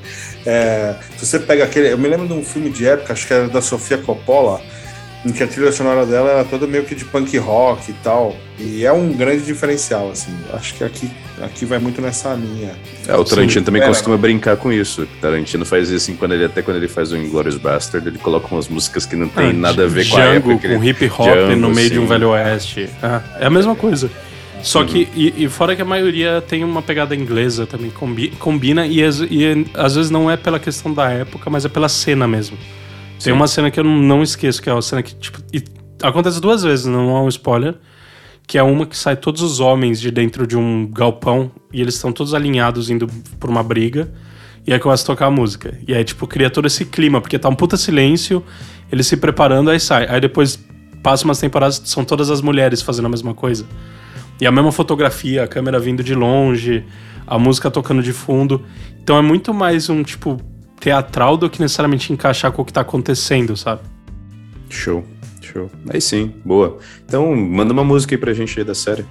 É, 0.47 0.95
se 1.17 1.27
você 1.27 1.39
pega 1.39 1.65
aquele. 1.65 1.93
Eu 1.93 1.99
me 1.99 2.09
lembro 2.09 2.27
de 2.27 2.33
um 2.33 2.45
filme 2.45 2.71
de 2.71 2.87
época, 2.87 3.13
acho 3.13 3.27
que 3.27 3.33
era 3.35 3.49
da 3.49 3.61
Sofia 3.61 3.99
Coppola, 3.99 4.63
em 5.27 5.33
que 5.33 5.43
a 5.43 5.47
trilha 5.47 5.73
sonora 5.73 6.07
dela 6.07 6.31
era 6.31 6.45
toda 6.45 6.67
meio 6.67 6.85
que 6.85 6.95
de 6.95 7.05
punk 7.05 7.37
rock 7.37 7.91
e 7.91 7.95
tal. 7.95 8.37
E 8.59 8.85
é 8.85 8.93
um 8.93 9.13
grande 9.13 9.43
diferencial, 9.43 10.11
assim. 10.11 10.33
Acho 10.53 10.75
que 10.75 10.85
aqui, 10.85 11.11
aqui 11.43 11.65
vai 11.65 11.79
muito 11.79 12.01
nessa 12.01 12.33
linha. 12.35 12.73
É, 13.07 13.15
o 13.17 13.25
Tarantino 13.25 13.61
Sim, 13.61 13.65
também 13.65 13.83
costuma 13.83 14.17
brincar 14.17 14.57
com 14.57 14.73
isso. 14.73 15.03
O 15.03 15.07
Tarantino 15.21 15.65
faz 15.65 15.89
isso 15.89 15.97
assim, 15.97 16.17
quando 16.17 16.33
ele, 16.33 16.45
até 16.45 16.63
quando 16.63 16.77
ele 16.77 16.89
faz 16.89 17.13
o 17.13 17.17
Inglourious 17.17 17.57
Bastard, 17.57 18.07
ele 18.09 18.19
coloca 18.19 18.47
umas 18.55 18.69
músicas 18.69 19.05
que 19.07 19.17
não 19.17 19.29
tem 19.29 19.51
Ah, 19.51 19.53
nada 19.53 19.85
a 19.85 19.87
ver 19.87 20.09
com 20.09 20.17
a 20.17 20.21
Django, 20.21 20.37
época. 20.53 20.59
que 20.59 20.67
ele- 20.67 20.77
com 20.77 20.85
hip 20.85 21.05
hop 21.19 21.29
Django, 21.29 21.57
no 21.57 21.71
meio 21.71 21.91
de 21.91 21.99
um 21.99 22.07
velho 22.07 22.31
oeste. 22.31 22.89
Ah, 23.03 23.23
é 23.41 23.47
a 23.47 23.51
mesma 23.51 23.75
coisa. 23.75 24.11
Só 24.63 24.83
que, 24.85 25.03
Uhum. 25.05 25.07
e, 25.15 25.45
e 25.45 25.49
fora 25.49 25.77
que 25.77 25.83
a 25.83 25.85
maioria 25.85 26.43
tem 26.47 26.65
uma 26.65 26.83
pegada 26.83 27.15
inglesa 27.15 27.65
também, 27.67 27.91
combi- 27.91 28.31
combina, 28.41 28.87
e, 28.87 29.03
às- 29.05 29.21
e 29.21 29.65
às 29.75 29.95
vezes 29.95 30.11
não 30.11 30.29
é 30.31 30.37
pela 30.37 30.59
questão 30.59 30.93
da 30.93 31.09
época, 31.11 31.49
mas 31.49 31.65
é 31.65 31.69
pela 31.69 31.89
cena 31.89 32.27
mesmo. 32.27 32.57
Tem 32.57 33.21
Sim. 33.21 33.33
uma 33.33 33.47
cena 33.47 33.71
que 33.71 33.79
eu 33.79 33.85
não, 33.85 33.97
não 33.97 34.23
esqueço, 34.23 34.61
que 34.61 34.69
é 34.69 34.73
uma 34.73 34.83
cena 34.83 35.01
que, 35.03 35.15
tipo, 35.15 35.39
e 35.53 35.63
acontece 36.03 36.41
duas 36.41 36.63
vezes, 36.65 36.87
não 36.87 37.17
é 37.17 37.21
um 37.21 37.29
spoiler, 37.29 37.75
que 38.49 38.57
é 38.57 38.63
uma 38.63 38.87
que 38.87 38.97
sai 38.97 39.15
todos 39.15 39.43
os 39.43 39.61
homens 39.61 40.01
de 40.01 40.11
dentro 40.11 40.47
de 40.47 40.57
um 40.57 40.87
galpão 40.91 41.53
e 41.71 41.83
eles 41.83 41.97
estão 41.97 42.11
todos 42.11 42.33
alinhados 42.33 42.89
indo 42.89 43.07
por 43.39 43.51
uma 43.51 43.63
briga. 43.63 44.11
E 44.67 44.73
aí 44.73 44.79
começa 44.81 45.03
a 45.03 45.07
tocar 45.07 45.27
a 45.27 45.31
música. 45.31 45.79
E 45.87 45.95
aí, 45.95 46.03
tipo, 46.03 46.27
cria 46.27 46.49
todo 46.49 46.67
esse 46.67 46.87
clima, 46.87 47.21
porque 47.21 47.39
tá 47.39 47.47
um 47.51 47.55
puta 47.55 47.77
silêncio, 47.77 48.43
eles 48.91 49.07
se 49.07 49.19
preparando, 49.19 49.71
aí 49.71 49.79
sai. 49.79 50.07
Aí 50.09 50.19
depois 50.19 50.59
passa 51.03 51.27
umas 51.27 51.39
temporadas, 51.39 51.83
são 51.85 52.07
todas 52.07 52.31
as 52.31 52.41
mulheres 52.41 52.81
fazendo 52.81 53.05
a 53.05 53.09
mesma 53.11 53.35
coisa. 53.35 53.67
E 54.41 54.47
a 54.47 54.51
mesma 54.51 54.73
fotografia, 54.73 55.45
a 55.45 55.47
câmera 55.47 55.79
vindo 55.79 56.03
de 56.03 56.15
longe, 56.15 56.85
a 57.27 57.39
música 57.39 57.71
tocando 57.71 58.03
de 58.03 58.15
fundo. 58.15 58.65
Então 59.03 59.19
é 59.19 59.23
muito 59.23 59.53
mais 59.53 59.91
um, 59.91 60.03
tipo, 60.03 60.41
teatral 60.81 61.37
do 61.37 61.51
que 61.51 61.61
necessariamente 61.61 62.15
encaixar 62.15 62.51
com 62.51 62.63
o 62.63 62.65
que 62.65 62.73
tá 62.73 62.81
acontecendo, 62.81 63.55
sabe? 63.59 63.83
Show, 64.71 65.05
show. 65.59 65.71
Aí 65.91 66.01
sim, 66.01 66.33
boa. 66.45 66.79
Então, 67.05 67.35
manda 67.35 67.73
uma 67.73 67.85
música 67.85 68.15
aí 68.15 68.19
pra 68.19 68.33
gente 68.33 68.59
aí 68.59 68.65
da 68.65 68.75
série. 68.75 69.05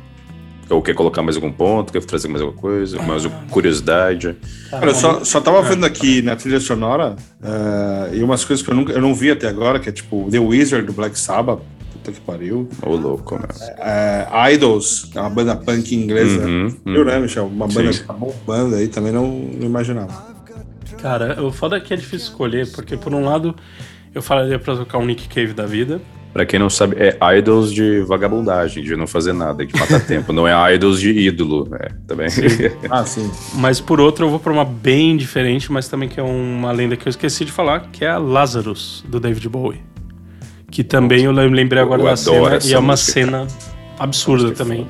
Ou 0.69 0.81
quer 0.81 0.93
colocar 0.93 1.21
mais 1.23 1.37
algum 1.37 1.51
ponto, 1.51 1.93
quer 1.93 2.03
trazer 2.03 2.27
mais 2.27 2.41
alguma 2.41 2.59
coisa, 2.59 3.01
mais 3.01 3.23
alguma 3.23 3.43
curiosidade. 3.49 4.35
Cara, 4.69 4.87
eu 4.87 4.95
só, 4.95 5.23
só 5.23 5.39
tava 5.39 5.61
vendo 5.61 5.85
aqui 5.85 6.21
na 6.21 6.35
trilha 6.35 6.59
sonora 6.59 7.15
eh, 7.41 8.17
e 8.17 8.23
umas 8.23 8.43
coisas 8.43 8.65
que 8.65 8.69
eu, 8.69 8.75
nunca, 8.75 8.91
eu 8.91 9.01
não 9.01 9.15
vi 9.15 9.31
até 9.31 9.47
agora, 9.47 9.79
que 9.79 9.87
é 9.87 9.93
tipo 9.93 10.27
The 10.29 10.39
Wizard 10.39 10.85
do 10.85 10.91
Black 10.91 11.17
Sabbath. 11.17 11.61
Puta 11.93 12.11
que 12.11 12.19
pariu. 12.19 12.67
Ô, 12.85 12.95
louco, 12.95 13.35
meu. 13.35 13.47
É, 13.77 14.53
Idols, 14.53 15.05
que 15.05 15.17
é 15.17 15.21
uma 15.21 15.29
banda 15.29 15.55
punk 15.55 15.95
inglesa. 15.95 16.45
Uhum, 16.45 16.75
Viu, 16.85 17.05
né, 17.05 17.17
Michel? 17.17 17.45
Uma 17.45 17.67
banda 17.67 17.93
Sim. 17.93 18.01
que 18.01 18.05
tá 18.05 18.13
bombando 18.13 18.75
aí, 18.75 18.89
também 18.89 19.13
não, 19.13 19.25
não 19.25 19.65
imaginava. 19.65 20.35
Cara, 21.01 21.41
o 21.41 21.51
foda 21.51 21.77
é 21.77 21.79
que 21.79 21.93
é 21.93 21.97
difícil 21.97 22.27
escolher, 22.27 22.69
porque 22.73 22.97
por 22.97 23.13
um 23.13 23.23
lado 23.23 23.55
eu 24.13 24.21
falaria 24.21 24.59
pra 24.59 24.75
tocar 24.75 24.97
um 24.97 25.05
Nick 25.05 25.29
Cave 25.29 25.53
da 25.53 25.65
vida. 25.65 26.01
Pra 26.33 26.45
quem 26.45 26.59
não 26.59 26.69
sabe, 26.69 26.95
é 26.99 27.17
idols 27.37 27.73
de 27.73 28.01
vagabundagem, 28.01 28.83
de 28.83 28.95
não 28.95 29.07
fazer 29.07 29.33
nada, 29.33 29.65
de 29.65 29.73
matar 29.79 29.99
tempo. 30.05 30.31
Não 30.31 30.47
é 30.47 30.75
idols 30.75 30.99
de 30.99 31.09
ídolo, 31.11 31.67
né? 31.69 31.79
Também. 32.05 32.27
Ah, 32.91 33.03
sim. 33.05 33.31
Mas 33.55 33.79
por 33.81 33.99
outro 33.99 34.25
eu 34.25 34.29
vou 34.29 34.39
pra 34.39 34.51
uma 34.53 34.65
bem 34.65 35.17
diferente, 35.17 35.71
mas 35.71 35.87
também 35.87 36.07
que 36.07 36.19
é 36.19 36.23
uma 36.23 36.71
lenda 36.71 36.95
que 36.95 37.07
eu 37.07 37.09
esqueci 37.09 37.43
de 37.43 37.51
falar, 37.51 37.89
que 37.91 38.05
é 38.05 38.09
a 38.09 38.17
Lazarus, 38.19 39.03
do 39.07 39.19
David 39.19 39.47
Bowie. 39.49 39.81
Que 40.69 40.83
também 40.83 41.23
eu 41.23 41.31
lem- 41.31 41.49
lembrei 41.49 41.81
agora 41.81 42.01
Eu 42.01 42.05
da 42.05 42.15
cena, 42.17 42.59
e 42.65 42.73
é 42.73 42.77
uma 42.77 42.91
música, 42.93 43.11
cena 43.13 43.47
absurda 43.97 44.43
Música 44.43 44.63
também. 44.63 44.87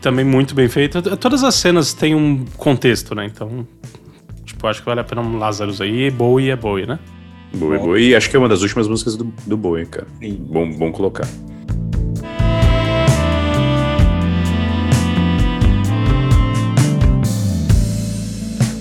Também 0.00 0.24
muito 0.24 0.54
bem 0.54 0.68
feita. 0.68 1.02
Todas 1.16 1.42
as 1.42 1.54
cenas 1.56 1.92
têm 1.92 2.14
um 2.14 2.44
contexto, 2.56 3.14
né? 3.14 3.26
Então, 3.26 3.66
tipo, 4.44 4.66
acho 4.68 4.80
que 4.80 4.86
vale 4.86 5.00
a 5.00 5.04
pena 5.04 5.20
um 5.20 5.36
Lazarus 5.38 5.80
aí. 5.80 6.10
Bowie 6.10 6.50
é 6.50 6.56
Bowie, 6.56 6.86
né? 6.86 6.98
Boa, 7.56 7.78
boa. 7.78 7.98
E 7.98 8.14
acho 8.14 8.28
que 8.28 8.36
é 8.36 8.38
uma 8.38 8.48
das 8.48 8.60
últimas 8.60 8.86
músicas 8.86 9.16
do, 9.16 9.32
do 9.46 9.56
Bowie, 9.56 9.86
cara. 9.86 10.06
Sim. 10.20 10.46
Bom, 10.50 10.70
bom 10.72 10.92
colocar. 10.92 11.26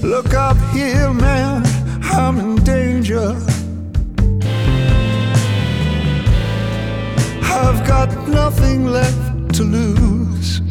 Look 0.03 0.33
up 0.35 0.57
here, 0.73 1.11
man, 1.13 1.63
I'm 2.03 2.39
in 2.39 2.55
danger. 2.63 3.35
I've 7.41 7.88
got 7.88 8.09
nothing 8.27 8.88
left 8.88 9.55
to 9.55 9.63
lose. 9.63 10.61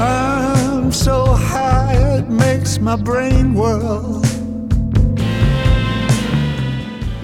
I'm 0.00 0.92
so 0.92 1.26
high, 1.26 2.18
it 2.18 2.28
makes 2.28 2.78
my 2.80 2.96
brain 2.96 3.54
whirl. 3.54 4.23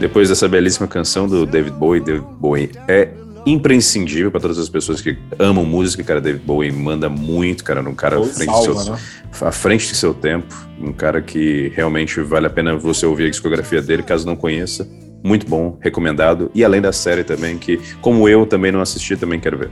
Depois 0.00 0.30
dessa 0.30 0.48
belíssima 0.48 0.88
canção 0.88 1.28
do 1.28 1.44
David 1.44 1.76
Bowie, 1.76 2.00
David 2.00 2.24
Bowie 2.38 2.70
é 2.88 3.10
imprescindível 3.44 4.30
para 4.30 4.40
todas 4.40 4.58
as 4.58 4.70
pessoas 4.70 5.02
que 5.02 5.18
amam 5.38 5.62
música, 5.62 6.02
cara. 6.02 6.22
David 6.22 6.42
Bowie 6.42 6.72
manda 6.72 7.10
muito, 7.10 7.62
cara. 7.62 7.86
Um 7.86 7.94
cara 7.94 8.18
à 8.18 8.24
frente, 8.24 8.50
salva, 8.50 8.74
de 8.74 8.82
seu, 8.82 8.92
né? 8.94 8.98
à 9.42 9.52
frente 9.52 9.88
de 9.88 9.94
seu 9.94 10.14
tempo. 10.14 10.54
Um 10.80 10.90
cara 10.90 11.20
que 11.20 11.70
realmente 11.76 12.18
vale 12.22 12.46
a 12.46 12.50
pena 12.50 12.78
você 12.78 13.04
ouvir 13.04 13.26
a 13.26 13.30
discografia 13.30 13.82
dele, 13.82 14.02
caso 14.02 14.24
não 14.24 14.34
conheça. 14.34 14.88
Muito 15.22 15.46
bom, 15.46 15.78
recomendado. 15.82 16.50
E 16.54 16.64
além 16.64 16.80
da 16.80 16.92
série 16.92 17.22
também, 17.22 17.58
que, 17.58 17.78
como 18.00 18.26
eu 18.26 18.46
também 18.46 18.72
não 18.72 18.80
assisti, 18.80 19.18
também 19.18 19.38
quero 19.38 19.58
ver. 19.58 19.70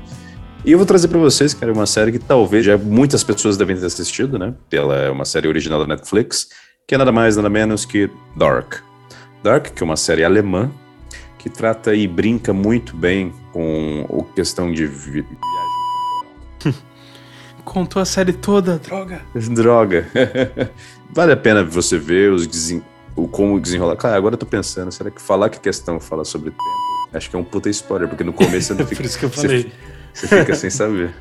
E 0.63 0.73
eu 0.73 0.77
vou 0.77 0.87
trazer 0.87 1.09
para 1.09 1.19
vocês, 1.19 1.55
cara, 1.55 1.73
uma 1.73 1.87
série 1.87 2.13
que 2.13 2.19
talvez 2.19 2.67
já 2.67 2.77
muitas 2.77 3.25
pessoas 3.25 3.57
devem 3.57 3.75
ter 3.75 3.87
assistido, 3.87 4.39
né? 4.39 4.53
Ela 4.71 4.97
é 4.97 5.11
uma 5.11 5.25
série 5.25 5.49
original 5.49 5.81
da 5.81 5.87
Netflix, 5.87 6.49
que 6.87 6.95
é 6.95 6.99
nada 6.99 7.13
mais, 7.13 7.35
nada 7.37 7.49
menos 7.49 7.87
que 7.87 8.11
Dark. 8.37 8.87
Dark, 9.43 9.67
que 9.75 9.83
é 9.83 9.85
uma 9.85 9.97
série 9.97 10.25
alemã, 10.25 10.71
que 11.39 11.49
trata 11.49 11.95
e 11.95 12.07
brinca 12.09 12.53
muito 12.53 12.97
bem 12.97 13.33
com 13.53 14.05
a 14.31 14.35
questão 14.35 14.73
de 14.73 14.87
vi- 14.87 15.25
Contou 17.65 18.01
a 18.01 18.05
série 18.05 18.33
toda, 18.33 18.79
droga. 18.79 19.21
droga. 19.51 20.07
vale 21.13 21.33
a 21.33 21.37
pena 21.37 21.63
você 21.63 21.99
ver 21.99 22.33
os 22.33 22.47
desen... 22.47 22.83
o 23.15 23.29
como 23.29 23.61
desenrolar. 23.61 23.97
Cara, 23.97 24.17
agora 24.17 24.35
eu 24.35 24.39
tô 24.39 24.47
pensando, 24.47 24.91
será 24.91 25.11
que 25.11 25.21
falar 25.21 25.51
que 25.51 25.61
questão 25.61 26.01
fala 26.01 26.25
sobre 26.25 26.51
tempo? 26.51 26.63
Acho 27.13 27.29
que 27.31 27.37
é 27.37 27.39
um 27.39 27.45
puta 27.45 27.69
spoiler, 27.71 28.09
porque 28.09 28.25
no 28.25 28.33
começo 28.33 28.69
você 28.69 28.75
não 28.75 28.81
Por 28.87 28.89
fica, 28.89 29.03
isso 29.03 29.19
que 29.19 29.25
eu 29.25 29.29
você- 29.29 29.43
falei. 29.49 29.73
Você, 30.15 30.27
fica 30.27 30.55
sem 30.55 30.71
saber. 30.71 31.15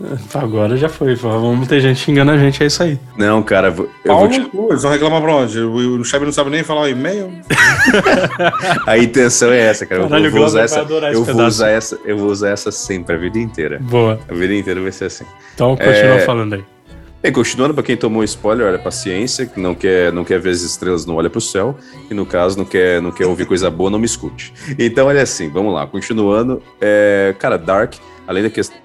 Agora 0.34 0.76
já 0.76 0.88
foi. 0.88 1.14
Vamos 1.14 1.68
ter 1.68 1.80
gente 1.80 2.00
xingando 2.00 2.32
a 2.32 2.38
gente, 2.38 2.62
é 2.62 2.66
isso 2.66 2.82
aí. 2.82 2.98
Não, 3.16 3.42
cara, 3.42 3.68
eu 4.04 4.16
vou 4.16 4.28
te 4.28 4.40
eles 4.70 4.82
vão 4.82 4.90
reclamar 4.90 5.22
pra 5.22 5.34
onde? 5.36 5.60
O, 5.60 6.00
o 6.00 6.04
chefe 6.04 6.24
não 6.24 6.32
sabe 6.32 6.50
nem 6.50 6.62
falar 6.64 6.82
o 6.82 6.88
e-mail? 6.88 7.30
A 8.86 8.98
intenção 8.98 9.52
é 9.52 9.60
essa, 9.60 9.86
cara. 9.86 10.02
Eu 10.02 10.08
Caralho, 10.08 10.30
vou, 10.30 10.40
o 10.40 10.42
vou 10.42 10.46
usar 10.46 10.62
essa. 10.62 10.80
adorar 10.80 11.12
esse 11.12 11.20
Eu 11.20 11.24
vou 11.24 11.46
usar 11.46 11.68
essa. 11.70 11.98
Eu 12.04 12.18
vou 12.18 12.28
usar 12.30 12.50
essa 12.50 12.70
sempre 12.72 13.14
a 13.14 13.18
vida 13.18 13.38
inteira. 13.38 13.78
Boa. 13.80 14.18
A 14.28 14.34
vida 14.34 14.54
inteira 14.54 14.80
vai 14.80 14.92
ser 14.92 15.06
assim. 15.06 15.24
Então 15.54 15.76
continua 15.76 15.92
É, 15.94 16.20
falando 16.20 16.54
aí. 16.54 16.64
E 17.22 17.32
continuando, 17.32 17.72
pra 17.72 17.82
quem 17.82 17.96
tomou 17.96 18.22
spoiler, 18.24 18.66
olha, 18.66 18.78
paciência, 18.78 19.46
que 19.46 19.58
não 19.58 19.74
quer, 19.74 20.12
não 20.12 20.24
quer 20.24 20.38
ver 20.38 20.50
as 20.50 20.60
estrelas, 20.60 21.06
não 21.06 21.14
olha 21.16 21.30
pro 21.30 21.40
céu, 21.40 21.74
e 22.10 22.12
no 22.12 22.26
caso, 22.26 22.58
não 22.58 22.66
quer, 22.66 23.00
não 23.00 23.10
quer 23.10 23.24
ouvir 23.24 23.46
coisa 23.46 23.70
boa, 23.70 23.88
não 23.88 23.98
me 23.98 24.04
escute. 24.04 24.52
Então, 24.78 25.06
olha 25.06 25.22
assim, 25.22 25.48
vamos 25.48 25.72
lá, 25.72 25.86
continuando. 25.86 26.62
É, 26.78 27.34
cara, 27.38 27.56
Dark, 27.56 27.94
além 28.26 28.42
da 28.42 28.50
questão. 28.50 28.76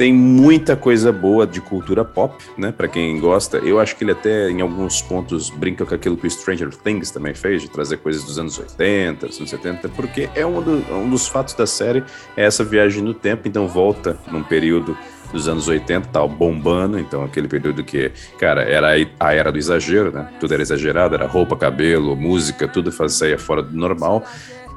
Tem 0.00 0.14
muita 0.14 0.76
coisa 0.76 1.12
boa 1.12 1.46
de 1.46 1.60
cultura 1.60 2.02
pop, 2.06 2.42
né? 2.56 2.72
Pra 2.72 2.88
quem 2.88 3.20
gosta. 3.20 3.58
Eu 3.58 3.78
acho 3.78 3.94
que 3.96 4.02
ele 4.02 4.12
até, 4.12 4.48
em 4.48 4.62
alguns 4.62 5.02
pontos, 5.02 5.50
brinca 5.50 5.84
com 5.84 5.94
aquilo 5.94 6.16
que 6.16 6.26
o 6.26 6.30
Stranger 6.30 6.74
Things 6.74 7.10
também 7.10 7.34
fez, 7.34 7.60
de 7.60 7.68
trazer 7.68 7.98
coisas 7.98 8.24
dos 8.24 8.38
anos 8.38 8.58
80, 8.58 9.26
dos 9.26 9.36
anos 9.36 9.50
70, 9.50 9.90
porque 9.90 10.30
é 10.34 10.46
um, 10.46 10.62
do- 10.62 10.82
um 10.94 11.10
dos 11.10 11.28
fatos 11.28 11.52
da 11.52 11.66
série, 11.66 12.02
é 12.34 12.46
essa 12.46 12.64
viagem 12.64 13.02
no 13.02 13.12
tempo, 13.12 13.46
então 13.46 13.68
volta 13.68 14.16
num 14.32 14.42
período 14.42 14.96
dos 15.30 15.46
anos 15.46 15.68
80, 15.68 16.08
tal, 16.10 16.26
bombando, 16.26 16.98
então 16.98 17.22
aquele 17.22 17.46
período 17.46 17.84
que, 17.84 18.10
cara, 18.38 18.62
era 18.62 18.92
a 19.20 19.34
era 19.34 19.52
do 19.52 19.58
exagero, 19.58 20.10
né? 20.10 20.28
Tudo 20.40 20.54
era 20.54 20.62
exagerado, 20.62 21.14
era 21.14 21.26
roupa, 21.26 21.58
cabelo, 21.58 22.16
música, 22.16 22.66
tudo 22.66 22.90
fazia 22.90 23.38
fora 23.38 23.62
do 23.62 23.76
normal. 23.76 24.24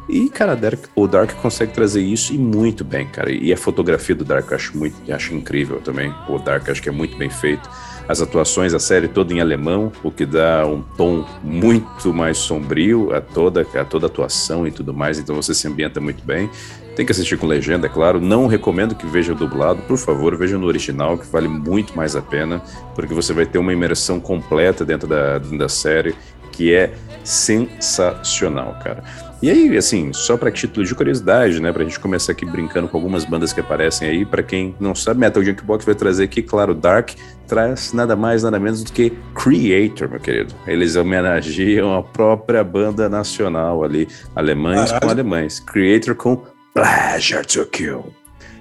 E, 0.08 0.30
cara, 0.30 0.60
o 0.96 1.08
Dark 1.08 1.32
consegue 1.42 1.72
trazer 1.72 2.02
isso 2.02 2.34
e 2.34 2.38
muito 2.38 2.84
bem, 2.84 3.08
cara. 3.08 3.32
E 3.32 3.54
a 3.54 3.58
fotografia 3.58 4.14
do 4.14 4.26
Dark 4.26 4.52
eu 4.52 4.56
acho 4.56 4.78
muito, 4.78 4.96
eu 5.08 5.16
acho 5.16 5.34
incrível 5.34 5.80
também. 5.80 6.14
O 6.28 6.38
Dark 6.38 6.70
acho 6.70 6.82
que 6.82 6.90
é 6.90 6.92
muito 6.92 7.18
bem 7.18 7.30
feito. 7.30 7.70
As 8.08 8.22
atuações, 8.22 8.74
a 8.74 8.80
série 8.80 9.08
toda 9.08 9.34
em 9.34 9.40
alemão, 9.40 9.92
o 10.04 10.12
que 10.12 10.26
dá 10.26 10.68
um 10.68 10.82
tom 10.82 11.26
muito 11.42 12.14
mais 12.14 12.38
sombrio 12.38 13.16
a 13.16 13.22
toda 13.22 13.62
a 13.62 13.86
toda 13.86 14.08
atuação 14.08 14.68
e 14.68 14.72
tudo 14.72 14.94
mais. 14.94 15.20
Então 15.20 15.36
você 15.36 15.54
se 15.54 15.68
ambienta 15.70 16.02
muito 16.02 16.24
bem. 16.26 16.50
Tem 16.98 17.06
que 17.06 17.12
assistir 17.14 17.38
com 17.38 17.48
legenda, 17.48 17.88
é 17.88 17.90
claro. 17.90 18.20
Não 18.20 18.46
recomendo 18.46 18.94
que 18.94 19.08
veja 19.08 19.34
dublado, 19.34 19.82
por 19.84 19.98
favor, 19.98 20.36
veja 20.38 20.58
no 20.58 20.68
original, 20.68 21.18
que 21.18 21.26
vale 21.26 21.48
muito 21.48 21.96
mais 21.96 22.14
a 22.16 22.22
pena, 22.22 22.62
porque 22.94 23.14
você 23.14 23.34
vai 23.34 23.46
ter 23.46 23.58
uma 23.58 23.72
imersão 23.72 24.20
completa 24.20 24.86
dentro 24.86 25.08
da, 25.08 25.40
dentro 25.40 25.58
da 25.58 25.70
série, 25.70 26.14
que 26.52 26.74
é 26.74 26.94
sensacional, 27.24 28.78
cara. 28.84 29.04
E 29.44 29.52
aí, 29.52 29.76
assim, 29.76 30.14
só 30.14 30.38
para 30.38 30.50
título 30.50 30.86
de 30.86 30.96
curiosidade, 30.96 31.60
né, 31.60 31.70
pra 31.74 31.84
gente 31.84 32.00
começar 32.00 32.32
aqui 32.32 32.46
brincando 32.46 32.88
com 32.88 32.96
algumas 32.96 33.26
bandas 33.26 33.52
que 33.52 33.60
aparecem 33.60 34.08
aí, 34.08 34.26
para 34.26 34.42
quem 34.42 34.74
não 34.80 34.96
sabe, 34.96 35.20
Metal 35.20 35.44
Junkbox 35.44 35.84
vai 35.84 35.94
trazer 35.94 36.24
aqui, 36.24 36.42
claro, 36.42 36.74
Dark 36.74 37.10
traz 37.46 37.92
nada 37.92 38.16
mais, 38.16 38.44
nada 38.44 38.58
menos 38.58 38.86
do 38.86 38.94
que 38.94 39.12
Creator, 39.36 40.10
meu 40.10 40.22
querido. 40.22 40.56
Eles 40.66 40.96
homenageiam 40.96 41.94
a 41.94 42.02
própria 42.02 42.64
banda 42.64 43.10
nacional 43.10 43.84
ali, 43.84 44.08
alemães 44.34 44.94
com 44.94 45.00
Caralho. 45.00 45.12
alemães. 45.12 45.60
Creator 45.60 46.16
com 46.16 46.42
Pleasure 46.74 47.46
to 47.46 47.66
Kill. 47.66 48.14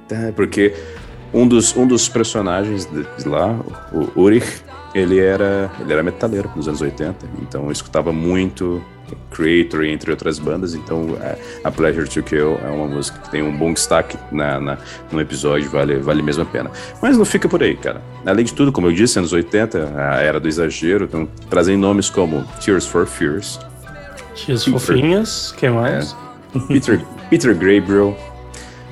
Tá, 0.09 0.33
porque 0.35 0.75
um 1.33 1.47
dos, 1.47 1.77
um 1.77 1.87
dos 1.87 2.09
personagens 2.09 2.87
de, 2.87 3.29
lá, 3.29 3.57
o 3.93 4.21
Ulrich, 4.21 4.65
ele 4.93 5.21
era, 5.21 5.71
ele 5.79 5.93
era 5.93 6.03
metaleiro 6.03 6.51
nos 6.57 6.67
anos 6.67 6.81
80, 6.81 7.25
então 7.41 7.67
eu 7.67 7.71
escutava 7.71 8.13
muito 8.13 8.83
Creator, 9.31 9.85
entre 9.85 10.11
outras 10.11 10.39
bandas, 10.39 10.75
então 10.75 11.17
é, 11.21 11.37
a 11.65 11.71
Pleasure 11.71 12.09
to 12.09 12.23
Kill 12.23 12.59
é 12.65 12.69
uma 12.69 12.87
música 12.87 13.19
que 13.19 13.31
tem 13.31 13.43
um 13.43 13.57
bom 13.57 13.73
destaque 13.73 14.17
na, 14.31 14.61
na, 14.61 14.79
no 15.11 15.21
episódio, 15.21 15.71
vale, 15.71 15.97
vale 15.99 16.23
mesmo 16.23 16.43
a 16.43 16.47
pena. 16.47 16.71
Mas 17.01 17.17
não 17.17 17.25
fica 17.25 17.49
por 17.49 17.63
aí, 17.63 17.77
cara. 17.77 18.01
Além 18.27 18.45
de 18.45 18.53
tudo, 18.53 18.71
como 18.73 18.87
eu 18.89 18.93
disse, 18.93 19.19
anos 19.19 19.33
80, 19.33 19.93
a 19.97 20.21
era 20.21 20.39
do 20.39 20.49
exagero, 20.49 21.05
então 21.05 21.29
trazem 21.49 21.77
nomes 21.77 22.11
como 22.11 22.45
Tears 22.65 22.87
for 22.87 23.07
Fears, 23.07 23.59
Tias 24.35 24.65
fofinhas, 24.65 25.53
quem 25.59 25.71
mais? 25.71 26.17
Peter, 26.69 27.01
Peter 27.31 27.53
Gabriel. 27.55 28.17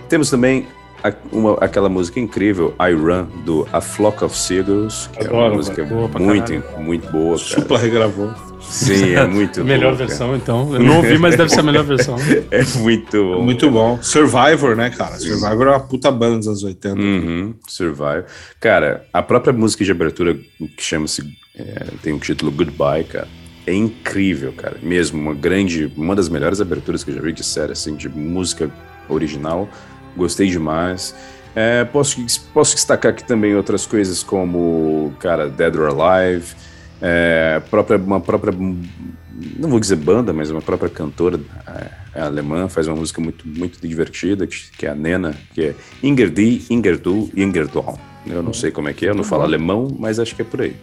Temos 0.08 0.28
também 0.30 0.66
a- 1.02 1.12
uma- 1.32 1.54
aquela 1.60 1.88
música 1.88 2.20
incrível, 2.20 2.74
I 2.80 2.92
Run, 2.92 3.24
do 3.44 3.66
A 3.72 3.80
Flock 3.80 4.22
of 4.24 4.36
Seagulls, 4.36 5.08
que 5.10 5.20
é 5.26 5.30
uma 5.30 5.40
Adoro, 5.44 5.54
música. 5.56 5.84
Boa 5.84 6.08
muito, 6.18 6.62
muito 6.78 7.10
boa, 7.10 7.36
cara. 7.38 7.60
Supla 7.60 7.78
regravou. 7.78 8.30
Sim, 8.70 9.14
é 9.14 9.26
muito 9.26 9.64
Melhor 9.64 9.94
cara. 9.94 10.06
versão, 10.06 10.36
então. 10.36 10.72
Eu 10.74 10.80
não 10.80 10.98
ouvi, 10.98 11.18
mas 11.18 11.36
deve 11.36 11.50
ser 11.50 11.60
a 11.60 11.62
melhor 11.62 11.84
versão. 11.84 12.16
É 12.50 12.64
muito 12.78 13.16
bom. 13.22 13.42
Muito 13.42 13.70
bom. 13.70 13.98
Survivor, 14.00 14.76
né, 14.76 14.90
cara? 14.90 15.18
Survivor 15.18 15.66
é 15.66 15.70
uma 15.70 15.80
puta 15.80 16.10
banda 16.10 16.38
dos 16.38 16.46
anos 16.48 16.62
80. 16.62 16.98
Uhum, 16.98 17.54
Survive. 17.66 18.24
Cara, 18.60 19.04
a 19.12 19.22
própria 19.22 19.52
música 19.52 19.84
de 19.84 19.90
abertura, 19.90 20.34
que 20.34 20.82
chama-se. 20.82 21.22
é, 21.56 21.86
tem 22.02 22.12
o 22.12 22.18
título 22.18 22.50
Goodbye, 22.52 23.04
cara. 23.04 23.28
É 23.66 23.74
incrível, 23.74 24.52
cara. 24.52 24.76
Mesmo, 24.82 25.20
uma 25.20 25.34
grande. 25.34 25.92
Uma 25.96 26.14
das 26.16 26.28
melhores 26.28 26.60
aberturas 26.60 27.04
que 27.04 27.10
eu 27.10 27.14
já 27.16 27.20
vi 27.20 27.32
de 27.32 27.44
série, 27.44 27.72
assim, 27.72 27.94
de 27.94 28.08
música 28.08 28.70
original. 29.08 29.68
Gostei 30.16 30.48
demais. 30.48 31.14
É, 31.54 31.84
posso, 31.84 32.24
posso 32.54 32.74
destacar 32.74 33.10
aqui 33.12 33.24
também 33.24 33.54
outras 33.56 33.84
coisas 33.84 34.22
como, 34.22 35.12
cara, 35.18 35.48
Dead 35.48 35.74
or 35.76 35.88
Alive. 36.00 36.54
É, 37.00 37.60
própria, 37.70 37.98
uma 37.98 38.20
própria. 38.20 38.52
Não 38.52 39.68
vou 39.68 39.80
dizer 39.80 39.96
banda, 39.96 40.32
mas 40.32 40.50
uma 40.50 40.60
própria 40.60 40.90
cantora 40.90 41.40
é, 41.66 42.18
é 42.18 42.20
alemã, 42.20 42.68
faz 42.68 42.86
uma 42.86 42.96
música 42.96 43.20
muito, 43.20 43.46
muito 43.48 43.80
divertida, 43.80 44.46
que, 44.46 44.70
que 44.76 44.86
é 44.86 44.90
a 44.90 44.94
Nena, 44.94 45.34
que 45.54 45.62
é 45.62 45.74
Ingerdi, 46.02 46.66
Ingerdu, 46.68 47.30
Ingerdu. 47.34 47.84
Eu 48.26 48.42
não 48.42 48.52
sei 48.52 48.70
como 48.70 48.88
é 48.88 48.92
que 48.92 49.06
é, 49.06 49.10
eu 49.10 49.14
não 49.14 49.24
falo 49.24 49.44
alemão, 49.44 49.88
mas 49.98 50.18
acho 50.18 50.36
que 50.36 50.42
é 50.42 50.44
por 50.44 50.60
aí. 50.60 50.76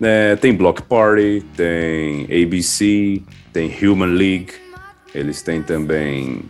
É, 0.00 0.36
tem 0.36 0.54
Block 0.54 0.82
Party, 0.82 1.42
tem 1.56 2.24
ABC, 2.24 3.22
tem 3.52 3.72
Human 3.82 4.14
League, 4.14 4.52
eles 5.14 5.40
têm 5.40 5.62
também. 5.62 6.42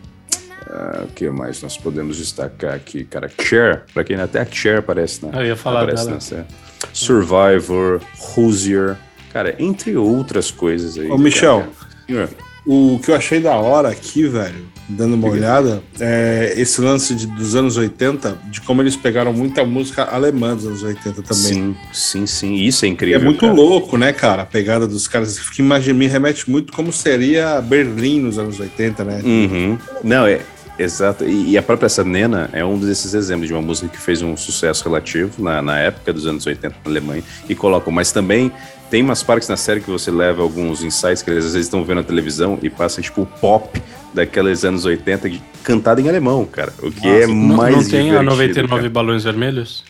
Ah, 0.68 1.02
o 1.05 1.12
que 1.12 1.29
mais 1.31 1.62
nós 1.62 1.76
podemos 1.76 2.16
destacar 2.18 2.74
aqui? 2.74 3.05
Cara, 3.05 3.31
Cher, 3.40 3.85
pra 3.94 4.02
quem 4.05 4.16
até 4.16 4.40
a 4.40 4.46
Cher 4.46 4.79
aparece 4.79 5.24
na, 5.24 5.40
Eu 5.40 5.46
ia 5.46 5.57
falar 5.57 5.83
aparece 5.83 6.05
dela. 6.05 6.14
na 6.14 6.20
série. 6.20 6.44
Survivor, 6.92 8.00
Hoosier, 8.37 8.96
cara, 9.33 9.55
entre 9.59 9.96
outras 9.96 10.50
coisas 10.50 10.98
aí. 10.98 11.09
Ô, 11.11 11.16
Michel. 11.16 11.66
cara. 12.09 12.29
O 12.66 12.98
que 12.98 13.12
eu 13.12 13.14
achei 13.14 13.38
da 13.38 13.55
hora 13.55 13.90
aqui, 13.90 14.26
velho, 14.26 14.66
dando 14.88 15.14
uma 15.14 15.29
olhada, 15.29 15.81
é 16.00 16.52
esse 16.57 16.81
lance 16.81 17.14
de- 17.14 17.29
dos 17.29 17.55
anos 17.55 17.76
80, 17.76 18.37
de 18.50 18.61
como 18.61 18.83
eles 18.83 18.96
pegaram 18.96 19.33
muita 19.33 19.64
música 19.64 20.02
alemã 20.02 20.57
dos 20.57 20.66
anos 20.66 20.83
80 20.83 21.22
também. 21.22 21.35
Sim, 21.35 21.76
sim, 21.92 22.26
sim. 22.26 22.55
Isso 22.57 22.85
é 22.85 22.88
E 22.88 22.90
incrível. 22.90 23.20
é 23.20 23.24
muito 23.24 23.38
cara. 23.40 23.52
louco, 23.52 23.96
né, 23.96 24.12
cara? 24.12 24.42
A 24.42 24.46
pegada 24.46 24.85
dos 24.88 25.07
caras. 25.07 25.38
Que 25.38 25.62
imagina, 25.62 25.96
me 25.96 26.09
remete 26.09 26.50
muito 26.50 26.72
como 26.72 26.92
seria 26.92 27.61
Berlim 27.61 28.18
nos 28.22 28.37
anos 28.37 28.59
80, 28.59 29.05
né? 29.05 29.20
Uhum. 29.24 29.79
Não, 30.02 30.26
é. 30.26 30.40
Exato. 30.78 31.24
E, 31.24 31.50
e 31.52 31.58
a 31.58 31.62
própria 31.62 31.86
essa 31.86 32.04
Nena 32.04 32.50
é 32.52 32.64
um 32.64 32.78
desses 32.78 33.14
exemplos 33.14 33.48
de 33.48 33.54
uma 33.54 33.62
música 33.62 33.88
que 33.88 33.98
fez 34.00 34.20
um 34.22 34.36
sucesso 34.36 34.84
relativo 34.84 35.42
na, 35.42 35.62
na 35.62 35.78
época 35.78 36.12
dos 36.12 36.26
anos 36.26 36.46
80 36.46 36.68
na 36.84 36.90
Alemanha 36.90 37.22
e 37.48 37.54
colocam. 37.54 37.92
Mas 37.92 38.12
também 38.12 38.52
tem 38.90 39.02
umas 39.02 39.22
partes 39.22 39.48
na 39.48 39.56
série 39.56 39.80
que 39.80 39.90
você 39.90 40.10
leva 40.10 40.42
alguns 40.42 40.82
insights 40.84 41.22
que 41.22 41.30
eles 41.30 41.44
às 41.46 41.52
vezes 41.54 41.66
estão 41.66 41.82
vendo 41.84 41.96
na 41.98 42.02
televisão 42.04 42.58
e 42.62 42.68
passam 42.70 43.02
tipo 43.02 43.22
o 43.22 43.26
pop 43.26 43.80
daqueles 44.14 44.64
anos 44.64 44.84
80 44.84 45.30
de- 45.30 45.42
cantado 45.64 46.00
em 46.00 46.08
alemão, 46.08 46.44
cara. 46.44 46.72
O 46.82 46.90
que 46.90 47.06
é 47.08 47.26
Não, 47.26 47.34
mais 47.34 47.74
não 47.76 47.82
tem 47.84 48.10
a 48.10 48.20
divertido, 48.20 48.30
99 48.30 48.68
cara. 48.68 48.90
balões 48.90 49.24
vermelhos? 49.24 49.84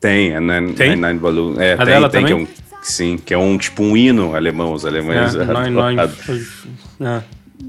Tem, 0.00 0.34
a 0.34 0.40
Nine, 0.40 0.72
Tem? 0.72 0.96
Nine. 0.96 1.20
É, 1.58 1.74
A 1.74 1.76
tem, 1.76 1.86
dela 1.86 2.08
tem, 2.08 2.24
que 2.24 2.32
é 2.32 2.36
também? 2.36 2.44
um, 2.44 2.48
sim, 2.82 3.18
que 3.22 3.34
é 3.34 3.38
um 3.38 3.58
tipo 3.58 3.82
um 3.82 3.94
hino 3.96 4.34
alemão. 4.34 4.72
Os 4.72 4.86
alemães 4.86 5.34
É, 5.34 5.38
nine, 5.44 5.70
nine, 5.70 6.00
adoram- 6.00 7.18
é. 7.18 7.22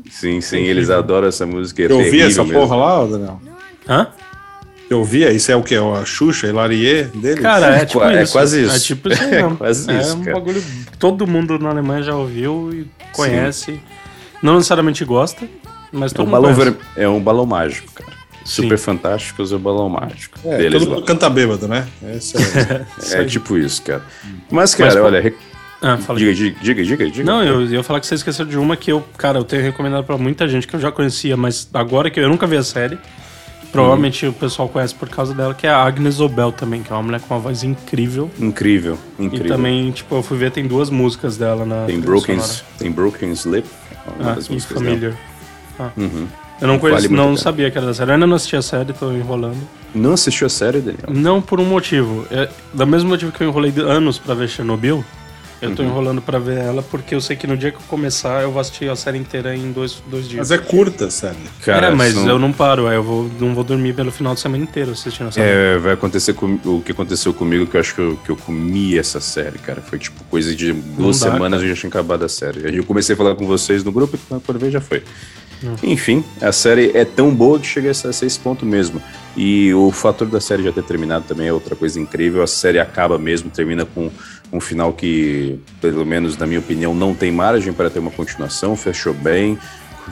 Sim, 0.09 0.41
sim, 0.41 0.57
eles 0.59 0.89
adoram 0.89 1.27
essa 1.27 1.45
música. 1.45 1.81
É 1.83 1.85
Eu 1.91 1.97
ouvi 1.97 2.21
essa 2.21 2.43
mesmo. 2.43 2.59
porra 2.59 2.75
lá, 2.75 3.05
Daniel? 3.05 3.41
Hã? 3.87 4.07
Eu 4.89 4.99
ouvia? 4.99 5.31
Isso 5.31 5.49
é 5.51 5.55
o 5.55 5.63
que? 5.63 5.73
A 5.75 6.03
Xuxa, 6.05 6.47
Hilarie 6.47 7.03
dele? 7.15 7.41
Cara, 7.41 7.77
é 7.77 7.85
tipo 7.85 8.03
É 8.03 8.23
isso. 8.23 8.33
quase 8.33 8.63
isso. 8.63 8.75
É 8.75 8.79
tipo 8.79 9.07
isso 9.11 9.23
aí 9.23 9.29
É 9.35 9.41
mesmo. 9.43 9.57
quase 9.57 9.91
isso, 9.99 10.17
um 10.17 10.23
cara. 10.23 10.37
bagulho 10.39 10.61
que 10.61 10.97
todo 10.97 11.25
mundo 11.25 11.57
na 11.57 11.69
Alemanha 11.69 12.03
já 12.03 12.13
ouviu 12.15 12.69
e 12.73 12.87
conhece. 13.13 13.79
Não 14.43 14.55
necessariamente 14.55 15.05
gosta, 15.05 15.47
mas 15.93 16.11
É 16.11 16.15
todo 16.15 16.27
um, 16.27 16.29
mundo 16.31 16.41
balão 16.41 16.53
ver... 16.53 16.75
é 16.97 17.07
um 17.07 17.21
balão 17.21 17.45
mágico, 17.45 17.91
cara. 17.93 18.11
Sim. 18.43 18.63
Super 18.63 18.77
fantástico, 18.77 19.41
usa 19.41 19.55
o 19.55 19.59
balão 19.59 19.87
mágico. 19.87 20.37
É, 20.43 20.57
deles 20.57 20.79
todo 20.81 20.89
lá. 20.89 20.95
mundo 20.95 21.05
canta 21.05 21.29
bêbado, 21.29 21.67
né? 21.67 21.87
É... 22.03 22.17
É 23.21 23.23
tipo 23.23 23.57
isso, 23.57 23.81
cara. 23.83 24.01
Mas, 24.49 24.73
cara, 24.75 24.93
pô- 24.99 25.05
olha. 25.05 25.33
Ah, 25.81 25.97
fala. 25.97 26.19
Diga, 26.19 26.33
diga, 26.33 26.59
diga, 26.61 26.83
diga, 26.83 27.09
diga. 27.09 27.23
Não, 27.23 27.43
eu 27.43 27.61
eu 27.61 27.67
ia 27.71 27.83
falar 27.83 27.99
que 27.99 28.05
você 28.07 28.15
esqueceu 28.15 28.45
de 28.45 28.57
uma 28.57 28.77
que 28.77 28.91
eu, 28.91 29.03
cara, 29.17 29.39
eu 29.39 29.43
tenho 29.43 29.63
recomendado 29.63 30.03
pra 30.03 30.17
muita 30.17 30.47
gente 30.47 30.67
que 30.67 30.75
eu 30.75 30.79
já 30.79 30.91
conhecia, 30.91 31.35
mas 31.35 31.67
agora 31.73 32.09
que 32.09 32.19
eu 32.19 32.29
nunca 32.29 32.45
vi 32.45 32.55
a 32.55 32.63
série, 32.63 32.99
provavelmente 33.71 34.25
o 34.27 34.33
pessoal 34.33 34.69
conhece 34.69 34.93
por 34.93 35.09
causa 35.09 35.33
dela, 35.33 35.53
que 35.55 35.65
é 35.65 35.69
a 35.71 35.81
Agnes 35.83 36.19
Obel 36.19 36.51
também, 36.51 36.83
que 36.83 36.91
é 36.91 36.95
uma 36.95 37.01
mulher 37.01 37.19
com 37.21 37.33
uma 37.33 37.39
voz 37.39 37.63
incrível. 37.63 38.29
Incrível, 38.39 38.97
incrível. 39.17 39.45
E 39.47 39.49
também, 39.49 39.91
tipo, 39.91 40.13
eu 40.15 40.21
fui 40.21 40.37
ver, 40.37 40.51
tem 40.51 40.67
duas 40.67 40.89
músicas 40.89 41.35
dela 41.37 41.65
na. 41.65 41.85
Tem 41.85 41.99
Broken, 41.99 42.39
tem 42.77 42.91
Broken 42.91 43.31
Slip, 43.31 43.67
uma 44.19 44.31
Ah, 44.31 44.35
das 44.35 44.49
músicas 44.49 44.77
dela. 44.79 44.89
Familiar. 44.91 45.17
Ah. 45.79 45.89
Uhum. 45.97 46.27
Eu 46.61 46.67
não 46.67 46.77
Vale 46.77 46.93
conheço, 46.93 47.07
a 47.11 47.17
não 47.17 47.35
sabia 47.35 47.71
que 47.71 47.77
era 47.79 47.87
da 47.87 47.93
série. 47.95 48.11
Eu 48.11 48.13
ainda 48.13 48.27
não 48.27 48.35
assisti 48.35 48.55
a 48.55 48.61
série, 48.61 48.93
tô 48.93 49.11
enrolando. 49.11 49.57
Não 49.95 50.13
assistiu 50.13 50.45
a 50.45 50.49
série, 50.49 50.79
Daniel? 50.79 51.05
Não 51.09 51.41
por 51.41 51.59
um 51.59 51.65
motivo. 51.65 52.27
É, 52.29 52.47
da 52.71 52.85
mesmo 52.85 53.09
motivo 53.09 53.31
que 53.31 53.41
eu 53.41 53.47
enrolei 53.47 53.73
anos 53.79 54.19
pra 54.19 54.35
ver 54.35 54.47
Chernobyl, 54.47 55.03
eu 55.61 55.69
Uhum. 55.69 55.75
tô 55.75 55.83
enrolando 55.83 56.21
pra 56.21 56.39
ver 56.39 56.57
ela 56.57 56.81
porque 56.81 57.13
eu 57.13 57.21
sei 57.21 57.35
que 57.35 57.45
no 57.45 57.55
dia 57.55 57.71
que 57.71 57.77
eu 57.77 57.81
começar 57.87 58.41
eu 58.41 58.51
vou 58.51 58.59
assistir 58.59 58.89
a 58.89 58.95
série 58.95 59.17
inteira 59.17 59.55
em 59.55 59.71
dois, 59.71 60.01
dois 60.07 60.27
dias. 60.27 60.39
Mas 60.49 60.51
é 60.51 60.57
curta, 60.57 61.09
sério. 61.11 61.37
Cara, 61.63 61.87
é, 61.87 61.91
mas 61.91 62.13
são- 62.13 62.27
eu 62.27 62.39
não 62.39 62.51
paro, 62.51 62.87
eu 62.87 63.03
vou, 63.03 63.29
não 63.39 63.53
vou 63.53 63.63
dormir 63.63 63.93
pelo 63.93 64.11
final 64.11 64.33
de 64.33 64.39
semana 64.39 64.63
inteiro 64.63 64.91
assistindo 64.91 65.27
essa 65.27 65.39
série. 65.39 65.75
É, 65.75 65.77
vai 65.77 65.93
acontecer 65.93 66.33
com 66.33 66.59
o 66.65 66.81
que 66.81 66.91
aconteceu 66.91 67.33
comigo, 67.33 67.67
que 67.67 67.75
eu 67.77 67.79
acho 67.81 67.93
que 67.93 68.01
eu, 68.01 68.17
que 68.25 68.29
eu 68.31 68.35
comi 68.35 68.97
essa 68.97 69.19
série, 69.21 69.59
cara. 69.59 69.81
Foi 69.81 69.99
tipo 69.99 70.23
coisa 70.25 70.55
de 70.55 70.73
duas 70.73 71.19
dá, 71.19 71.31
semanas 71.31 71.61
eu 71.61 71.67
já 71.69 71.75
tinha 71.75 71.89
acabado 71.89 72.25
a 72.25 72.29
série. 72.29 72.65
Aí 72.67 72.75
Eu 72.77 72.83
comecei 72.83 73.13
a 73.13 73.17
falar 73.17 73.35
com 73.35 73.45
vocês 73.45 73.83
no 73.83 73.91
grupo 73.91 74.15
e 74.15 74.19
quando 74.41 74.59
ver 74.59 74.71
já 74.71 74.81
foi. 74.81 75.03
Enfim, 75.83 76.23
a 76.41 76.51
série 76.51 76.91
é 76.95 77.05
tão 77.05 77.33
boa 77.33 77.59
que 77.59 77.67
chega 77.67 77.91
a 77.91 77.93
ser 77.93 78.25
esse 78.25 78.39
ponto 78.39 78.65
mesmo. 78.65 79.01
E 79.35 79.73
o 79.73 79.91
fator 79.91 80.27
da 80.27 80.41
série 80.41 80.63
já 80.63 80.71
ter 80.71 80.83
terminado 80.83 81.25
também 81.27 81.47
é 81.47 81.53
outra 81.53 81.75
coisa 81.75 81.99
incrível. 81.99 82.43
A 82.43 82.47
série 82.47 82.79
acaba 82.79 83.17
mesmo, 83.17 83.49
termina 83.49 83.85
com 83.85 84.09
um 84.51 84.59
final 84.59 84.91
que, 84.91 85.59
pelo 85.79 86.05
menos 86.05 86.37
na 86.37 86.45
minha 86.45 86.59
opinião, 86.59 86.93
não 86.93 87.13
tem 87.13 87.31
margem 87.31 87.71
para 87.71 87.89
ter 87.89 87.99
uma 87.99 88.11
continuação. 88.11 88.75
Fechou 88.75 89.13
bem, 89.13 89.57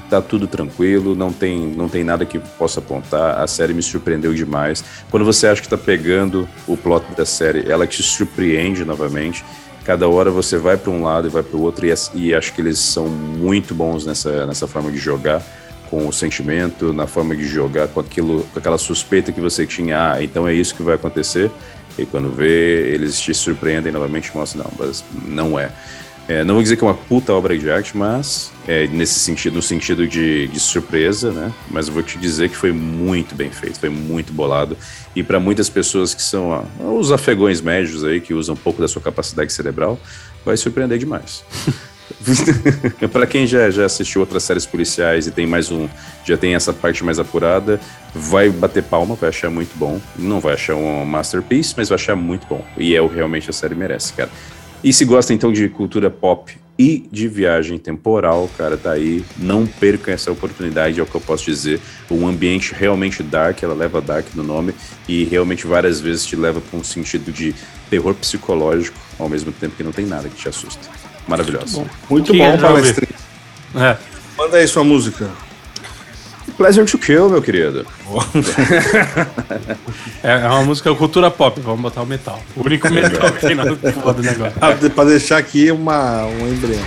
tá 0.09 0.21
tudo 0.21 0.47
tranquilo, 0.47 1.15
não 1.15 1.33
tem, 1.33 1.67
não 1.67 1.89
tem 1.89 2.03
nada 2.03 2.25
que 2.25 2.39
possa 2.39 2.79
apontar. 2.79 3.39
A 3.39 3.47
série 3.47 3.73
me 3.73 3.81
surpreendeu 3.81 4.33
demais. 4.33 4.83
Quando 5.09 5.25
você 5.25 5.47
acha 5.47 5.61
que 5.61 5.67
tá 5.67 5.77
pegando 5.77 6.47
o 6.67 6.77
plot 6.77 7.05
da 7.17 7.25
série, 7.25 7.69
ela 7.69 7.85
te 7.85 8.01
surpreende 8.03 8.85
novamente. 8.85 9.43
Cada 9.85 10.07
hora 10.07 10.29
você 10.29 10.57
vai 10.57 10.77
para 10.77 10.91
um 10.91 11.03
lado 11.03 11.27
e 11.27 11.29
vai 11.29 11.43
para 11.43 11.57
o 11.57 11.61
outro, 11.61 11.85
e, 11.85 11.93
e 12.13 12.35
acho 12.35 12.53
que 12.53 12.61
eles 12.61 12.79
são 12.79 13.07
muito 13.07 13.73
bons 13.73 14.05
nessa, 14.05 14.45
nessa 14.45 14.67
forma 14.67 14.91
de 14.91 14.97
jogar, 14.97 15.41
com 15.89 16.07
o 16.07 16.13
sentimento, 16.13 16.93
na 16.93 17.07
forma 17.07 17.35
de 17.35 17.47
jogar, 17.47 17.87
com, 17.87 17.99
aquilo, 17.99 18.45
com 18.53 18.59
aquela 18.59 18.77
suspeita 18.77 19.31
que 19.31 19.41
você 19.41 19.65
tinha, 19.65 20.13
ah, 20.13 20.23
então 20.23 20.47
é 20.47 20.53
isso 20.53 20.75
que 20.75 20.83
vai 20.83 20.95
acontecer. 20.95 21.49
E 21.97 22.05
quando 22.05 22.29
vê, 22.29 22.93
eles 22.93 23.19
te 23.19 23.33
surpreendem 23.33 23.91
novamente 23.91 24.27
e 24.27 24.37
mostram, 24.37 24.63
não, 24.63 24.71
mas 24.77 25.03
não 25.25 25.59
é. 25.59 25.71
É, 26.29 26.43
não 26.43 26.53
vou 26.53 26.61
dizer 26.61 26.77
que 26.77 26.83
é 26.83 26.87
uma 26.87 26.93
puta 26.93 27.33
obra 27.33 27.57
de 27.57 27.71
arte, 27.71 27.97
mas 27.97 28.51
é, 28.67 28.85
nesse 28.85 29.17
sentido, 29.19 29.55
no 29.55 29.63
sentido 29.63 30.07
de, 30.07 30.47
de 30.47 30.59
surpresa, 30.59 31.31
né? 31.31 31.51
Mas 31.71 31.87
eu 31.87 31.93
vou 31.95 32.03
te 32.03 32.19
dizer 32.19 32.49
que 32.49 32.55
foi 32.55 32.71
muito 32.71 33.33
bem 33.33 33.49
feito, 33.49 33.79
foi 33.79 33.89
muito 33.89 34.31
bolado. 34.31 34.77
E 35.15 35.23
para 35.23 35.39
muitas 35.39 35.69
pessoas 35.69 36.13
que 36.13 36.21
são 36.21 36.49
ó, 36.49 36.63
os 36.99 37.11
afegões 37.11 37.61
médios 37.61 38.03
aí, 38.03 38.21
que 38.21 38.35
usam 38.35 38.53
um 38.53 38.57
pouco 38.57 38.79
da 38.79 38.87
sua 38.87 39.01
capacidade 39.01 39.51
cerebral, 39.51 39.99
vai 40.45 40.55
surpreender 40.55 40.99
demais. 40.99 41.43
para 43.11 43.25
quem 43.25 43.47
já, 43.47 43.71
já 43.71 43.85
assistiu 43.85 44.21
outras 44.21 44.43
séries 44.43 44.67
policiais 44.67 45.25
e 45.25 45.31
tem 45.31 45.47
mais 45.47 45.71
um, 45.71 45.89
já 46.23 46.37
tem 46.37 46.53
essa 46.53 46.71
parte 46.71 47.03
mais 47.03 47.17
apurada, 47.17 47.79
vai 48.13 48.51
bater 48.51 48.83
palma, 48.83 49.15
vai 49.15 49.29
achar 49.29 49.49
muito 49.49 49.75
bom. 49.75 49.99
Não 50.15 50.39
vai 50.39 50.53
achar 50.53 50.75
um 50.75 51.03
masterpiece, 51.05 51.73
mas 51.75 51.89
vai 51.89 51.95
achar 51.95 52.15
muito 52.15 52.45
bom. 52.45 52.63
E 52.77 52.95
é 52.95 53.01
o 53.01 53.09
que 53.09 53.15
realmente 53.15 53.49
a 53.49 53.53
série 53.53 53.73
merece, 53.73 54.13
cara. 54.13 54.29
E 54.83 54.93
se 54.93 55.03
gosta 55.05 55.33
então 55.33 55.51
de 55.51 55.67
cultura 55.67 56.09
pop 56.09 56.57
e 56.77 57.05
de 57.11 57.27
viagem 57.27 57.77
temporal, 57.77 58.49
cara, 58.57 58.77
tá 58.77 58.91
aí. 58.91 59.25
Não 59.37 59.67
percam 59.67 60.13
essa 60.13 60.31
oportunidade, 60.31 60.97
é 60.97 61.03
o 61.03 61.05
que 61.05 61.15
eu 61.15 61.19
posso 61.19 61.43
dizer. 61.43 61.81
Um 62.09 62.25
ambiente 62.25 62.73
realmente 62.73 63.21
dark, 63.21 63.61
ela 63.61 63.73
leva 63.73 63.99
dark 63.99 64.27
no 64.33 64.43
nome, 64.43 64.73
e 65.05 65.25
realmente 65.25 65.67
várias 65.67 65.99
vezes 65.99 66.25
te 66.25 66.37
leva 66.37 66.61
para 66.61 66.79
um 66.79 66.83
sentido 66.83 67.33
de 67.33 67.53
terror 67.89 68.15
psicológico, 68.15 68.97
ao 69.17 69.27
mesmo 69.27 69.51
tempo 69.51 69.75
que 69.75 69.83
não 69.83 69.91
tem 69.91 70.05
nada 70.05 70.29
que 70.29 70.35
te 70.35 70.47
assusta. 70.47 70.87
Maravilhoso. 71.27 71.85
Muito 72.09 72.31
Quem 72.31 72.41
é 72.41 72.51
bom, 72.51 72.57
já 72.57 72.69
ouviu? 72.69 72.83
palestrinho. 72.83 73.19
É. 73.75 73.97
Manda 74.37 74.57
aí 74.57 74.67
sua 74.67 74.85
música. 74.85 75.29
Pleasure 76.59 76.85
to 76.85 76.97
kill, 76.97 77.29
meu 77.29 77.41
querido. 77.41 77.87
É, 80.21 80.31
é 80.31 80.47
uma 80.49 80.63
música 80.63 80.93
cultura 80.93 81.31
pop, 81.31 81.57
vamos 81.61 81.79
botar 81.79 82.01
o 82.01 82.05
metal. 82.05 82.37
O 82.53 82.65
único 82.65 82.91
metal 82.91 83.31
que 83.31 83.47
tem 83.47 83.55
na 83.55 83.63
negócio. 83.63 84.53
Ah, 84.59 84.75
pra 84.93 85.05
deixar 85.05 85.37
aqui 85.37 85.71
uma, 85.71 86.25
um 86.25 86.49
embrião. 86.49 86.83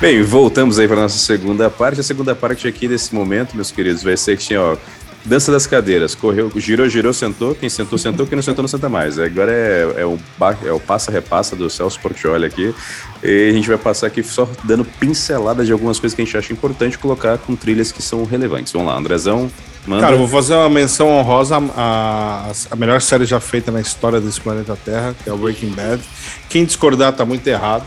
Bem, 0.00 0.22
voltamos 0.22 0.78
aí 0.78 0.88
para 0.88 1.02
nossa 1.02 1.18
segunda 1.18 1.68
parte. 1.68 2.00
A 2.00 2.02
segunda 2.02 2.34
parte 2.34 2.66
aqui 2.66 2.88
desse 2.88 3.14
momento, 3.14 3.54
meus 3.54 3.70
queridos, 3.70 4.02
vai 4.02 4.16
ser 4.16 4.38
que 4.38 4.44
tinha, 4.44 4.60
ó, 4.60 4.76
dança 5.26 5.52
das 5.52 5.66
cadeiras. 5.66 6.14
Correu, 6.14 6.50
girou, 6.56 6.88
girou, 6.88 7.12
sentou. 7.12 7.54
Quem 7.54 7.68
sentou, 7.68 7.98
sentou. 7.98 8.26
Quem 8.26 8.34
não 8.34 8.42
sentou, 8.42 8.62
não 8.62 8.68
senta 8.68 8.88
mais. 8.88 9.18
Agora 9.18 9.52
é, 9.52 9.96
é, 9.98 10.06
o, 10.06 10.18
é 10.64 10.72
o 10.72 10.80
passa-repassa 10.80 11.54
do 11.54 11.68
Celso 11.68 12.00
Portioli 12.00 12.46
aqui. 12.46 12.74
E 13.22 13.50
a 13.50 13.52
gente 13.52 13.68
vai 13.68 13.76
passar 13.76 14.06
aqui 14.06 14.22
só 14.22 14.48
dando 14.64 14.86
pinceladas 14.86 15.66
de 15.66 15.72
algumas 15.72 16.00
coisas 16.00 16.16
que 16.16 16.22
a 16.22 16.24
gente 16.24 16.36
acha 16.36 16.50
importante 16.50 16.96
colocar 16.96 17.36
com 17.36 17.54
trilhas 17.54 17.92
que 17.92 18.02
são 18.02 18.24
relevantes. 18.24 18.72
Vamos 18.72 18.88
lá, 18.88 18.96
Andrezão, 18.96 19.50
manda. 19.86 20.00
Cara, 20.00 20.14
eu 20.14 20.18
vou 20.18 20.28
fazer 20.28 20.54
uma 20.54 20.70
menção 20.70 21.10
honrosa 21.10 21.58
à- 21.76 22.50
à 22.70 22.76
melhor 22.76 23.02
série 23.02 23.26
já 23.26 23.38
feita 23.38 23.70
na 23.70 23.82
história 23.82 24.18
desse 24.18 24.40
planeta 24.40 24.78
Terra, 24.82 25.14
que 25.22 25.28
é 25.28 25.32
o 25.32 25.36
Breaking 25.36 25.72
Bad. 25.72 26.02
Quem 26.48 26.64
discordar 26.64 27.12
tá 27.12 27.26
muito 27.26 27.46
errado. 27.46 27.84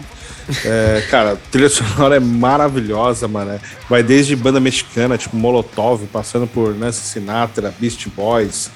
É, 0.66 1.06
cara, 1.10 1.34
a 1.34 1.36
trilha 1.36 1.70
sonora 1.70 2.18
é 2.18 2.20
maravilhosa, 2.20 3.28
mano. 3.28 3.60
Vai 3.90 4.04
desde 4.04 4.36
banda 4.36 4.60
mexicana, 4.60 5.18
tipo 5.18 5.36
Molotov, 5.36 6.06
passando 6.08 6.48
por 6.48 6.76
Nancy 6.76 7.02
Sinatra, 7.02 7.74
Beast 7.80 8.08
Boys, 8.10 8.70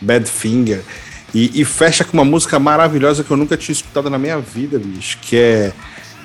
Badfinger. 0.00 0.82
E, 1.34 1.60
e 1.60 1.64
fecha 1.64 2.04
com 2.04 2.12
uma 2.14 2.24
música 2.24 2.58
maravilhosa 2.58 3.24
que 3.24 3.30
eu 3.30 3.36
nunca 3.36 3.56
tinha 3.56 3.74
escutado 3.74 4.08
na 4.08 4.18
minha 4.18 4.38
vida, 4.38 4.78
bicho, 4.78 5.18
que 5.20 5.36
é 5.36 5.72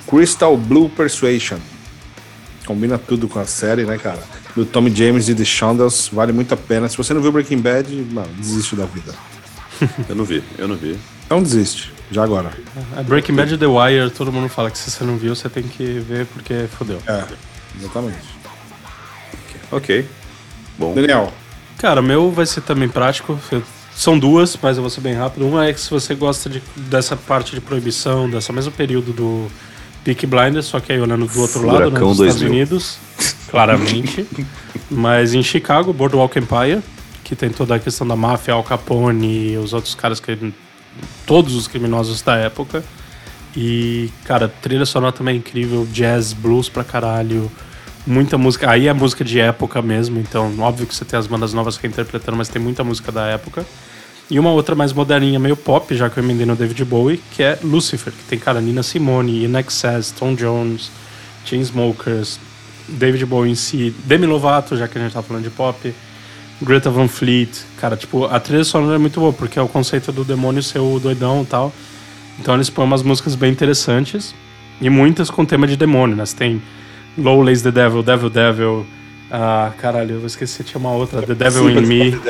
Crystal 0.08 0.56
Blue 0.56 0.88
Persuasion. 0.88 1.58
Combina 2.64 2.96
tudo 2.96 3.26
com 3.28 3.38
a 3.38 3.44
série, 3.44 3.84
né, 3.84 3.98
cara? 3.98 4.22
Do 4.54 4.64
Tommy 4.64 4.94
James 4.94 5.28
e 5.28 5.34
The 5.34 5.44
Shondells, 5.44 6.10
vale 6.12 6.32
muito 6.32 6.54
a 6.54 6.56
pena. 6.56 6.88
Se 6.88 6.96
você 6.96 7.12
não 7.12 7.20
viu 7.20 7.32
Breaking 7.32 7.58
Bad, 7.58 7.92
mano, 8.12 8.28
desiste 8.38 8.76
da 8.76 8.84
vida. 8.84 9.12
Eu 10.08 10.14
não 10.14 10.24
vi, 10.24 10.42
eu 10.58 10.68
não 10.68 10.76
vi. 10.76 10.98
Então 11.26 11.42
desiste, 11.42 11.92
já 12.10 12.22
agora. 12.22 12.50
A 12.96 13.02
Breaking 13.02 13.34
Bad 13.34 13.56
The 13.56 13.66
Wire, 13.66 14.10
todo 14.10 14.30
mundo 14.32 14.48
fala 14.48 14.70
que 14.70 14.78
se 14.78 14.90
você 14.90 15.02
não 15.04 15.16
viu, 15.16 15.34
você 15.34 15.48
tem 15.48 15.62
que 15.62 15.82
ver 16.00 16.26
porque 16.26 16.66
fodeu. 16.76 16.98
É, 17.06 17.24
exatamente. 17.78 18.18
Ok. 19.70 20.06
Bom. 20.78 20.94
Daniel, 20.94 21.32
Cara, 21.78 22.00
o 22.00 22.04
meu 22.04 22.30
vai 22.30 22.46
ser 22.46 22.60
também 22.60 22.88
prático. 22.88 23.38
São 23.94 24.16
duas, 24.18 24.56
mas 24.62 24.76
eu 24.76 24.82
vou 24.82 24.90
ser 24.90 25.00
bem 25.00 25.14
rápido. 25.14 25.46
Uma 25.46 25.66
é 25.66 25.72
que 25.72 25.80
se 25.80 25.90
você 25.90 26.14
gosta 26.14 26.48
de- 26.48 26.62
dessa 26.76 27.16
parte 27.16 27.54
de 27.54 27.60
proibição, 27.60 28.28
dessa 28.30 28.52
mesmo 28.52 28.70
período 28.70 29.12
do 29.12 29.48
Peak 30.04 30.24
Blinders, 30.26 30.66
só 30.66 30.78
que 30.80 30.92
aí 30.92 31.00
olhando 31.00 31.26
do 31.26 31.40
outro 31.40 31.66
lado, 31.66 31.78
né, 31.80 31.84
Furacão 31.86 32.08
nos 32.08 32.18
2000. 32.18 32.28
Estados 32.28 32.42
Unidos, 32.54 32.98
claramente. 33.50 34.26
mas 34.90 35.34
em 35.34 35.42
Chicago, 35.42 35.92
Boardwalk 35.92 36.38
Empire, 36.38 36.80
que 37.32 37.36
tem 37.36 37.48
toda 37.48 37.76
a 37.76 37.78
questão 37.78 38.06
da 38.06 38.14
máfia, 38.14 38.52
Al 38.52 38.62
Capone 38.62 39.52
e 39.52 39.56
os 39.56 39.72
outros 39.72 39.94
caras 39.94 40.20
que... 40.20 40.52
Todos 41.24 41.54
os 41.54 41.66
criminosos 41.66 42.20
da 42.20 42.36
época. 42.36 42.84
E, 43.56 44.10
cara, 44.26 44.48
trilha 44.48 44.84
sonora 44.84 45.12
também 45.12 45.36
é 45.36 45.38
incrível, 45.38 45.88
jazz, 45.90 46.34
blues 46.34 46.68
pra 46.68 46.84
caralho, 46.84 47.50
muita 48.06 48.36
música. 48.36 48.70
Aí 48.70 48.86
é 48.86 48.92
música 48.92 49.24
de 49.24 49.40
época 49.40 49.80
mesmo, 49.80 50.20
então 50.20 50.54
óbvio 50.60 50.86
que 50.86 50.94
você 50.94 51.06
tem 51.06 51.18
as 51.18 51.26
bandas 51.26 51.54
novas 51.54 51.78
reinterpretando, 51.78 52.36
mas 52.36 52.50
tem 52.50 52.60
muita 52.60 52.84
música 52.84 53.10
da 53.10 53.24
época. 53.24 53.64
E 54.28 54.38
uma 54.38 54.50
outra 54.50 54.74
mais 54.74 54.92
moderninha, 54.92 55.38
meio 55.38 55.56
pop, 55.56 55.94
já 55.94 56.10
que 56.10 56.18
eu 56.18 56.22
emendei 56.22 56.44
no 56.44 56.54
David 56.54 56.84
Bowie, 56.84 57.22
que 57.32 57.42
é 57.42 57.58
Lucifer, 57.64 58.12
que 58.12 58.24
tem, 58.24 58.38
cara, 58.38 58.60
Nina 58.60 58.82
Simone, 58.82 59.46
In 59.46 59.56
Excess, 59.56 60.12
Tom 60.12 60.34
Jones, 60.34 60.90
Chainsmokers, 61.46 62.38
David 62.88 63.24
Bowie 63.24 63.52
em 63.52 63.54
si, 63.54 63.94
Demi 64.04 64.26
Lovato, 64.26 64.76
já 64.76 64.86
que 64.86 64.98
a 64.98 65.00
gente 65.00 65.14
tá 65.14 65.22
falando 65.22 65.44
de 65.44 65.50
pop, 65.50 65.94
Greta 66.62 66.90
Van 66.90 67.08
Fleet. 67.08 67.50
Cara, 67.78 67.96
tipo, 67.96 68.24
a 68.24 68.40
trilha 68.40 68.64
sonora 68.64 68.94
é 68.94 68.98
muito 68.98 69.20
boa, 69.20 69.32
porque 69.32 69.58
é 69.58 69.62
o 69.62 69.68
conceito 69.68 70.12
do 70.12 70.24
demônio 70.24 70.62
ser 70.62 70.78
o 70.78 70.98
doidão 70.98 71.42
e 71.42 71.46
tal. 71.46 71.72
Então 72.38 72.54
eles 72.54 72.70
põem 72.70 72.86
umas 72.86 73.02
músicas 73.02 73.34
bem 73.34 73.50
interessantes, 73.50 74.34
e 74.80 74.88
muitas 74.88 75.30
com 75.30 75.44
tema 75.44 75.66
de 75.66 75.76
demônio, 75.76 76.16
né? 76.16 76.24
Você 76.24 76.36
tem 76.36 76.62
Low 77.18 77.42
Lays 77.42 77.62
the 77.62 77.70
Devil, 77.70 78.02
Devil 78.02 78.30
Devil... 78.30 78.86
Ah, 79.34 79.72
caralho, 79.78 80.16
eu 80.16 80.26
esqueci, 80.26 80.62
tinha 80.62 80.78
uma 80.78 80.90
outra, 80.90 81.22
The 81.22 81.34
Devil 81.34 81.70
in 81.70 81.86
Me, 81.86 82.20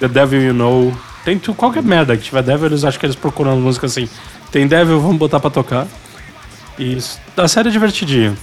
The 0.00 0.08
Devil 0.08 0.42
You 0.42 0.52
Know. 0.52 0.92
Tem 1.24 1.38
tu, 1.38 1.54
qualquer 1.54 1.84
merda 1.84 2.16
que 2.16 2.24
tiver 2.24 2.42
Devil, 2.42 2.66
eles 2.66 2.82
acham 2.82 2.98
que 2.98 3.06
eles 3.06 3.14
procuram 3.14 3.60
música 3.60 3.86
assim. 3.86 4.08
Tem 4.50 4.66
Devil, 4.66 5.00
vamos 5.00 5.18
botar 5.18 5.38
pra 5.38 5.50
tocar. 5.50 5.86
E 6.76 6.98
a 7.36 7.46
série 7.46 7.68
é 7.68 7.70
divertidinha. 7.70 8.36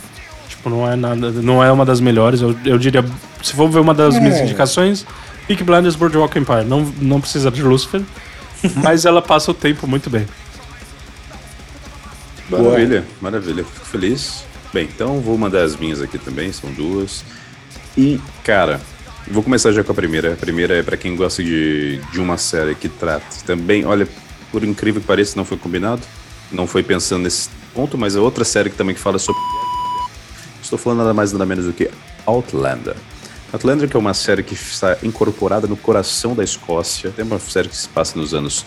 Tipo, 0.57 0.69
não 0.69 0.89
é 0.89 0.95
nada, 0.95 1.31
não 1.31 1.63
é 1.63 1.71
uma 1.71 1.85
das 1.85 1.99
melhores. 1.99 2.41
Eu, 2.41 2.55
eu 2.65 2.77
diria, 2.77 3.05
se 3.41 3.53
for 3.53 3.69
ver 3.69 3.79
uma 3.79 3.93
das 3.93 4.19
minhas 4.19 4.39
indicações, 4.39 5.05
Peak 5.47 5.63
Blinders, 5.63 5.95
Boardwalk 5.95 6.37
Empire. 6.37 6.65
Não, 6.65 6.81
não 7.01 7.21
precisa 7.21 7.49
de 7.49 7.63
Lucifer, 7.63 8.01
mas 8.75 9.05
ela 9.05 9.21
passa 9.21 9.51
o 9.51 9.53
tempo 9.53 9.87
muito 9.87 10.09
bem. 10.09 10.27
Maravilha, 12.49 13.05
maravilha. 13.21 13.63
Fico 13.63 13.85
feliz. 13.85 14.43
Bem, 14.73 14.87
então 14.93 15.21
vou 15.21 15.37
mandar 15.37 15.63
as 15.63 15.75
minhas 15.75 16.01
aqui 16.01 16.17
também, 16.17 16.51
são 16.51 16.71
duas. 16.71 17.23
E, 17.97 18.19
cara, 18.43 18.81
vou 19.29 19.41
começar 19.41 19.71
já 19.71 19.83
com 19.83 19.91
a 19.91 19.95
primeira. 19.95 20.33
A 20.33 20.35
primeira 20.35 20.75
é 20.75 20.83
pra 20.83 20.97
quem 20.97 21.15
gosta 21.15 21.43
de, 21.43 21.97
de 22.11 22.19
uma 22.19 22.37
série 22.37 22.75
que 22.75 22.89
trata 22.89 23.25
também, 23.45 23.85
olha, 23.85 24.07
por 24.51 24.63
incrível 24.63 25.01
que 25.01 25.07
pareça, 25.07 25.33
não 25.35 25.45
foi 25.45 25.57
combinado. 25.57 26.01
Não 26.51 26.65
foi 26.65 26.81
pensando 26.83 27.23
nesse 27.23 27.49
ponto, 27.73 27.97
mas 27.97 28.15
é 28.15 28.19
outra 28.19 28.45
série 28.45 28.69
que 28.69 28.75
também 28.77 28.95
que 28.95 29.01
fala 29.01 29.19
sobre. 29.19 29.41
Estou 30.67 30.77
falando 30.77 30.99
nada 30.99 31.13
mais 31.13 31.31
nada 31.31 31.45
menos 31.45 31.63
do 31.63 31.71
que 31.71 31.89
Outlander. 32.25 32.93
Outlander, 33.53 33.87
que 33.87 33.95
é 33.95 33.99
uma 33.99 34.13
série 34.13 34.43
que 34.43 34.53
está 34.53 34.97
incorporada 35.01 35.65
no 35.65 35.77
coração 35.77 36.35
da 36.35 36.43
Escócia. 36.43 37.09
Tem 37.09 37.23
uma 37.23 37.39
série 37.39 37.69
que 37.69 37.77
se 37.77 37.87
passa 37.87 38.19
nos 38.19 38.33
anos 38.33 38.65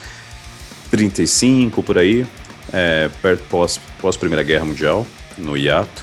35 0.91 1.83
por 1.83 1.99
aí, 1.99 2.27
é, 2.73 3.11
perto 3.21 3.43
pós, 3.51 3.79
pós 4.01 4.17
Primeira 4.17 4.43
Guerra 4.43 4.65
Mundial, 4.65 5.07
no 5.37 5.59
hiato, 5.59 6.03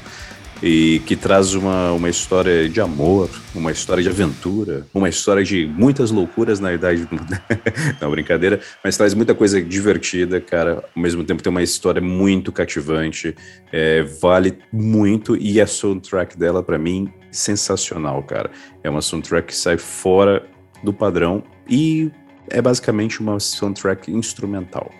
e 0.62 1.02
que 1.06 1.16
traz 1.16 1.54
uma, 1.54 1.92
uma 1.92 2.10
história 2.10 2.68
de 2.68 2.82
amor, 2.82 3.30
uma 3.54 3.72
história 3.72 4.02
de 4.02 4.10
aventura, 4.10 4.88
uma 4.94 5.08
história 5.08 5.44
de 5.44 5.66
muitas 5.68 6.10
loucuras 6.12 6.60
na 6.60 6.74
idade. 6.74 7.08
Não, 8.02 8.10
brincadeira, 8.10 8.60
mas 8.84 8.98
traz 8.98 9.14
muita 9.14 9.36
coisa 9.36 9.62
divertida, 9.62 10.42
cara. 10.42 10.84
Ao 10.96 11.02
mesmo 11.02 11.24
tempo 11.24 11.44
tem 11.44 11.52
uma 11.52 11.62
história 11.62 12.02
muito 12.02 12.52
cativante, 12.52 13.36
é, 13.72 14.02
vale 14.04 14.58
muito, 14.72 15.36
e 15.38 15.62
a 15.62 15.68
soundtrack 15.68 16.38
dela, 16.38 16.64
pra 16.64 16.78
mim, 16.78 17.12
sensacional, 17.32 18.24
cara. 18.24 18.50
É 18.84 18.90
uma 18.90 19.02
soundtrack 19.02 19.48
que 19.48 19.56
sai 19.56 19.78
fora 19.78 20.46
do 20.84 20.92
padrão 20.92 21.44
e 21.70 22.12
é 22.50 22.62
basicamente 22.62 23.20
uma 23.20 23.40
soundtrack 23.40 24.12
instrumental. 24.12 24.92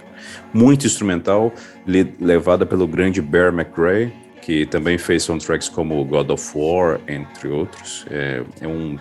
Muito 0.54 0.86
instrumental, 0.86 1.54
le- 1.86 2.14
levada 2.20 2.66
pelo 2.66 2.88
grande 2.88 3.22
Bear 3.22 3.54
McRae, 3.54 4.12
que 4.48 4.66
também 4.66 4.98
fez 4.98 5.24
soundtracks 5.24 5.68
como 5.68 6.02
God 6.06 6.30
of 6.30 6.52
War, 6.56 7.02
entre 7.06 7.50
outros. 7.50 8.06
É, 8.10 8.42
é 8.62 8.66
um 8.66 8.98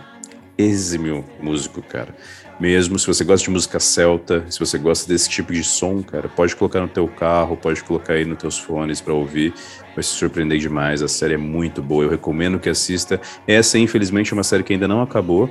exímio 0.57 1.23
músico, 1.39 1.81
cara. 1.81 2.13
Mesmo 2.59 2.99
se 2.99 3.07
você 3.07 3.23
gosta 3.23 3.45
de 3.45 3.51
música 3.51 3.79
celta, 3.79 4.43
se 4.49 4.59
você 4.59 4.77
gosta 4.77 5.07
desse 5.07 5.29
tipo 5.29 5.53
de 5.53 5.63
som, 5.63 6.03
cara, 6.03 6.27
pode 6.27 6.53
colocar 6.53 6.81
no 6.81 6.89
teu 6.89 7.07
carro, 7.07 7.55
pode 7.55 7.81
colocar 7.81 8.15
aí 8.15 8.25
nos 8.25 8.39
teus 8.39 8.59
fones 8.59 8.99
pra 8.99 9.13
ouvir, 9.13 9.53
vai 9.95 10.03
se 10.03 10.09
surpreender 10.09 10.59
demais. 10.59 11.01
A 11.01 11.07
série 11.07 11.35
é 11.35 11.37
muito 11.37 11.81
boa, 11.81 12.03
eu 12.03 12.09
recomendo 12.09 12.59
que 12.59 12.67
assista. 12.67 13.21
Essa, 13.47 13.79
infelizmente, 13.79 14.33
é 14.33 14.35
uma 14.35 14.43
série 14.43 14.63
que 14.63 14.73
ainda 14.73 14.85
não 14.85 15.01
acabou. 15.01 15.49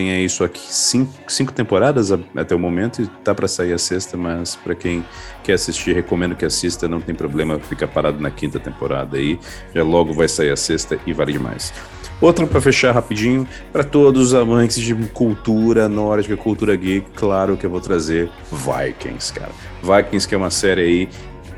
Tem 0.00 0.12
aí 0.12 0.30
só 0.30 0.44
aqui 0.44 0.62
cinco, 0.62 1.12
cinco 1.28 1.52
temporadas 1.52 2.10
até 2.10 2.54
o 2.54 2.58
momento 2.58 3.02
e 3.02 3.06
tá 3.06 3.34
pra 3.34 3.46
sair 3.46 3.74
a 3.74 3.78
sexta, 3.78 4.16
mas 4.16 4.56
pra 4.56 4.74
quem 4.74 5.04
quer 5.44 5.52
assistir, 5.52 5.94
recomendo 5.94 6.34
que 6.34 6.42
assista, 6.42 6.88
não 6.88 7.02
tem 7.02 7.14
problema 7.14 7.58
ficar 7.58 7.86
parado 7.86 8.18
na 8.18 8.30
quinta 8.30 8.58
temporada 8.58 9.18
aí. 9.18 9.38
Já 9.74 9.84
logo 9.84 10.14
vai 10.14 10.26
sair 10.26 10.52
a 10.52 10.56
sexta 10.56 10.98
e 11.06 11.12
vale 11.12 11.34
demais. 11.34 11.70
Outra 12.18 12.46
pra 12.46 12.62
fechar 12.62 12.94
rapidinho, 12.94 13.46
pra 13.70 13.84
todos 13.84 14.28
os 14.28 14.34
amantes 14.34 14.80
de 14.80 14.94
cultura 14.94 15.86
nórdica, 15.86 16.34
cultura 16.34 16.74
geek, 16.74 17.10
claro 17.14 17.58
que 17.58 17.66
eu 17.66 17.70
vou 17.70 17.82
trazer 17.82 18.30
Vikings, 18.50 19.34
cara. 19.34 19.52
Vikings 19.82 20.26
que 20.26 20.34
é 20.34 20.38
uma 20.38 20.50
série 20.50 20.80
aí 20.80 21.08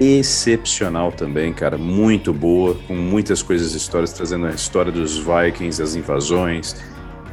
excepcional 0.01 1.13
também, 1.13 1.53
cara, 1.53 1.79
muito 1.79 2.33
boa, 2.33 2.77
com 2.89 2.95
muitas 2.97 3.41
coisas, 3.41 3.73
histórias 3.73 4.13
trazendo 4.13 4.47
a 4.47 4.51
história 4.51 4.91
dos 4.91 5.17
Vikings, 5.17 5.81
as 5.81 5.95
invasões, 5.95 6.75